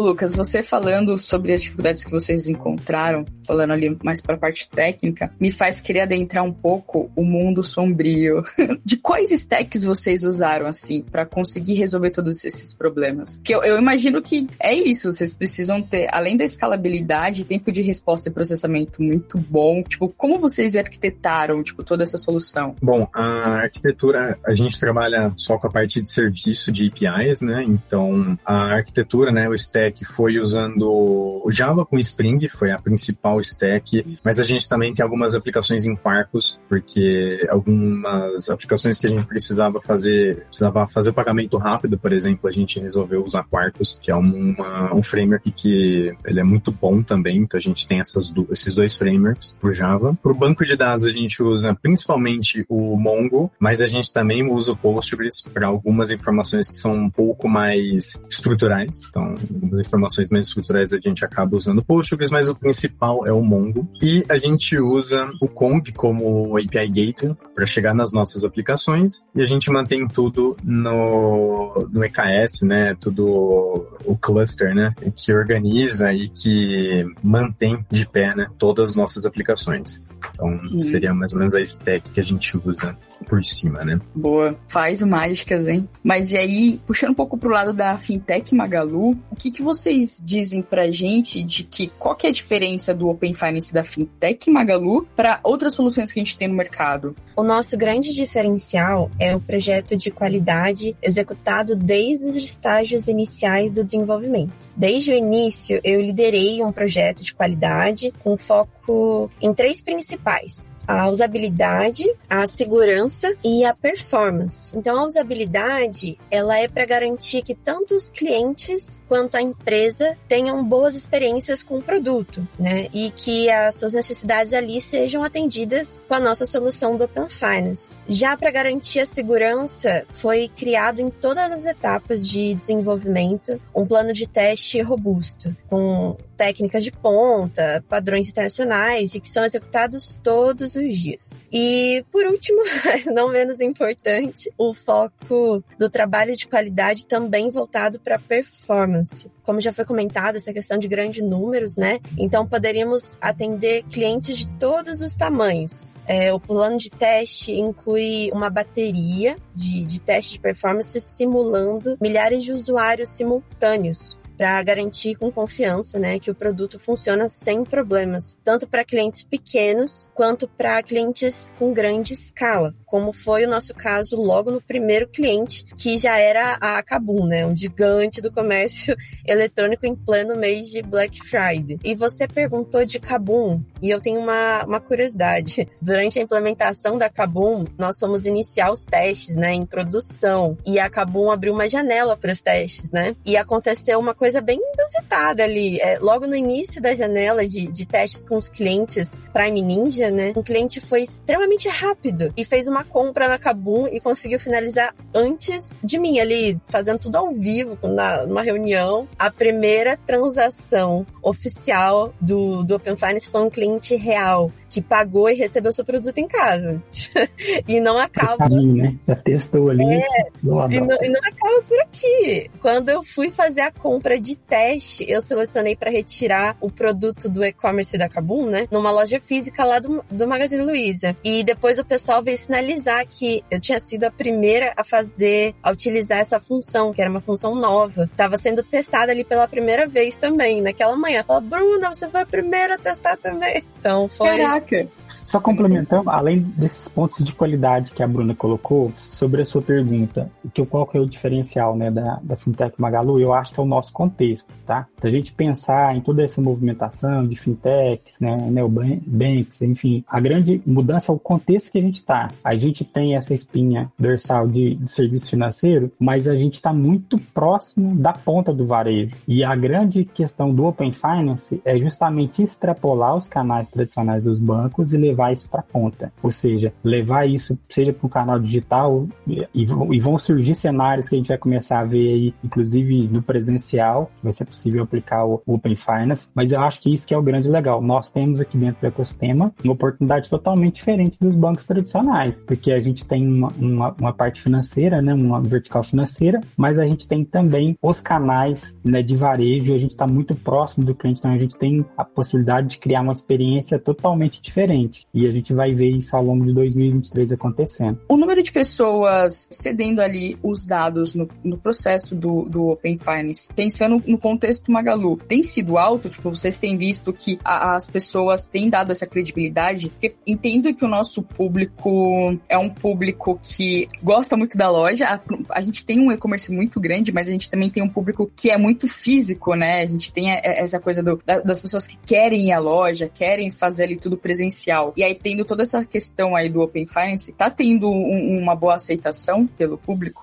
Lucas, 0.03 0.35
você 0.35 0.61
falando 0.61 1.17
sobre 1.17 1.53
as 1.53 1.61
dificuldades 1.61 2.03
que 2.03 2.11
vocês 2.11 2.47
encontraram, 2.47 3.25
falando 3.47 3.71
ali 3.71 3.97
mais 4.03 4.21
para 4.21 4.35
a 4.35 4.37
parte 4.37 4.69
técnica, 4.69 5.31
me 5.39 5.51
faz 5.51 5.79
querer 5.79 6.01
adentrar 6.01 6.43
um 6.43 6.51
pouco 6.51 7.11
o 7.15 7.23
mundo 7.23 7.63
sombrio. 7.63 8.43
De 8.83 8.97
quais 8.97 9.31
stacks 9.31 9.83
vocês 9.83 10.23
usaram 10.23 10.67
assim 10.67 11.01
para 11.01 11.25
conseguir 11.25 11.73
resolver 11.73 12.11
todos 12.11 12.43
esses 12.43 12.73
problemas? 12.73 13.37
Que 13.37 13.55
eu, 13.55 13.63
eu, 13.63 13.77
imagino 13.77 14.21
que 14.21 14.47
é 14.59 14.73
isso, 14.73 15.11
vocês 15.11 15.33
precisam 15.33 15.81
ter, 15.81 16.07
além 16.11 16.37
da 16.37 16.43
escalabilidade, 16.43 17.45
tempo 17.45 17.71
de 17.71 17.81
resposta 17.81 18.29
e 18.29 18.31
processamento 18.31 19.01
muito 19.01 19.37
bom. 19.37 19.83
Tipo, 19.83 20.09
como 20.09 20.37
vocês 20.37 20.75
arquitetaram 20.75 21.63
tipo 21.63 21.83
toda 21.83 22.03
essa 22.03 22.17
solução? 22.17 22.75
Bom, 22.81 23.07
a 23.13 23.61
arquitetura 23.61 24.37
a 24.45 24.53
gente 24.53 24.79
trabalha 24.79 25.33
só 25.37 25.57
com 25.57 25.67
a 25.67 25.71
parte 25.71 26.01
de 26.01 26.07
serviço 26.07 26.71
de 26.71 26.87
APIs, 26.87 27.41
né? 27.41 27.63
Então 27.63 28.37
a 28.45 28.75
arquitetura, 28.75 29.31
né, 29.31 29.47
o 29.47 29.53
stack 29.53 29.92
stack 29.93 30.05
foi 30.05 30.39
usando 30.39 31.45
Java 31.49 31.85
com 31.85 31.99
Spring, 31.99 32.47
foi 32.47 32.71
a 32.71 32.79
principal 32.79 33.39
stack, 33.39 34.17
mas 34.23 34.39
a 34.39 34.43
gente 34.43 34.67
também 34.67 34.93
tem 34.93 35.03
algumas 35.03 35.35
aplicações 35.35 35.85
em 35.85 35.95
Quarkus, 35.95 36.59
porque 36.67 37.45
algumas 37.49 38.49
aplicações 38.49 38.97
que 38.97 39.07
a 39.07 39.09
gente 39.09 39.25
precisava 39.25 39.81
fazer, 39.81 40.45
precisava 40.45 40.87
fazer 40.87 41.11
o 41.11 41.13
pagamento 41.13 41.57
rápido, 41.57 41.97
por 41.97 42.11
exemplo, 42.11 42.47
a 42.47 42.51
gente 42.51 42.79
resolveu 42.79 43.23
usar 43.23 43.43
Quarkus, 43.43 43.97
que 44.01 44.11
é 44.11 44.15
uma, 44.15 44.93
um 44.93 45.03
framework 45.03 45.51
que 45.51 46.13
ele 46.25 46.39
é 46.39 46.43
muito 46.43 46.71
bom 46.71 47.03
também, 47.03 47.37
então 47.37 47.57
a 47.57 47.61
gente 47.61 47.87
tem 47.87 47.99
essas, 47.99 48.33
esses 48.51 48.73
dois 48.73 48.97
frameworks 48.97 49.55
por 49.59 49.73
Java. 49.73 50.17
Para 50.21 50.31
o 50.31 50.35
banco 50.35 50.65
de 50.65 50.75
dados 50.75 51.05
a 51.05 51.09
gente 51.09 51.41
usa 51.43 51.75
principalmente 51.75 52.65
o 52.67 52.97
Mongo, 52.97 53.51
mas 53.59 53.81
a 53.81 53.85
gente 53.85 54.11
também 54.11 54.49
usa 54.49 54.71
o 54.71 54.77
Postgres 54.77 55.41
para 55.41 55.67
algumas 55.67 56.11
informações 56.11 56.67
que 56.67 56.75
são 56.75 56.95
um 56.95 57.09
pouco 57.09 57.47
mais 57.47 58.21
estruturais, 58.29 59.01
então 59.07 59.35
algumas 59.53 59.82
informações 59.85 60.29
mais 60.29 60.47
estruturais 60.47 60.93
a 60.93 60.99
gente 60.99 61.23
acaba 61.23 61.55
usando 61.55 61.79
o 61.79 61.83
Postgres, 61.83 62.31
mas 62.31 62.49
o 62.49 62.55
principal 62.55 63.25
é 63.27 63.31
o 63.31 63.41
Mongo. 63.41 63.87
E 64.01 64.23
a 64.29 64.37
gente 64.37 64.77
usa 64.77 65.29
o 65.41 65.47
Kong 65.47 65.91
como 65.93 66.57
API 66.57 66.87
Gateway 66.87 67.35
para 67.55 67.65
chegar 67.65 67.93
nas 67.93 68.11
nossas 68.11 68.43
aplicações 68.43 69.25
e 69.35 69.41
a 69.41 69.45
gente 69.45 69.71
mantém 69.71 70.07
tudo 70.07 70.57
no, 70.63 71.87
no 71.91 72.03
EKS, 72.03 72.61
né? 72.63 72.95
Tudo 72.99 73.87
o 74.05 74.17
cluster, 74.17 74.73
né? 74.73 74.93
Que 75.15 75.33
organiza 75.33 76.13
e 76.13 76.29
que 76.29 77.05
mantém 77.21 77.85
de 77.91 78.05
pé, 78.05 78.35
né? 78.35 78.47
Todas 78.57 78.91
as 78.91 78.95
nossas 78.95 79.25
aplicações. 79.25 80.03
Então, 80.31 80.47
hum. 80.47 80.79
seria 80.79 81.13
mais 81.13 81.33
ou 81.33 81.39
menos 81.39 81.53
a 81.53 81.61
stack 81.61 82.09
que 82.09 82.19
a 82.19 82.23
gente 82.23 82.57
usa 82.57 82.97
por 83.27 83.43
cima, 83.43 83.83
né? 83.83 83.99
Boa. 84.15 84.55
Faz 84.67 85.01
mágicas, 85.01 85.67
hein? 85.67 85.87
Mas 86.03 86.31
e 86.31 86.37
aí, 86.37 86.79
puxando 86.85 87.11
um 87.11 87.15
pouco 87.15 87.37
pro 87.37 87.49
lado 87.49 87.73
da 87.73 87.97
Fintech 87.97 88.53
Magalu, 88.55 89.17
o 89.29 89.35
que, 89.35 89.51
que 89.51 89.61
vocês 89.61 90.21
dizem 90.23 90.61
pra 90.61 90.89
gente 90.91 91.43
de 91.43 91.63
que 91.63 91.87
qual 91.99 92.15
que 92.15 92.27
é 92.27 92.29
a 92.29 92.33
diferença 92.33 92.93
do 92.93 93.07
Open 93.07 93.33
Finance 93.33 93.73
da 93.73 93.83
Fintech 93.83 94.49
Magalu 94.49 95.07
para 95.15 95.39
outras 95.43 95.73
soluções 95.73 96.11
que 96.11 96.19
a 96.19 96.23
gente 96.23 96.37
tem 96.37 96.47
no 96.47 96.55
mercado? 96.55 97.15
O 97.35 97.43
nosso 97.43 97.77
grande 97.77 98.13
diferencial 98.13 99.09
é 99.19 99.35
o 99.35 99.39
projeto 99.39 99.97
de 99.97 100.11
qualidade 100.11 100.95
executado 101.01 101.75
desde 101.75 102.25
os 102.27 102.35
estágios 102.35 103.07
iniciais 103.07 103.71
do 103.71 103.83
desenvolvimento. 103.83 104.53
Desde 104.75 105.11
o 105.11 105.15
início, 105.15 105.79
eu 105.83 106.01
liderei 106.01 106.63
um 106.63 106.71
projeto 106.71 107.23
de 107.23 107.33
qualidade 107.33 108.13
com 108.23 108.37
foco 108.37 109.31
em 109.41 109.53
três 109.53 109.81
princípios 109.81 110.12
principais: 110.13 110.73
a 110.87 111.09
usabilidade, 111.09 112.03
a 112.29 112.47
segurança 112.47 113.33
e 113.43 113.63
a 113.63 113.73
performance. 113.73 114.75
Então, 114.75 114.97
a 114.97 115.05
usabilidade 115.05 116.17
ela 116.29 116.57
é 116.57 116.67
para 116.67 116.85
garantir 116.85 117.41
que 117.41 117.55
tanto 117.55 117.95
os 117.95 118.09
clientes 118.09 118.99
quanto 119.07 119.35
a 119.35 119.41
empresa 119.41 120.17
tenham 120.27 120.63
boas 120.63 120.95
experiências 120.95 121.63
com 121.63 121.77
o 121.77 121.81
produto, 121.81 122.45
né? 122.59 122.87
E 122.93 123.11
que 123.11 123.49
as 123.49 123.75
suas 123.75 123.93
necessidades 123.93 124.53
ali 124.53 124.81
sejam 124.81 125.23
atendidas 125.23 126.01
com 126.07 126.15
a 126.15 126.19
nossa 126.19 126.45
solução 126.45 126.97
do 126.97 127.05
Open 127.05 127.29
Finance. 127.29 127.97
Já 128.07 128.35
para 128.35 128.51
garantir 128.51 128.99
a 128.99 129.05
segurança, 129.05 130.05
foi 130.09 130.49
criado 130.49 130.99
em 130.99 131.09
todas 131.09 131.51
as 131.51 131.65
etapas 131.65 132.27
de 132.27 132.53
desenvolvimento 132.55 133.59
um 133.73 133.85
plano 133.85 134.13
de 134.13 134.27
teste 134.27 134.81
robusto, 134.81 135.55
com 135.69 136.17
técnicas 136.43 136.83
de 136.83 136.91
ponta, 136.91 137.81
padrões 137.87 138.27
internacionais 138.27 139.15
e 139.15 139.21
que 139.21 139.29
são 139.29 139.45
executados 139.45 140.19
todos 140.21 140.75
os 140.75 140.93
dias. 140.93 141.29
E, 141.49 142.03
por 142.11 142.25
último, 142.25 142.61
não 143.15 143.31
menos 143.31 143.61
importante, 143.61 144.51
o 144.57 144.73
foco 144.73 145.63
do 145.79 145.89
trabalho 145.89 146.35
de 146.35 146.45
qualidade 146.45 147.07
também 147.07 147.49
voltado 147.49 147.97
para 147.97 148.19
performance. 148.19 149.31
Como 149.41 149.61
já 149.61 149.71
foi 149.71 149.85
comentado, 149.85 150.35
essa 150.35 150.51
questão 150.51 150.77
de 150.77 150.85
grandes 150.85 151.23
números, 151.23 151.77
né? 151.77 152.01
Então, 152.17 152.45
poderíamos 152.45 153.17
atender 153.21 153.83
clientes 153.83 154.39
de 154.39 154.49
todos 154.59 154.99
os 154.99 155.15
tamanhos. 155.15 155.93
É, 156.05 156.33
o 156.33 156.41
plano 156.41 156.77
de 156.77 156.91
teste 156.91 157.53
inclui 157.53 158.29
uma 158.33 158.49
bateria 158.49 159.37
de, 159.55 159.85
de 159.85 160.01
teste 160.01 160.33
de 160.33 160.39
performance 160.41 160.99
simulando 160.99 161.97
milhares 162.01 162.43
de 162.43 162.51
usuários 162.51 163.07
simultâneos 163.09 164.21
para 164.43 164.61
garantir 164.61 165.15
com 165.15 165.31
confiança, 165.31 165.97
né, 165.97 166.19
que 166.19 166.29
o 166.29 166.35
produto 166.35 166.77
funciona 166.77 167.29
sem 167.29 167.63
problemas, 167.63 168.37
tanto 168.43 168.67
para 168.67 168.83
clientes 168.83 169.23
pequenos 169.23 170.11
quanto 170.13 170.49
para 170.49 170.83
clientes 170.83 171.53
com 171.57 171.71
grande 171.71 172.11
escala, 172.11 172.75
como 172.85 173.13
foi 173.13 173.45
o 173.45 173.49
nosso 173.49 173.73
caso 173.73 174.17
logo 174.17 174.51
no 174.51 174.59
primeiro 174.59 175.07
cliente, 175.07 175.63
que 175.77 175.97
já 175.97 176.17
era 176.17 176.57
a 176.59 176.83
Kabum, 176.83 177.25
né, 177.25 177.45
um 177.45 177.55
gigante 177.55 178.19
do 178.19 178.33
comércio 178.33 178.97
eletrônico 179.25 179.85
em 179.85 179.95
pleno 179.95 180.35
mês 180.35 180.69
de 180.69 180.81
Black 180.81 181.25
Friday. 181.25 181.79
E 181.81 181.95
você 181.95 182.27
perguntou 182.27 182.83
de 182.83 182.99
Kabum, 182.99 183.63
e 183.81 183.89
eu 183.89 184.01
tenho 184.01 184.19
uma, 184.19 184.65
uma 184.65 184.81
curiosidade. 184.81 185.69
Durante 185.81 186.19
a 186.19 186.21
implementação 186.21 186.97
da 186.97 187.09
Kabum, 187.09 187.63
nós 187.77 187.97
fomos 187.97 188.25
iniciar 188.25 188.73
os 188.73 188.83
testes, 188.83 189.37
né, 189.37 189.53
em 189.53 189.65
produção, 189.65 190.57
e 190.65 190.79
a 190.79 190.89
Kabum 190.89 191.31
abriu 191.31 191.53
uma 191.53 191.69
janela 191.69 192.17
para 192.17 192.33
os 192.33 192.41
testes, 192.41 192.91
né? 192.91 193.15
E 193.25 193.37
aconteceu 193.37 193.97
uma 193.99 194.13
coisa 194.13 194.32
bem 194.41 194.59
inusitada 194.59 195.43
ali. 195.43 195.79
É, 195.79 195.99
logo 195.99 196.25
no 196.27 196.35
início 196.35 196.81
da 196.81 196.95
janela 196.95 197.47
de, 197.47 197.67
de 197.67 197.85
testes 197.85 198.27
com 198.27 198.37
os 198.37 198.47
clientes 198.47 199.07
Prime 199.31 199.61
Ninja, 199.61 200.11
né? 200.11 200.33
Um 200.35 200.43
cliente 200.43 200.79
foi 200.79 201.03
extremamente 201.03 201.67
rápido 201.67 202.33
e 202.37 202.45
fez 202.45 202.67
uma 202.67 202.83
compra 202.83 203.27
na 203.27 203.39
Kabum 203.39 203.87
e 203.87 203.99
conseguiu 203.99 204.39
finalizar 204.39 204.93
antes 205.13 205.69
de 205.83 205.97
mim 205.97 206.19
ali, 206.19 206.59
fazendo 206.65 206.99
tudo 206.99 207.15
ao 207.17 207.31
vivo, 207.31 207.77
na, 207.87 208.25
numa 208.25 208.41
reunião. 208.41 209.07
A 209.17 209.31
primeira 209.31 209.97
transação 209.97 211.05
oficial 211.21 212.13
do, 212.21 212.63
do 212.63 212.75
Open 212.75 212.95
Finance 212.95 213.29
foi 213.29 213.41
um 213.41 213.49
cliente 213.49 213.95
real 213.95 214.51
que 214.73 214.81
pagou 214.81 215.29
e 215.29 215.35
recebeu 215.35 215.71
seu 215.71 215.85
produto 215.85 216.17
em 216.17 216.27
casa. 216.27 216.81
e 217.67 217.79
não 217.79 217.97
acaba. 217.97 218.35
Sabia, 218.35 218.83
né? 218.83 218.95
Já 219.07 219.15
testou 219.15 219.69
ali. 219.69 219.83
É, 219.85 220.27
e, 220.43 220.47
não, 220.81 220.97
e 220.99 221.09
não 221.09 221.19
acaba 221.19 221.61
por 221.67 221.79
aqui. 221.81 222.49
Quando 222.59 222.89
eu 222.89 223.03
fui 223.03 223.29
fazer 223.29 223.61
a 223.61 223.71
compra 223.71 224.12
de 224.19 224.35
teste, 224.35 225.05
eu 225.09 225.21
selecionei 225.21 225.75
para 225.75 225.91
retirar 225.91 226.55
o 226.59 226.69
produto 226.69 227.29
do 227.29 227.43
e-commerce 227.43 227.97
da 227.97 228.09
Kabum, 228.09 228.45
né? 228.45 228.67
Numa 228.71 228.91
loja 228.91 229.19
física 229.19 229.63
lá 229.63 229.79
do, 229.79 230.03
do 230.09 230.27
Magazine 230.27 230.63
Luiza. 230.63 231.15
E 231.23 231.43
depois 231.43 231.79
o 231.79 231.85
pessoal 231.85 232.23
veio 232.23 232.37
sinalizar 232.37 233.05
que 233.07 233.43
eu 233.49 233.59
tinha 233.59 233.79
sido 233.79 234.05
a 234.05 234.11
primeira 234.11 234.73
a 234.75 234.83
fazer, 234.83 235.55
a 235.61 235.71
utilizar 235.71 236.19
essa 236.19 236.39
função, 236.39 236.93
que 236.93 237.01
era 237.01 237.09
uma 237.09 237.21
função 237.21 237.55
nova. 237.55 238.09
Tava 238.15 238.37
sendo 238.37 238.63
testada 238.63 239.11
ali 239.11 239.23
pela 239.23 239.47
primeira 239.47 239.87
vez 239.87 240.15
também, 240.15 240.61
naquela 240.61 240.95
manhã. 240.95 241.23
Fala, 241.23 241.41
Bruna, 241.41 241.93
você 241.93 242.09
foi 242.09 242.21
a 242.21 242.25
primeira 242.25 242.75
a 242.75 242.77
testar 242.77 243.17
também. 243.17 243.63
Então 243.83 244.07
foi. 244.07 244.29
Caraca! 244.29 244.87
Só 245.05 245.41
complementando, 245.41 246.09
além 246.09 246.39
desses 246.39 246.87
pontos 246.87 247.21
de 247.21 247.33
qualidade 247.33 247.91
que 247.91 248.01
a 248.01 248.07
Bruna 248.07 248.33
colocou, 248.33 248.93
sobre 248.95 249.41
a 249.41 249.45
sua 249.45 249.61
pergunta, 249.61 250.31
que, 250.53 250.65
qual 250.65 250.85
que 250.85 250.97
é 250.97 250.99
o 250.99 251.05
diferencial 251.05 251.75
né, 251.75 251.89
da, 251.89 252.19
da 252.21 252.35
Fintech 252.35 252.79
Magalu, 252.79 253.19
eu 253.19 253.33
acho 253.33 253.53
que 253.53 253.59
é 253.59 253.63
o 253.63 253.65
nosso 253.65 253.91
contexto, 253.91 254.47
tá? 254.65 254.87
Se 255.01 255.07
a 255.07 255.11
gente 255.11 255.33
pensar 255.33 255.95
em 255.95 256.01
toda 256.01 256.23
essa 256.23 256.41
movimentação 256.41 257.27
de 257.27 257.35
fintechs, 257.35 258.19
né, 258.19 258.37
neobanks, 258.49 259.61
enfim, 259.61 260.03
a 260.07 260.19
grande 260.19 260.61
mudança 260.65 261.11
é 261.11 261.15
o 261.15 261.19
contexto 261.19 261.71
que 261.71 261.77
a 261.77 261.81
gente 261.81 261.95
está. 261.95 262.27
A 262.43 262.55
gente 262.55 262.85
tem 262.85 263.15
essa 263.15 263.33
espinha 263.33 263.91
dorsal 263.97 264.47
de, 264.47 264.75
de 264.75 264.91
serviço 264.91 265.29
financeiro, 265.29 265.91
mas 265.99 266.27
a 266.27 266.35
gente 266.35 266.55
está 266.55 266.71
muito 266.71 267.17
próximo 267.33 267.95
da 267.95 268.13
ponta 268.13 268.53
do 268.53 268.65
varejo. 268.65 269.15
E 269.27 269.43
a 269.43 269.55
grande 269.55 270.05
questão 270.05 270.53
do 270.53 270.65
Open 270.65 270.91
Finance 270.91 271.61
é 271.65 271.77
justamente 271.79 272.43
extrapolar 272.43 273.15
os 273.15 273.27
canais 273.27 273.67
tradicionais 273.67 274.23
dos 274.23 274.39
bancos 274.39 274.93
e 274.93 274.97
levar 274.97 275.33
isso 275.33 275.49
para 275.49 275.61
a 275.61 275.63
ponta. 275.63 276.11
Ou 276.21 276.31
seja, 276.31 276.73
levar 276.83 277.27
isso, 277.27 277.57
seja 277.69 277.93
para 277.93 278.05
um 278.05 278.09
canal 278.09 278.39
digital, 278.39 279.07
e, 279.27 279.47
e, 279.53 279.99
vão 279.99 280.17
surgir 280.17 280.42
cenários 280.55 281.07
que 281.07 281.15
a 281.15 281.17
gente 281.17 281.27
vai 281.27 281.37
começar 281.37 281.79
a 281.79 281.83
ver 281.83 282.13
aí, 282.13 282.33
inclusive 282.43 283.07
no 283.07 283.21
presencial, 283.21 284.11
vai 284.21 284.31
ser 284.31 284.45
possível 284.45 284.83
aplicar 284.83 285.25
o 285.25 285.41
Open 285.45 285.75
Finance, 285.75 286.29
mas 286.33 286.51
eu 286.51 286.59
acho 286.61 286.81
que 286.81 286.91
isso 286.91 287.05
que 287.05 287.13
é 287.13 287.17
o 287.17 287.21
grande 287.21 287.49
legal. 287.49 287.81
Nós 287.81 288.09
temos 288.09 288.39
aqui 288.39 288.57
dentro 288.57 288.81
do 288.81 288.87
ecossistema 288.87 289.53
uma 289.63 289.73
oportunidade 289.73 290.29
totalmente 290.29 290.75
diferente 290.75 291.17
dos 291.19 291.35
bancos 291.35 291.63
tradicionais, 291.63 292.41
porque 292.41 292.71
a 292.71 292.79
gente 292.79 293.05
tem 293.05 293.27
uma, 293.27 293.49
uma, 293.59 293.95
uma 293.99 294.13
parte 294.13 294.41
financeira, 294.41 295.01
né, 295.01 295.13
uma 295.13 295.41
vertical 295.41 295.83
financeira, 295.83 296.41
mas 296.57 296.79
a 296.79 296.85
gente 296.85 297.07
tem 297.07 297.23
também 297.23 297.77
os 297.81 298.01
canais 298.01 298.79
né, 298.83 299.01
de 299.01 299.15
varejo 299.15 299.73
a 299.73 299.77
gente 299.77 299.91
está 299.91 300.07
muito 300.07 300.35
próximo 300.35 300.85
do 300.85 300.95
cliente, 300.95 301.19
então 301.19 301.31
a 301.31 301.37
gente 301.37 301.57
tem 301.57 301.85
a 301.97 302.03
possibilidade 302.03 302.69
de 302.69 302.77
criar 302.77 303.01
uma 303.01 303.13
experiência 303.13 303.77
totalmente 303.77 304.41
diferente. 304.41 305.05
E 305.13 305.27
a 305.27 305.31
gente 305.31 305.53
vai 305.53 305.73
ver 305.73 305.89
isso 305.89 306.15
ao 306.15 306.23
longo 306.23 306.45
de 306.45 306.53
2023 306.53 307.31
acontecendo. 307.31 307.99
O 308.07 308.17
número 308.17 308.41
de 308.41 308.51
pessoas 308.51 309.47
cedendo 309.49 310.01
ali 310.01 310.32
os 310.41 310.63
dados 310.63 311.13
no, 311.13 311.27
no 311.43 311.57
processo 311.57 312.15
do, 312.15 312.43
do 312.43 312.69
Open 312.69 312.97
Finance, 312.97 313.47
pensando 313.55 314.01
no 314.05 314.17
contexto 314.17 314.71
Magalu, 314.71 315.17
tem 315.17 315.43
sido 315.43 315.77
alto? 315.77 316.09
Tipo, 316.09 316.29
vocês 316.29 316.57
têm 316.57 316.77
visto 316.77 317.11
que 317.13 317.39
a, 317.43 317.75
as 317.75 317.89
pessoas 317.89 318.45
têm 318.45 318.69
dado 318.69 318.91
essa 318.91 319.05
credibilidade? 319.05 319.89
Porque 319.89 320.15
entendo 320.25 320.73
que 320.73 320.85
o 320.85 320.87
nosso 320.87 321.21
público 321.21 322.37
é 322.47 322.57
um 322.57 322.69
público 322.69 323.39
que 323.41 323.87
gosta 324.01 324.35
muito 324.35 324.57
da 324.57 324.69
loja. 324.69 325.05
A, 325.05 325.19
a 325.57 325.61
gente 325.61 325.85
tem 325.85 325.99
um 325.99 326.11
e-commerce 326.11 326.51
muito 326.51 326.79
grande, 326.79 327.11
mas 327.11 327.27
a 327.27 327.31
gente 327.31 327.49
também 327.49 327.69
tem 327.69 327.83
um 327.83 327.89
público 327.89 328.31
que 328.35 328.49
é 328.49 328.57
muito 328.57 328.87
físico, 328.87 329.55
né? 329.55 329.81
A 329.81 329.85
gente 329.85 330.11
tem 330.11 330.31
essa 330.31 330.79
coisa 330.79 331.01
do, 331.01 331.21
das 331.25 331.61
pessoas 331.61 331.87
que 331.87 331.97
querem 332.05 332.47
ir 332.47 332.51
à 332.51 332.59
loja, 332.59 333.09
querem 333.09 333.51
fazer 333.51 333.83
ali 333.83 333.97
tudo 333.97 334.17
presencial. 334.17 334.93
E 334.95 335.03
aí, 335.03 335.15
tendo 335.15 335.45
toda 335.45 335.63
essa 335.63 335.83
questão 335.85 336.35
aí 336.35 336.49
do 336.49 336.61
Open 336.61 336.85
Finance, 336.85 337.33
tá 337.33 337.49
tendo 337.49 337.89
um, 337.89 338.39
uma 338.39 338.55
boa 338.55 338.75
aceitação 338.75 339.45
pelo 339.45 339.77
público? 339.77 340.22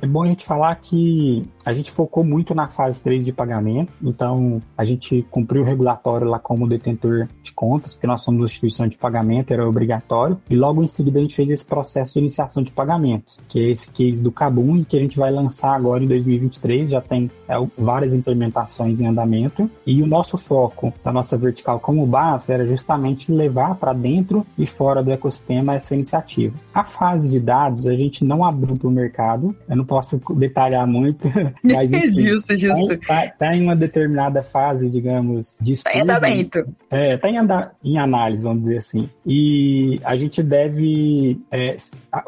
É 0.00 0.06
bom 0.06 0.22
a 0.22 0.26
gente 0.28 0.44
falar 0.44 0.74
que 0.76 1.44
a 1.64 1.72
gente 1.72 1.90
focou 1.90 2.22
muito 2.22 2.54
na 2.54 2.68
fase 2.68 3.00
3 3.00 3.24
de 3.24 3.32
pagamento, 3.32 3.92
então 4.02 4.62
a 4.76 4.84
gente 4.84 5.26
cumpriu 5.30 5.62
o 5.62 5.64
regulatório 5.64 6.26
lá 6.26 6.38
como 6.38 6.68
detentor 6.68 7.28
de 7.42 7.52
contas, 7.52 7.94
porque 7.94 8.06
nós 8.06 8.22
somos 8.22 8.40
uma 8.40 8.46
instituição 8.46 8.86
de 8.86 8.96
pagamento, 8.96 9.52
era 9.52 9.68
obrigatório, 9.68 10.38
e 10.48 10.56
logo 10.56 10.82
em 10.82 10.88
seguida 10.88 11.18
a 11.18 11.22
gente 11.22 11.34
fez 11.34 11.50
esse 11.50 11.64
processo 11.64 12.14
de 12.14 12.20
iniciação 12.20 12.62
de 12.62 12.70
pagamentos, 12.70 13.40
que 13.48 13.58
é 13.58 13.70
esse 13.70 13.90
case 13.90 14.22
do 14.22 14.30
Kabum, 14.30 14.84
que 14.84 14.96
a 14.96 15.00
gente 15.00 15.18
vai 15.18 15.32
lançar 15.32 15.74
agora 15.74 16.02
em 16.02 16.06
2023, 16.06 16.90
já 16.90 17.00
tem 17.00 17.30
é, 17.48 17.54
várias 17.76 18.14
implementações 18.14 19.00
em 19.00 19.06
andamento, 19.06 19.68
e 19.84 20.00
o 20.00 20.06
nosso 20.06 20.38
foco 20.38 20.92
da 21.02 21.12
nossa 21.12 21.36
vertical 21.36 21.80
como 21.80 22.06
base 22.06 22.52
era 22.52 22.66
justamente 22.66 23.32
levar 23.32 23.74
para 23.74 23.92
dentro 23.92 24.46
e 24.56 24.64
fora 24.64 25.02
do 25.02 25.10
ecossistema 25.10 25.74
essa 25.74 25.94
iniciativa. 25.94 26.54
A 26.72 26.84
fase 26.84 27.28
de 27.28 27.40
dados 27.40 27.88
a 27.88 27.94
gente 27.94 28.24
não 28.24 28.44
abriu 28.44 28.76
para 28.76 28.88
o 28.88 28.90
mercado, 28.90 29.54
não 29.68 29.87
posso 29.88 30.20
detalhar 30.36 30.86
muito, 30.86 31.26
mas 31.64 31.90
enfim, 31.92 32.28
justo, 32.28 32.56
justo. 32.56 32.98
Tá, 32.98 33.22
tá, 33.22 33.34
tá, 33.38 33.56
em 33.56 33.62
uma 33.62 33.74
determinada 33.74 34.42
fase, 34.42 34.88
digamos, 34.88 35.56
de 35.60 35.72
estudo. 35.72 35.92
Tá 35.92 35.98
em 35.98 36.02
andamento. 36.02 36.58
É, 36.90 37.16
tá 37.16 37.28
em, 37.28 37.38
andar, 37.38 37.74
em 37.82 37.98
análise, 37.98 38.42
vamos 38.42 38.60
dizer 38.60 38.78
assim. 38.78 39.08
E 39.26 39.98
a 40.04 40.16
gente 40.16 40.42
deve 40.42 41.40
é, 41.50 41.76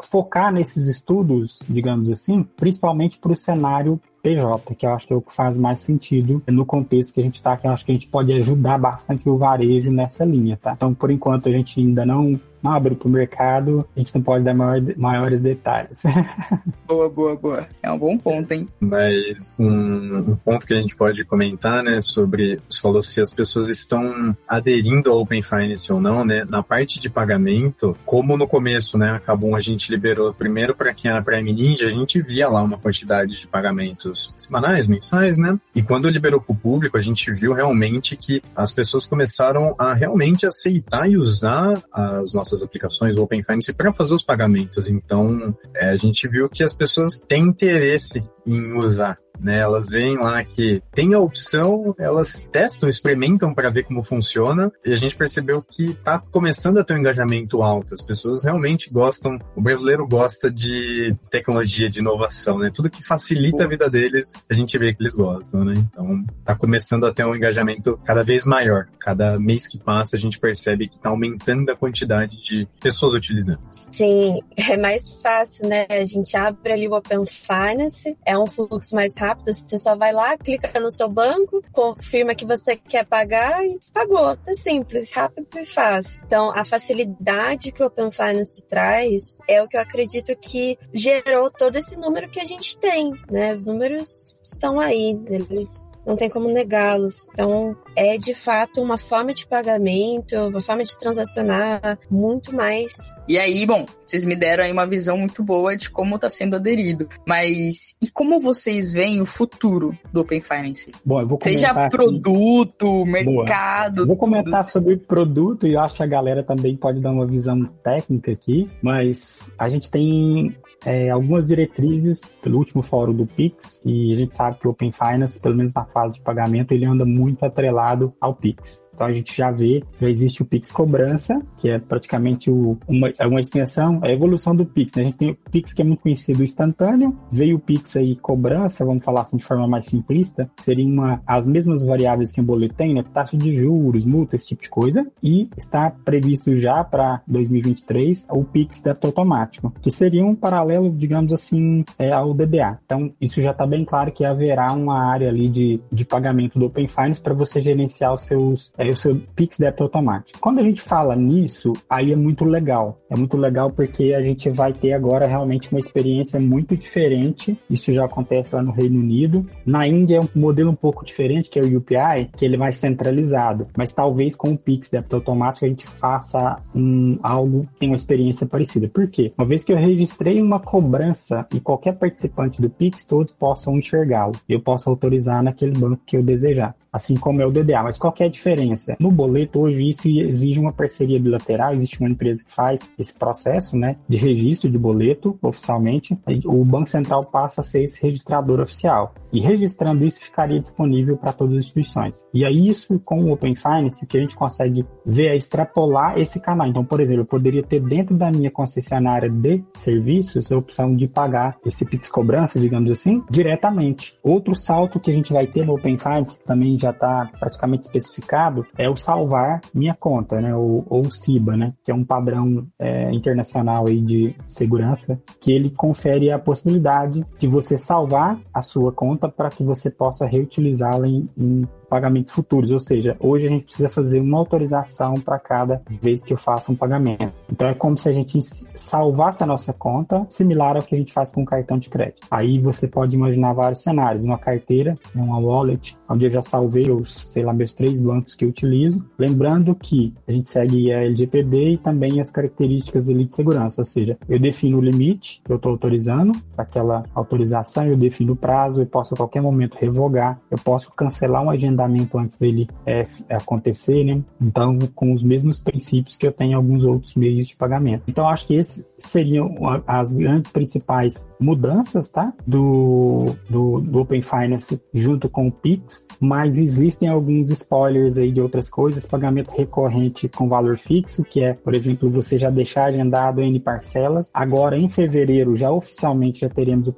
focar 0.03 0.51
nesses 0.51 0.87
estudos, 0.87 1.59
digamos 1.69 2.11
assim, 2.11 2.43
principalmente 2.57 3.19
para 3.19 3.31
o 3.31 3.37
cenário 3.37 4.01
PJ, 4.21 4.75
que 4.75 4.85
eu 4.85 4.93
acho 4.93 5.07
que 5.07 5.13
é 5.13 5.15
o 5.15 5.21
que 5.21 5.33
faz 5.33 5.57
mais 5.57 5.81
sentido 5.81 6.41
no 6.47 6.65
contexto 6.65 7.13
que 7.13 7.19
a 7.19 7.23
gente 7.23 7.35
está, 7.35 7.57
que 7.57 7.65
eu 7.67 7.71
acho 7.71 7.85
que 7.85 7.91
a 7.91 7.95
gente 7.95 8.07
pode 8.07 8.31
ajudar 8.33 8.77
bastante 8.77 9.27
o 9.27 9.37
varejo 9.37 9.91
nessa 9.91 10.23
linha, 10.23 10.57
tá? 10.61 10.73
Então, 10.73 10.93
por 10.93 11.09
enquanto, 11.11 11.49
a 11.49 11.51
gente 11.51 11.79
ainda 11.79 12.05
não 12.05 12.39
não 12.63 12.81
para 12.81 13.07
o 13.07 13.09
mercado, 13.09 13.85
a 13.95 13.99
gente 13.99 14.13
não 14.15 14.21
pode 14.21 14.43
dar 14.43 14.53
maior, 14.53 14.81
maiores 14.97 15.41
detalhes. 15.41 15.97
boa, 16.87 17.09
boa, 17.09 17.35
boa. 17.35 17.67
É 17.81 17.91
um 17.91 17.97
bom 17.97 18.17
ponto, 18.17 18.51
hein? 18.51 18.67
Mas 18.79 19.55
um, 19.59 20.31
um, 20.31 20.35
ponto 20.35 20.65
que 20.65 20.73
a 20.73 20.77
gente 20.77 20.95
pode 20.95 21.23
comentar, 21.25 21.83
né, 21.83 21.99
sobre, 22.01 22.59
você 22.69 22.79
falou 22.79 23.01
se 23.01 23.21
as 23.21 23.33
pessoas 23.33 23.67
estão 23.67 24.35
aderindo 24.47 25.11
ao 25.11 25.21
Open 25.21 25.41
Finance 25.41 25.91
ou 25.91 25.99
não, 25.99 26.23
né, 26.23 26.45
na 26.47 26.61
parte 26.61 26.99
de 26.99 27.09
pagamento, 27.09 27.97
como 28.05 28.37
no 28.37 28.47
começo, 28.47 28.97
né, 28.97 29.11
acabou 29.11 29.55
a 29.55 29.59
gente 29.59 29.91
liberou 29.91 30.33
primeiro 30.33 30.75
para 30.75 30.93
quem 30.93 31.11
era 31.11 31.21
Prime 31.21 31.53
Ninja, 31.53 31.87
a 31.87 31.89
gente 31.89 32.21
via 32.21 32.47
lá 32.47 32.61
uma 32.61 32.77
quantidade 32.77 33.39
de 33.39 33.47
pagamentos 33.47 34.33
semanais, 34.37 34.87
mensais, 34.87 35.37
né, 35.37 35.57
e 35.75 35.81
quando 35.81 36.09
liberou 36.09 36.41
para 36.41 36.53
o 36.53 36.55
público, 36.55 36.97
a 36.97 37.01
gente 37.01 37.31
viu 37.31 37.53
realmente 37.53 38.15
que 38.15 38.41
as 38.55 38.71
pessoas 38.71 39.07
começaram 39.07 39.75
a 39.77 39.93
realmente 39.93 40.45
aceitar 40.45 41.09
e 41.09 41.17
usar 41.17 41.81
as 41.91 42.33
nossas 42.33 42.50
aplicações 42.61 43.15
Open 43.15 43.41
Finance 43.41 43.73
para 43.73 43.93
fazer 43.93 44.13
os 44.13 44.23
pagamentos. 44.23 44.89
Então, 44.89 45.55
é, 45.75 45.91
a 45.91 45.95
gente 45.95 46.27
viu 46.27 46.49
que 46.49 46.63
as 46.63 46.73
pessoas 46.73 47.19
têm 47.27 47.43
interesse 47.43 48.21
em 48.45 48.77
usar 48.77 49.17
né? 49.41 49.59
Elas 49.59 49.89
veem 49.89 50.17
lá 50.17 50.43
que 50.43 50.81
tem 50.91 51.13
a 51.13 51.19
opção, 51.19 51.95
elas 51.97 52.47
testam, 52.51 52.87
experimentam 52.87 53.53
para 53.53 53.69
ver 53.69 53.83
como 53.83 54.03
funciona 54.03 54.71
e 54.85 54.93
a 54.93 54.95
gente 54.95 55.15
percebeu 55.15 55.61
que 55.61 55.85
está 55.85 56.19
começando 56.31 56.77
a 56.77 56.83
ter 56.83 56.93
um 56.93 56.99
engajamento 56.99 57.61
alto. 57.61 57.93
As 57.93 58.01
pessoas 58.01 58.45
realmente 58.45 58.89
gostam, 58.91 59.37
o 59.55 59.61
brasileiro 59.61 60.07
gosta 60.07 60.49
de 60.49 61.15
tecnologia, 61.29 61.89
de 61.89 61.99
inovação, 61.99 62.59
né? 62.59 62.71
Tudo 62.73 62.89
que 62.89 63.03
facilita 63.03 63.63
a 63.63 63.67
vida 63.67 63.89
deles, 63.89 64.33
a 64.49 64.53
gente 64.53 64.77
vê 64.77 64.93
que 64.93 65.01
eles 65.01 65.15
gostam, 65.15 65.65
né? 65.65 65.73
Então, 65.75 66.23
está 66.39 66.55
começando 66.55 67.05
a 67.05 67.13
ter 67.13 67.25
um 67.25 67.35
engajamento 67.35 67.99
cada 68.05 68.23
vez 68.23 68.45
maior. 68.45 68.87
Cada 68.99 69.39
mês 69.39 69.67
que 69.67 69.79
passa, 69.79 70.15
a 70.15 70.19
gente 70.19 70.39
percebe 70.39 70.87
que 70.87 70.95
está 70.95 71.09
aumentando 71.09 71.71
a 71.71 71.75
quantidade 71.75 72.41
de 72.43 72.67
pessoas 72.79 73.15
utilizando. 73.15 73.59
Sim, 73.91 74.39
é 74.55 74.77
mais 74.77 75.19
fácil, 75.21 75.67
né? 75.67 75.87
A 75.89 76.05
gente 76.05 76.35
abre 76.37 76.73
ali 76.73 76.87
o 76.87 76.93
Open 76.93 77.25
Finance, 77.25 78.15
é 78.25 78.30
um 78.37 78.47
fluxo 78.47 78.95
mais 78.95 79.11
rápido 79.17 79.31
rápido. 79.31 79.53
Você 79.53 79.77
só 79.77 79.95
vai 79.95 80.11
lá, 80.11 80.37
clica 80.37 80.79
no 80.79 80.91
seu 80.91 81.09
banco, 81.09 81.63
confirma 81.71 82.35
que 82.35 82.45
você 82.45 82.75
quer 82.75 83.05
pagar 83.05 83.65
e 83.65 83.79
pagou. 83.93 84.37
É 84.45 84.53
simples, 84.53 85.11
rápido 85.11 85.47
e 85.55 85.65
fácil. 85.65 86.21
Então, 86.25 86.51
a 86.51 86.63
facilidade 86.65 87.71
que 87.71 87.81
o 87.81 87.87
Open 87.87 88.11
Finance 88.11 88.61
traz 88.63 89.39
é 89.47 89.61
o 89.61 89.67
que 89.67 89.77
eu 89.77 89.81
acredito 89.81 90.35
que 90.35 90.77
gerou 90.93 91.49
todo 91.49 91.75
esse 91.77 91.95
número 91.95 92.29
que 92.29 92.39
a 92.39 92.45
gente 92.45 92.77
tem, 92.77 93.11
né? 93.29 93.53
Os 93.53 93.65
números 93.65 94.35
estão 94.43 94.79
aí, 94.79 95.19
eles 95.27 95.90
não 96.05 96.15
tem 96.15 96.29
como 96.29 96.47
negá-los. 96.49 97.27
Então, 97.33 97.75
é 97.95 98.17
de 98.17 98.33
fato 98.33 98.81
uma 98.81 98.97
forma 98.97 99.33
de 99.33 99.45
pagamento, 99.45 100.35
uma 100.35 100.59
forma 100.59 100.83
de 100.83 100.97
transacionar 100.97 101.99
muito 102.09 102.55
mais. 102.55 102.93
E 103.27 103.37
aí, 103.37 103.65
bom, 103.65 103.85
vocês 104.05 104.25
me 104.25 104.35
deram 104.35 104.63
aí 104.63 104.71
uma 104.71 104.85
visão 104.85 105.17
muito 105.17 105.43
boa 105.43 105.75
de 105.75 105.89
como 105.89 106.15
está 106.15 106.29
sendo 106.29 106.55
aderido. 106.55 107.07
Mas 107.25 107.95
e 108.01 108.09
como 108.09 108.39
vocês 108.39 108.91
veem 108.91 109.21
o 109.21 109.25
futuro 109.25 109.97
do 110.11 110.21
Open 110.21 110.41
Finance? 110.41 110.91
Bom, 111.05 111.21
eu 111.21 111.27
vou 111.27 111.37
comentar 111.37 111.73
Seja 111.73 111.89
produto, 111.89 113.01
aqui. 113.01 113.11
mercado. 113.11 113.95
Boa. 113.95 114.07
Vou 114.07 114.17
comentar 114.17 114.63
tudo. 114.63 114.71
sobre 114.71 114.97
produto 114.97 115.67
e 115.67 115.73
eu 115.73 115.81
acho 115.81 115.95
que 115.95 116.03
a 116.03 116.07
galera 116.07 116.43
também 116.43 116.75
pode 116.75 116.99
dar 116.99 117.11
uma 117.11 117.25
visão 117.25 117.63
técnica 117.83 118.31
aqui, 118.31 118.69
mas 118.81 119.49
a 119.57 119.69
gente 119.69 119.89
tem 119.89 120.55
é, 120.85 121.09
algumas 121.09 121.47
diretrizes 121.47 122.21
pelo 122.41 122.57
último 122.57 122.81
fórum 122.81 123.13
do 123.13 123.25
Pix 123.25 123.81
e 123.85 124.13
a 124.13 124.17
gente 124.17 124.35
sabe 124.35 124.57
que 124.57 124.67
o 124.67 124.71
Open 124.71 124.91
Finance, 124.91 125.39
pelo 125.39 125.55
menos 125.55 125.73
na 125.73 125.85
fase 125.85 126.15
de 126.15 126.21
pagamento, 126.21 126.71
ele 126.71 126.85
anda 126.85 127.05
muito 127.05 127.45
atrelado 127.45 128.13
ao 128.19 128.33
Pix. 128.35 128.81
Então 129.01 129.09
a 129.09 129.13
gente 129.13 129.35
já 129.35 129.49
vê, 129.49 129.83
já 129.99 130.07
existe 130.07 130.43
o 130.43 130.45
Pix 130.45 130.71
Cobrança, 130.71 131.41
que 131.57 131.67
é 131.67 131.79
praticamente 131.79 132.51
o, 132.51 132.77
uma, 132.87 133.11
é 133.17 133.25
uma 133.25 133.41
extensão, 133.41 133.99
é 134.03 134.09
a 134.09 134.13
evolução 134.13 134.55
do 134.55 134.63
Pix. 134.63 134.93
Né? 134.93 135.01
A 135.01 135.05
gente 135.05 135.17
tem 135.17 135.31
o 135.31 135.37
Pix 135.49 135.73
que 135.73 135.81
é 135.81 135.85
muito 135.85 136.01
conhecido 136.01 136.43
instantâneo, 136.43 137.17
veio 137.31 137.55
o 137.55 137.59
Pix 137.59 137.95
aí 137.95 138.15
cobrança, 138.15 138.85
vamos 138.85 139.03
falar 139.03 139.21
assim 139.21 139.37
de 139.37 139.43
forma 139.43 139.67
mais 139.67 139.87
simplista, 139.87 140.47
seria 140.59 140.85
uma, 140.85 141.19
as 141.25 141.47
mesmas 141.47 141.83
variáveis 141.83 142.31
que 142.31 142.39
o 142.39 142.43
boleto 142.43 142.75
tem, 142.75 142.93
né? 142.93 143.03
taxa 143.11 143.35
de 143.35 143.51
juros, 143.51 144.05
multa, 144.05 144.35
esse 144.35 144.49
tipo 144.49 144.61
de 144.61 144.69
coisa, 144.69 145.03
e 145.23 145.49
está 145.57 145.89
previsto 145.89 146.53
já 146.55 146.83
para 146.83 147.23
2023 147.27 148.27
o 148.29 148.43
Pix 148.43 148.83
débito 148.83 149.07
automático, 149.07 149.73
que 149.81 149.89
seria 149.89 150.23
um 150.23 150.35
paralelo, 150.35 150.91
digamos 150.91 151.33
assim, 151.33 151.83
é, 151.97 152.11
ao 152.11 152.35
DDA. 152.35 152.77
Então 152.85 153.11
isso 153.19 153.41
já 153.41 153.49
está 153.49 153.65
bem 153.65 153.83
claro 153.83 154.11
que 154.11 154.23
haverá 154.23 154.71
uma 154.73 155.09
área 155.09 155.27
ali 155.27 155.49
de, 155.49 155.81
de 155.91 156.05
pagamento 156.05 156.59
do 156.59 156.67
Open 156.67 156.87
Finance 156.87 157.19
para 157.19 157.33
você 157.33 157.59
gerenciar 157.59 158.13
os 158.13 158.21
seus 158.21 158.71
é, 158.77 158.90
o 158.91 158.97
seu 158.97 159.19
Pix 159.35 159.57
débito 159.57 159.83
automático. 159.83 160.39
Quando 160.39 160.59
a 160.59 160.63
gente 160.63 160.81
fala 160.81 161.15
nisso, 161.15 161.73
aí 161.89 162.11
é 162.11 162.15
muito 162.15 162.43
legal. 162.45 162.99
É 163.09 163.15
muito 163.15 163.37
legal 163.37 163.71
porque 163.71 164.13
a 164.13 164.21
gente 164.21 164.49
vai 164.49 164.73
ter 164.73 164.93
agora 164.93 165.27
realmente 165.27 165.69
uma 165.71 165.79
experiência 165.79 166.39
muito 166.39 166.75
diferente. 166.75 167.57
Isso 167.69 167.91
já 167.91 168.05
acontece 168.05 168.53
lá 168.55 168.61
no 168.61 168.71
Reino 168.71 168.99
Unido. 168.99 169.45
Na 169.65 169.87
Índia 169.87 170.17
é 170.17 170.19
um 170.21 170.27
modelo 170.35 170.71
um 170.71 170.75
pouco 170.75 171.05
diferente, 171.05 171.49
que 171.49 171.59
é 171.59 171.61
o 171.61 171.77
UPI, 171.77 172.29
que 172.35 172.45
ele 172.45 172.55
é 172.55 172.57
mais 172.57 172.77
centralizado. 172.77 173.67
Mas 173.77 173.91
talvez 173.91 174.35
com 174.35 174.51
o 174.51 174.57
Pix 174.57 174.89
débito 174.89 175.15
automático 175.15 175.65
a 175.65 175.69
gente 175.69 175.87
faça 175.87 176.61
um, 176.73 177.17
algo 177.21 177.67
que 177.73 177.79
tenha 177.79 177.91
uma 177.91 177.95
experiência 177.95 178.45
parecida. 178.47 178.87
Por 178.87 179.07
quê? 179.07 179.33
Uma 179.37 179.47
vez 179.47 179.63
que 179.63 179.73
eu 179.73 179.77
registrei 179.77 180.41
uma 180.41 180.59
cobrança 180.59 181.45
e 181.53 181.59
qualquer 181.59 181.93
participante 181.93 182.61
do 182.61 182.69
Pix, 182.69 183.05
todos 183.05 183.31
possam 183.33 183.77
enxergá-lo. 183.77 184.33
Eu 184.47 184.61
posso 184.61 184.89
autorizar 184.89 185.43
naquele 185.43 185.77
banco 185.77 186.01
que 186.05 186.17
eu 186.17 186.23
desejar. 186.23 186.75
Assim 186.91 187.15
como 187.15 187.41
é 187.41 187.45
o 187.45 187.51
DDA. 187.51 187.83
Mas 187.83 187.97
qual 187.97 188.13
é 188.19 188.25
a 188.25 188.29
diferença? 188.29 188.70
No 188.99 189.11
boleto, 189.11 189.59
hoje, 189.59 189.89
isso 189.89 190.07
exige 190.07 190.59
uma 190.59 190.71
parceria 190.71 191.19
bilateral, 191.19 191.73
existe 191.73 191.99
uma 191.99 192.09
empresa 192.09 192.43
que 192.43 192.51
faz 192.51 192.81
esse 192.97 193.13
processo 193.13 193.75
né, 193.77 193.97
de 194.07 194.17
registro 194.17 194.69
de 194.69 194.77
boleto 194.77 195.37
oficialmente. 195.41 196.17
O 196.45 196.63
Banco 196.63 196.89
Central 196.89 197.25
passa 197.25 197.61
a 197.61 197.63
ser 197.63 197.83
esse 197.83 198.01
registrador 198.01 198.59
oficial. 198.59 199.13
E 199.31 199.39
registrando 199.39 200.05
isso, 200.05 200.21
ficaria 200.21 200.59
disponível 200.59 201.17
para 201.17 201.33
todas 201.33 201.55
as 201.55 201.63
instituições. 201.65 202.21
E 202.33 202.45
aí, 202.45 202.67
isso 202.67 202.99
com 202.99 203.23
o 203.23 203.31
Open 203.31 203.55
Finance, 203.55 204.05
que 204.05 204.17
a 204.17 204.21
gente 204.21 204.35
consegue 204.35 204.85
ver 205.05 205.27
é 205.27 205.35
extrapolar 205.35 206.17
esse 206.17 206.39
canal. 206.39 206.67
Então, 206.67 206.83
por 206.83 206.99
exemplo, 206.99 207.21
eu 207.21 207.25
poderia 207.25 207.63
ter 207.63 207.79
dentro 207.79 208.15
da 208.15 208.31
minha 208.31 208.51
concessionária 208.51 209.29
de 209.29 209.63
serviços 209.77 210.51
a 210.51 210.57
opção 210.57 210.95
de 210.95 211.07
pagar 211.07 211.57
esse 211.65 211.85
Pix 211.85 212.09
cobrança, 212.09 212.59
digamos 212.59 212.89
assim, 212.91 213.23
diretamente. 213.29 214.17
Outro 214.23 214.55
salto 214.55 214.99
que 214.99 215.11
a 215.11 215.13
gente 215.13 215.33
vai 215.33 215.47
ter 215.47 215.65
no 215.65 215.73
Open 215.73 215.97
Finance, 215.97 216.37
que 216.37 216.45
também 216.45 216.77
já 216.77 216.91
está 216.91 217.29
praticamente 217.39 217.83
especificado, 217.83 218.60
é 218.77 218.89
o 218.89 218.95
salvar 218.95 219.61
minha 219.73 219.93
conta, 219.93 220.39
né? 220.39 220.55
Ou, 220.55 220.85
ou 220.89 221.01
o 221.01 221.13
CIBA, 221.13 221.55
né? 221.55 221.73
Que 221.83 221.91
é 221.91 221.95
um 221.95 222.03
padrão 222.03 222.67
é, 222.79 223.11
internacional 223.11 223.85
aí 223.87 224.01
de 224.01 224.35
segurança 224.47 225.19
que 225.39 225.51
ele 225.51 225.69
confere 225.69 226.31
a 226.31 226.39
possibilidade 226.39 227.25
de 227.37 227.47
você 227.47 227.77
salvar 227.77 228.39
a 228.53 228.61
sua 228.61 228.91
conta 228.91 229.29
para 229.29 229.49
que 229.49 229.63
você 229.63 229.89
possa 229.89 230.25
reutilizá-la 230.25 231.07
em, 231.07 231.27
em 231.37 231.61
pagamentos 231.91 232.31
futuros, 232.31 232.71
ou 232.71 232.79
seja, 232.79 233.17
hoje 233.19 233.47
a 233.47 233.49
gente 233.49 233.65
precisa 233.65 233.89
fazer 233.89 234.21
uma 234.21 234.37
autorização 234.37 235.15
para 235.15 235.37
cada 235.37 235.81
vez 236.01 236.23
que 236.23 236.31
eu 236.31 236.37
faço 236.37 236.71
um 236.71 236.75
pagamento. 236.75 237.33
Então 237.51 237.67
é 237.67 237.73
como 237.73 237.97
se 237.97 238.07
a 238.07 238.13
gente 238.13 238.39
salvasse 238.73 239.43
a 239.43 239.45
nossa 239.45 239.73
conta, 239.73 240.25
similar 240.29 240.77
ao 240.77 240.83
que 240.83 240.95
a 240.95 240.97
gente 240.97 241.11
faz 241.11 241.29
com 241.29 241.41
o 241.41 241.45
cartão 241.45 241.77
de 241.77 241.89
crédito. 241.89 242.25
Aí 242.31 242.59
você 242.59 242.87
pode 242.87 243.13
imaginar 243.13 243.51
vários 243.51 243.81
cenários, 243.81 244.23
uma 244.23 244.37
carteira, 244.37 244.97
né, 245.13 245.21
uma 245.21 245.37
wallet, 245.37 245.97
onde 246.11 246.25
eu 246.25 246.31
já 246.31 246.41
salvei 246.41 246.89
os, 246.91 247.27
sei 247.31 247.43
lá, 247.43 247.53
meus 247.53 247.73
três 247.73 248.01
bancos 248.01 248.35
que 248.35 248.45
eu 248.45 248.49
utilizo, 248.49 249.03
lembrando 249.17 249.73
que 249.75 250.13
a 250.27 250.31
gente 250.31 250.49
segue 250.49 250.91
a 250.91 251.03
LGPD 251.03 251.73
e 251.73 251.77
também 251.77 252.21
as 252.21 252.29
características 252.29 253.09
ali 253.09 253.25
de 253.25 253.35
segurança, 253.35 253.81
ou 253.81 253.85
seja, 253.85 254.17
eu 254.29 254.39
defino 254.39 254.77
o 254.77 254.81
limite 254.81 255.41
que 255.43 255.51
eu 255.51 255.55
estou 255.55 255.71
autorizando 255.71 256.31
para 256.55 256.63
aquela 256.63 257.03
autorização, 257.13 257.85
eu 257.85 257.97
defino 257.97 258.33
o 258.33 258.35
prazo, 258.35 258.81
eu 258.81 258.85
posso 258.85 259.13
a 259.13 259.17
qualquer 259.17 259.41
momento 259.41 259.75
revogar, 259.75 260.39
eu 260.49 260.57
posso 260.57 260.91
cancelar 260.91 261.43
um 261.43 261.49
agenda 261.49 261.71
agendamento 261.71 262.17
antes 262.17 262.37
dele 262.37 262.67
é, 262.85 263.05
acontecer, 263.29 264.03
né? 264.03 264.21
Então, 264.39 264.77
com 264.93 265.13
os 265.13 265.23
mesmos 265.23 265.59
princípios 265.59 266.17
que 266.17 266.27
eu 266.27 266.31
tenho 266.31 266.51
em 266.51 266.53
alguns 266.53 266.83
outros 266.83 267.15
meios 267.15 267.47
de 267.47 267.55
pagamento. 267.55 268.03
Então, 268.07 268.27
acho 268.27 268.47
que 268.47 268.55
esses 268.55 268.85
seriam 268.97 269.55
as 269.87 270.11
grandes 270.11 270.51
principais 270.51 271.27
mudanças, 271.39 272.07
tá? 272.09 272.33
Do, 272.45 273.25
do, 273.49 273.79
do 273.81 273.99
Open 273.99 274.21
Finance 274.21 274.81
junto 274.93 275.29
com 275.29 275.47
o 275.47 275.51
Pix, 275.51 276.00
mas 276.19 276.57
existem 276.57 277.09
alguns 277.09 277.49
spoilers 277.49 278.17
aí 278.17 278.31
de 278.31 278.41
outras 278.41 278.69
coisas, 278.69 279.05
pagamento 279.05 279.51
recorrente 279.51 280.27
com 280.27 280.47
valor 280.47 280.77
fixo, 280.77 281.23
que 281.23 281.41
é, 281.41 281.53
por 281.53 281.73
exemplo, 281.73 282.09
você 282.09 282.37
já 282.37 282.49
deixar 282.49 282.85
agendado 282.85 283.41
N 283.41 283.59
parcelas. 283.59 284.29
Agora, 284.33 284.77
em 284.77 284.89
fevereiro, 284.89 285.55
já 285.55 285.71
oficialmente 285.71 286.41
já 286.41 286.49
teremos 286.49 286.87
o, 286.87 286.95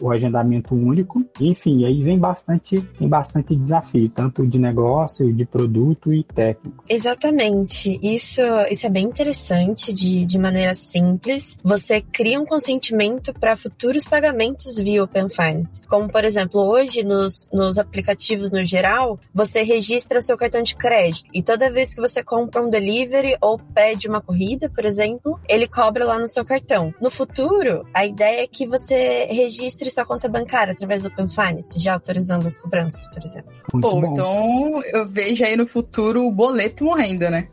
o 0.00 0.10
agendamento 0.10 0.74
único. 0.74 1.24
Enfim, 1.40 1.84
aí 1.84 2.02
vem 2.02 2.18
bastante, 2.18 2.80
tem 2.80 3.08
bastante 3.08 3.54
desafio, 3.54 4.08
tanto 4.08 4.46
de 4.46 4.58
negócio, 4.58 5.32
de 5.32 5.44
produto 5.44 6.12
e 6.12 6.22
técnico. 6.22 6.84
Exatamente. 6.88 7.98
Isso, 8.02 8.42
isso 8.70 8.86
é 8.86 8.90
bem 8.90 9.04
interessante 9.04 9.92
de, 9.92 10.24
de 10.24 10.38
maneira 10.38 10.74
simples. 10.74 11.56
Você 11.62 12.00
cria 12.00 12.40
um 12.40 12.46
consentimento 12.46 13.32
para 13.32 13.56
futuros 13.56 14.04
pagamentos 14.04 14.76
via 14.78 15.02
Open 15.02 15.28
Finance. 15.28 15.80
Como, 15.88 16.08
por 16.08 16.24
exemplo, 16.24 16.60
hoje 16.60 17.04
nos, 17.04 17.50
nos 17.52 17.78
aplicativos 17.78 18.45
no 18.50 18.64
geral, 18.64 19.18
você 19.34 19.62
registra 19.62 20.20
seu 20.20 20.36
cartão 20.36 20.62
de 20.62 20.76
crédito 20.76 21.28
e 21.32 21.42
toda 21.42 21.70
vez 21.70 21.94
que 21.94 22.00
você 22.00 22.22
compra 22.22 22.62
um 22.62 22.70
delivery 22.70 23.36
ou 23.40 23.58
pede 23.58 24.08
uma 24.08 24.20
corrida, 24.20 24.70
por 24.70 24.84
exemplo, 24.84 25.38
ele 25.48 25.66
cobra 25.66 26.04
lá 26.04 26.18
no 26.18 26.28
seu 26.28 26.44
cartão. 26.44 26.94
No 27.00 27.10
futuro, 27.10 27.86
a 27.92 28.04
ideia 28.04 28.42
é 28.42 28.46
que 28.46 28.66
você 28.66 29.26
registre 29.30 29.90
sua 29.90 30.04
conta 30.04 30.28
bancária 30.28 30.72
através 30.72 31.02
do 31.02 31.08
Open 31.08 31.28
Finance, 31.28 31.78
já 31.78 31.94
autorizando 31.94 32.46
as 32.46 32.58
cobranças, 32.58 33.08
por 33.08 33.24
exemplo. 33.24 33.52
Muito 33.72 33.88
Pô, 33.88 34.00
bom. 34.00 34.12
então 34.12 34.82
eu 34.92 35.06
vejo 35.06 35.44
aí 35.44 35.56
no 35.56 35.66
futuro 35.66 36.26
o 36.26 36.32
boleto 36.32 36.84
morrendo, 36.84 37.28
né? 37.30 37.48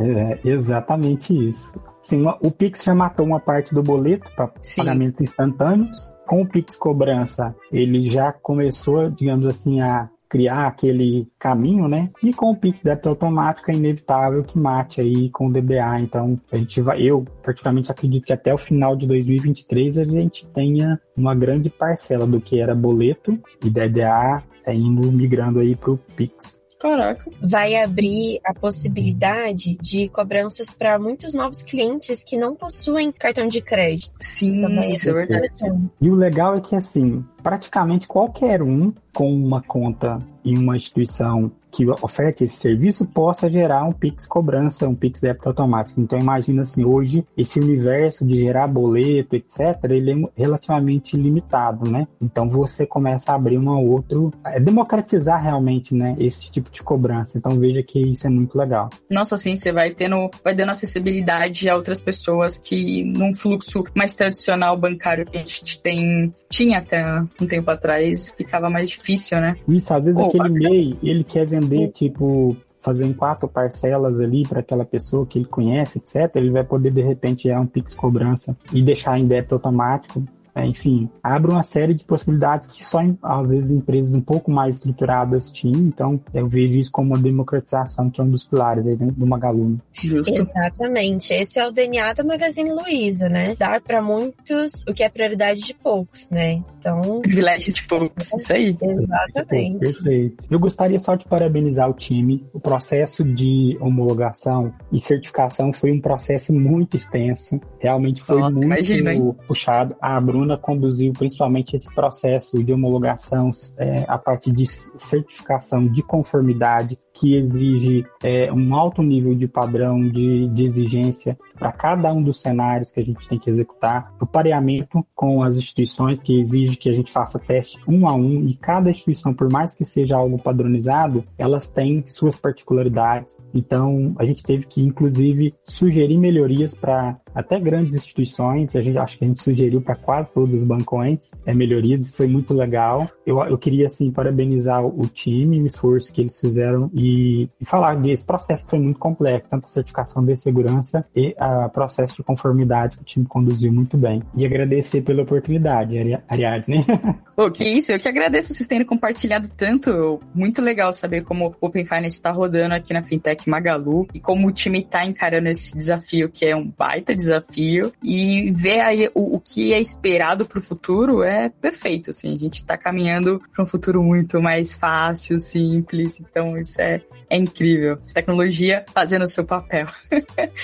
É 0.00 0.38
exatamente 0.44 1.32
isso. 1.48 1.80
Sim, 2.02 2.24
o 2.40 2.50
Pix 2.50 2.82
já 2.82 2.94
matou 2.94 3.24
uma 3.24 3.38
parte 3.38 3.72
do 3.72 3.82
boleto 3.82 4.28
para 4.34 4.50
pagamentos 4.76 5.20
instantâneos. 5.20 6.12
Com 6.26 6.42
o 6.42 6.48
Pix 6.48 6.74
cobrança, 6.74 7.54
ele 7.70 8.04
já 8.04 8.32
começou, 8.32 9.08
digamos 9.08 9.46
assim, 9.46 9.80
a 9.80 10.08
criar 10.32 10.66
aquele 10.66 11.28
caminho, 11.38 11.86
né? 11.86 12.10
E 12.22 12.32
com 12.32 12.50
o 12.50 12.56
Pix 12.56 12.80
débito 12.80 13.10
automático 13.10 13.70
é 13.70 13.74
inevitável 13.74 14.42
que 14.42 14.58
mate 14.58 14.98
aí 14.98 15.28
com 15.28 15.46
o 15.46 15.52
DBA. 15.52 16.00
Então, 16.00 16.40
a 16.50 16.56
gente 16.56 16.80
vai, 16.80 17.02
eu 17.02 17.22
particularmente 17.42 17.92
acredito 17.92 18.24
que 18.24 18.32
até 18.32 18.52
o 18.52 18.56
final 18.56 18.96
de 18.96 19.06
2023 19.06 19.98
a 19.98 20.04
gente 20.04 20.46
tenha 20.46 20.98
uma 21.14 21.34
grande 21.34 21.68
parcela 21.68 22.26
do 22.26 22.40
que 22.40 22.58
era 22.58 22.74
boleto 22.74 23.38
e 23.62 23.68
DBA 23.68 24.42
é 24.64 24.74
indo 24.74 25.12
migrando 25.12 25.60
aí 25.60 25.76
para 25.76 25.90
o 25.90 25.98
Pix. 25.98 26.61
Caraca. 26.82 27.30
Vai 27.40 27.76
abrir 27.76 28.40
a 28.44 28.52
possibilidade 28.52 29.78
de 29.80 30.08
cobranças 30.08 30.72
para 30.72 30.98
muitos 30.98 31.32
novos 31.32 31.62
clientes 31.62 32.24
que 32.24 32.36
não 32.36 32.56
possuem 32.56 33.12
cartão 33.12 33.46
de 33.46 33.60
crédito. 33.60 34.12
Sim, 34.18 34.66
isso, 34.92 35.08
é 35.10 35.12
verdade. 35.12 35.52
E 36.00 36.10
o 36.10 36.16
legal 36.16 36.56
é 36.56 36.60
que, 36.60 36.74
assim, 36.74 37.24
praticamente 37.40 38.08
qualquer 38.08 38.62
um 38.62 38.92
com 39.14 39.32
uma 39.32 39.62
conta 39.62 40.18
em 40.44 40.58
uma 40.58 40.76
instituição 40.76 41.52
que 41.70 41.88
oferta 41.88 42.44
esse 42.44 42.56
serviço 42.56 43.06
possa 43.06 43.50
gerar 43.50 43.84
um 43.84 43.92
Pix 43.92 44.26
cobrança, 44.26 44.86
um 44.86 44.94
Pix 44.94 45.20
débito 45.20 45.48
automático. 45.48 46.00
Então 46.00 46.18
imagina 46.18 46.62
assim, 46.62 46.84
hoje 46.84 47.24
esse 47.36 47.58
universo 47.58 48.26
de 48.26 48.38
gerar 48.38 48.68
boleto, 48.68 49.34
etc, 49.34 49.78
ele 49.84 50.12
é 50.12 50.28
relativamente 50.36 51.16
limitado, 51.16 51.90
né? 51.90 52.06
Então 52.20 52.48
você 52.48 52.84
começa 52.84 53.32
a 53.32 53.36
abrir 53.36 53.58
um 53.58 53.70
outro, 53.70 54.30
é 54.44 54.60
democratizar 54.60 55.42
realmente, 55.42 55.94
né, 55.94 56.14
esse 56.18 56.50
tipo 56.50 56.70
de 56.70 56.82
cobrança. 56.82 57.38
Então 57.38 57.52
veja 57.52 57.82
que 57.82 57.98
isso 57.98 58.26
é 58.26 58.30
muito 58.30 58.58
legal. 58.58 58.90
Nossa, 59.10 59.36
assim, 59.36 59.56
você 59.56 59.72
vai 59.72 59.94
tendo, 59.94 60.30
vai 60.44 60.54
dando 60.54 60.70
acessibilidade 60.70 61.68
a 61.70 61.76
outras 61.76 62.00
pessoas 62.00 62.58
que 62.58 63.04
num 63.04 63.32
fluxo 63.32 63.84
mais 63.96 64.14
tradicional 64.14 64.76
bancário 64.76 65.24
que 65.24 65.38
a 65.38 65.44
gente 65.44 65.80
tem, 65.80 66.30
tinha 66.52 66.78
até 66.78 67.02
um 67.40 67.46
tempo 67.46 67.70
atrás, 67.70 68.28
ficava 68.36 68.68
mais 68.68 68.90
difícil, 68.90 69.40
né? 69.40 69.56
Isso, 69.66 69.92
às 69.92 70.04
vezes 70.04 70.20
aquele 70.20 70.50
MEI, 70.50 70.98
ele 71.02 71.24
quer 71.24 71.46
vender, 71.46 71.88
tipo, 71.88 72.54
fazer 72.78 73.06
em 73.06 73.12
quatro 73.14 73.48
parcelas 73.48 74.20
ali 74.20 74.42
para 74.46 74.60
aquela 74.60 74.84
pessoa 74.84 75.24
que 75.24 75.38
ele 75.38 75.46
conhece, 75.46 75.98
etc., 75.98 76.36
ele 76.36 76.50
vai 76.50 76.62
poder, 76.62 76.92
de 76.92 77.00
repente, 77.00 77.44
gerar 77.44 77.60
um 77.60 77.66
Pix 77.66 77.94
cobrança 77.94 78.54
e 78.72 78.82
deixar 78.82 79.18
em 79.18 79.26
débito 79.26 79.54
automático 79.54 80.22
é, 80.54 80.66
enfim, 80.66 81.08
abre 81.22 81.50
uma 81.50 81.62
série 81.62 81.94
de 81.94 82.04
possibilidades 82.04 82.66
que 82.66 82.84
só, 82.84 83.00
às 83.22 83.50
vezes, 83.50 83.70
empresas 83.70 84.14
um 84.14 84.20
pouco 84.20 84.50
mais 84.50 84.76
estruturadas 84.76 85.50
tinham. 85.50 85.80
Então, 85.80 86.20
eu 86.34 86.46
vejo 86.46 86.78
isso 86.78 86.92
como 86.92 87.14
uma 87.14 87.22
democratização, 87.22 88.10
que 88.10 88.20
é 88.20 88.24
um 88.24 88.30
dos 88.30 88.44
pilares 88.44 88.86
aí 88.86 88.96
do 88.96 89.26
Magalu. 89.26 89.80
Justo. 89.92 90.30
Exatamente. 90.30 91.32
Esse 91.32 91.58
é 91.58 91.66
o 91.66 91.72
DNA 91.72 92.12
da 92.12 92.22
Magazine 92.22 92.70
Luiza, 92.70 93.28
né? 93.28 93.54
Dar 93.56 93.80
para 93.80 94.02
muitos 94.02 94.84
o 94.86 94.92
que 94.92 95.02
é 95.02 95.08
prioridade 95.08 95.60
de 95.60 95.74
poucos, 95.74 96.28
né? 96.30 96.62
Então. 96.78 97.22
Privilégio 97.22 97.72
de 97.72 97.84
poucos, 97.84 98.32
isso 98.34 98.52
aí. 98.52 98.76
Exatamente. 98.80 99.78
Perfeito. 99.78 100.44
Eu 100.50 100.58
gostaria 100.58 100.98
só 100.98 101.14
de 101.14 101.24
parabenizar 101.24 101.88
o 101.88 101.94
time. 101.94 102.44
O 102.52 102.60
processo 102.60 103.24
de 103.24 103.78
homologação 103.80 104.72
e 104.92 105.00
certificação 105.00 105.72
foi 105.72 105.92
um 105.92 106.00
processo 106.00 106.52
muito 106.52 106.96
extenso. 106.96 107.58
Realmente 107.80 108.22
foi 108.22 108.38
Nossa, 108.38 108.56
muito 108.56 108.66
imagina, 108.66 109.34
puxado. 109.46 109.96
A 110.00 110.20
Bruna 110.20 110.41
Bruna 110.42 110.58
conduziu 110.58 111.12
principalmente 111.12 111.76
esse 111.76 111.92
processo 111.94 112.62
de 112.62 112.72
homologação 112.72 113.50
é, 113.78 114.04
a 114.08 114.18
partir 114.18 114.50
de 114.50 114.66
certificação 114.66 115.86
de 115.86 116.02
conformidade 116.02 116.98
que 117.14 117.36
exige 117.36 118.04
é, 118.24 118.52
um 118.52 118.74
alto 118.74 119.02
nível 119.02 119.34
de 119.34 119.46
padrão 119.46 120.00
de, 120.08 120.48
de 120.48 120.66
exigência 120.66 121.38
para 121.62 121.70
cada 121.70 122.12
um 122.12 122.20
dos 122.20 122.40
cenários 122.40 122.90
que 122.90 122.98
a 122.98 123.04
gente 123.04 123.28
tem 123.28 123.38
que 123.38 123.48
executar, 123.48 124.12
o 124.20 124.26
pareamento 124.26 125.06
com 125.14 125.44
as 125.44 125.54
instituições 125.54 126.18
que 126.18 126.40
exige 126.40 126.76
que 126.76 126.88
a 126.88 126.92
gente 126.92 127.12
faça 127.12 127.38
teste 127.38 127.78
um 127.86 128.08
a 128.08 128.14
um 128.16 128.42
e 128.48 128.54
cada 128.54 128.90
instituição, 128.90 129.32
por 129.32 129.48
mais 129.48 129.72
que 129.72 129.84
seja 129.84 130.16
algo 130.16 130.42
padronizado, 130.42 131.22
elas 131.38 131.68
têm 131.68 132.02
suas 132.08 132.34
particularidades. 132.34 133.38
Então, 133.54 134.12
a 134.18 134.24
gente 134.24 134.42
teve 134.42 134.66
que, 134.66 134.82
inclusive, 134.82 135.54
sugerir 135.62 136.18
melhorias 136.18 136.74
para 136.74 137.16
até 137.32 137.60
grandes 137.60 137.94
instituições, 137.94 138.74
a 138.74 138.82
gente 138.82 138.98
acho 138.98 139.16
que 139.16 139.24
a 139.24 139.28
gente 139.28 139.42
sugeriu 139.42 139.80
para 139.80 139.94
quase 139.94 140.32
todos 140.32 140.56
os 140.56 140.64
bancões 140.64 141.30
é, 141.46 141.54
melhorias, 141.54 142.06
isso 142.06 142.16
foi 142.16 142.26
muito 142.26 142.52
legal. 142.52 143.06
Eu, 143.24 143.40
eu 143.44 143.56
queria, 143.56 143.86
assim, 143.86 144.10
parabenizar 144.10 144.84
o 144.84 145.06
time, 145.06 145.62
o 145.62 145.66
esforço 145.66 146.12
que 146.12 146.22
eles 146.22 146.40
fizeram 146.40 146.90
e, 146.92 147.48
e 147.60 147.64
falar 147.64 147.94
desse 147.94 148.26
processo 148.26 148.64
que 148.64 148.70
foi 148.70 148.80
muito 148.80 148.98
complexo, 148.98 149.48
tanto 149.48 149.64
a 149.64 149.68
certificação 149.68 150.24
de 150.24 150.36
segurança 150.36 151.06
e 151.14 151.34
a 151.38 151.51
processo 151.68 152.16
de 152.16 152.22
conformidade 152.22 152.96
que 152.96 153.02
o 153.02 153.04
time 153.04 153.26
conduziu 153.26 153.72
muito 153.72 153.96
bem. 153.96 154.22
E 154.36 154.44
agradecer 154.44 155.02
pela 155.02 155.22
oportunidade, 155.22 155.96
Ariadne. 156.28 156.84
Pô, 157.34 157.50
que 157.50 157.64
isso, 157.64 157.92
eu 157.92 157.98
que 157.98 158.08
agradeço 158.08 158.54
vocês 158.54 158.66
terem 158.66 158.86
compartilhado 158.86 159.48
tanto. 159.56 160.20
Muito 160.34 160.60
legal 160.60 160.92
saber 160.92 161.24
como 161.24 161.54
o 161.60 161.66
Open 161.66 161.84
Finance 161.84 162.16
está 162.16 162.30
rodando 162.30 162.74
aqui 162.74 162.92
na 162.92 163.02
Fintech 163.02 163.48
Magalu 163.48 164.06
e 164.12 164.20
como 164.20 164.48
o 164.48 164.52
time 164.52 164.80
está 164.80 165.04
encarando 165.04 165.48
esse 165.48 165.74
desafio, 165.76 166.28
que 166.28 166.44
é 166.44 166.54
um 166.54 166.66
baita 166.66 167.14
desafio. 167.14 167.92
E 168.02 168.50
ver 168.50 168.80
aí 168.80 169.10
o, 169.14 169.36
o 169.36 169.40
que 169.40 169.72
é 169.72 169.80
esperado 169.80 170.44
para 170.44 170.58
o 170.58 170.62
futuro 170.62 171.22
é 171.22 171.48
perfeito, 171.48 172.10
assim. 172.10 172.34
A 172.34 172.38
gente 172.38 172.56
está 172.56 172.76
caminhando 172.76 173.40
para 173.52 173.64
um 173.64 173.66
futuro 173.66 174.02
muito 174.02 174.40
mais 174.40 174.74
fácil, 174.74 175.38
simples. 175.38 176.20
Então, 176.20 176.56
isso 176.58 176.80
é, 176.80 177.00
é 177.32 177.36
incrível. 177.36 177.96
Tecnologia 178.12 178.84
fazendo 178.92 179.22
o 179.22 179.26
seu 179.26 179.42
papel. 179.42 179.86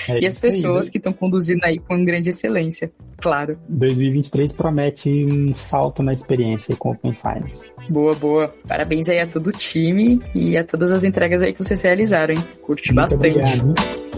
É 0.07 0.19
e 0.21 0.27
as 0.27 0.37
pessoas 0.37 0.85
aí, 0.85 0.91
que 0.91 0.97
estão 0.99 1.11
conduzindo 1.11 1.61
aí 1.63 1.79
com 1.79 2.05
grande 2.05 2.29
excelência, 2.29 2.91
claro. 3.17 3.57
2023 3.67 4.53
promete 4.53 5.09
um 5.09 5.55
salto 5.55 6.03
na 6.03 6.13
experiência 6.13 6.75
com 6.75 6.91
Open 6.91 7.13
Finance. 7.13 7.71
Boa, 7.89 8.13
boa. 8.13 8.53
Parabéns 8.67 9.09
aí 9.09 9.19
a 9.19 9.25
todo 9.25 9.47
o 9.47 9.51
time 9.51 10.21
e 10.35 10.55
a 10.55 10.63
todas 10.63 10.91
as 10.91 11.03
entregas 11.03 11.41
aí 11.41 11.53
que 11.53 11.63
vocês 11.63 11.81
realizaram, 11.81 12.35
hein? 12.35 12.41
Curti 12.61 12.93
Muito 12.93 13.01
bastante. 13.01 13.39
Obrigado. 13.39 14.08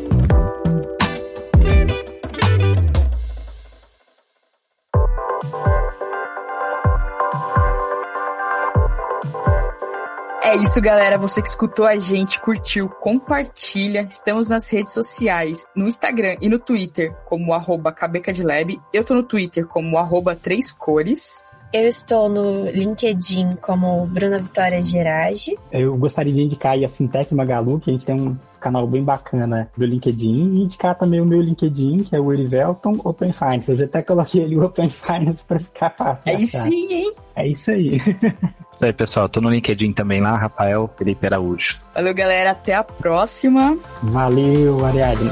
É 10.51 10.55
isso, 10.57 10.81
galera. 10.81 11.17
Você 11.17 11.41
que 11.41 11.47
escutou 11.47 11.85
a 11.85 11.97
gente, 11.97 12.37
curtiu, 12.37 12.89
compartilha. 12.89 14.01
Estamos 14.01 14.49
nas 14.49 14.69
redes 14.69 14.91
sociais, 14.91 15.65
no 15.73 15.87
Instagram 15.87 16.35
e 16.41 16.49
no 16.49 16.59
Twitter, 16.59 17.15
como 17.23 17.53
arroba 17.53 17.89
cabecadlab. 17.89 18.77
Eu 18.93 19.05
tô 19.05 19.13
no 19.13 19.23
Twitter 19.23 19.65
como 19.65 19.97
arroba 19.97 20.35
três 20.35 20.69
cores. 20.69 21.45
Eu 21.73 21.87
estou 21.87 22.27
no 22.27 22.69
LinkedIn 22.69 23.51
como 23.61 24.05
Bruna 24.05 24.39
Vitória 24.39 24.83
Gerage. 24.83 25.57
Eu 25.71 25.95
gostaria 25.95 26.33
de 26.33 26.41
indicar 26.41 26.77
a 26.83 26.89
Fintech 26.89 27.33
Magalu, 27.33 27.79
que 27.79 27.89
a 27.89 27.93
gente 27.93 28.05
tem 28.05 28.19
um 28.19 28.37
canal 28.59 28.85
bem 28.85 29.01
bacana 29.01 29.69
do 29.77 29.85
LinkedIn, 29.85 30.55
e 30.55 30.63
indicar 30.63 30.97
também 30.97 31.21
o 31.21 31.25
meu 31.25 31.41
LinkedIn, 31.41 31.99
que 31.99 32.13
é 32.13 32.19
o 32.19 32.33
Erivelton 32.33 32.99
Open 33.05 33.31
Finance. 33.31 33.71
Eu 33.71 33.77
já 33.77 33.85
até 33.85 34.01
coloquei 34.01 34.43
ali 34.43 34.57
o 34.57 34.65
Open 34.65 34.89
Finance 34.89 35.45
para 35.45 35.59
ficar 35.59 35.91
fácil. 35.91 36.29
Aí 36.29 36.43
sim, 36.43 36.91
hein? 36.91 37.13
É 37.37 37.47
isso 37.47 37.71
aí. 37.71 37.95
isso 38.73 38.85
aí, 38.85 38.91
pessoal. 38.91 39.29
Tô 39.29 39.39
no 39.39 39.49
LinkedIn 39.49 39.93
também 39.93 40.19
lá, 40.19 40.37
Rafael 40.37 40.89
Felipe 40.89 41.25
Araújo. 41.25 41.79
Valeu, 41.93 42.13
galera. 42.13 42.51
Até 42.51 42.75
a 42.75 42.83
próxima. 42.83 43.77
Valeu, 44.03 44.85
Ariadne. 44.85 45.31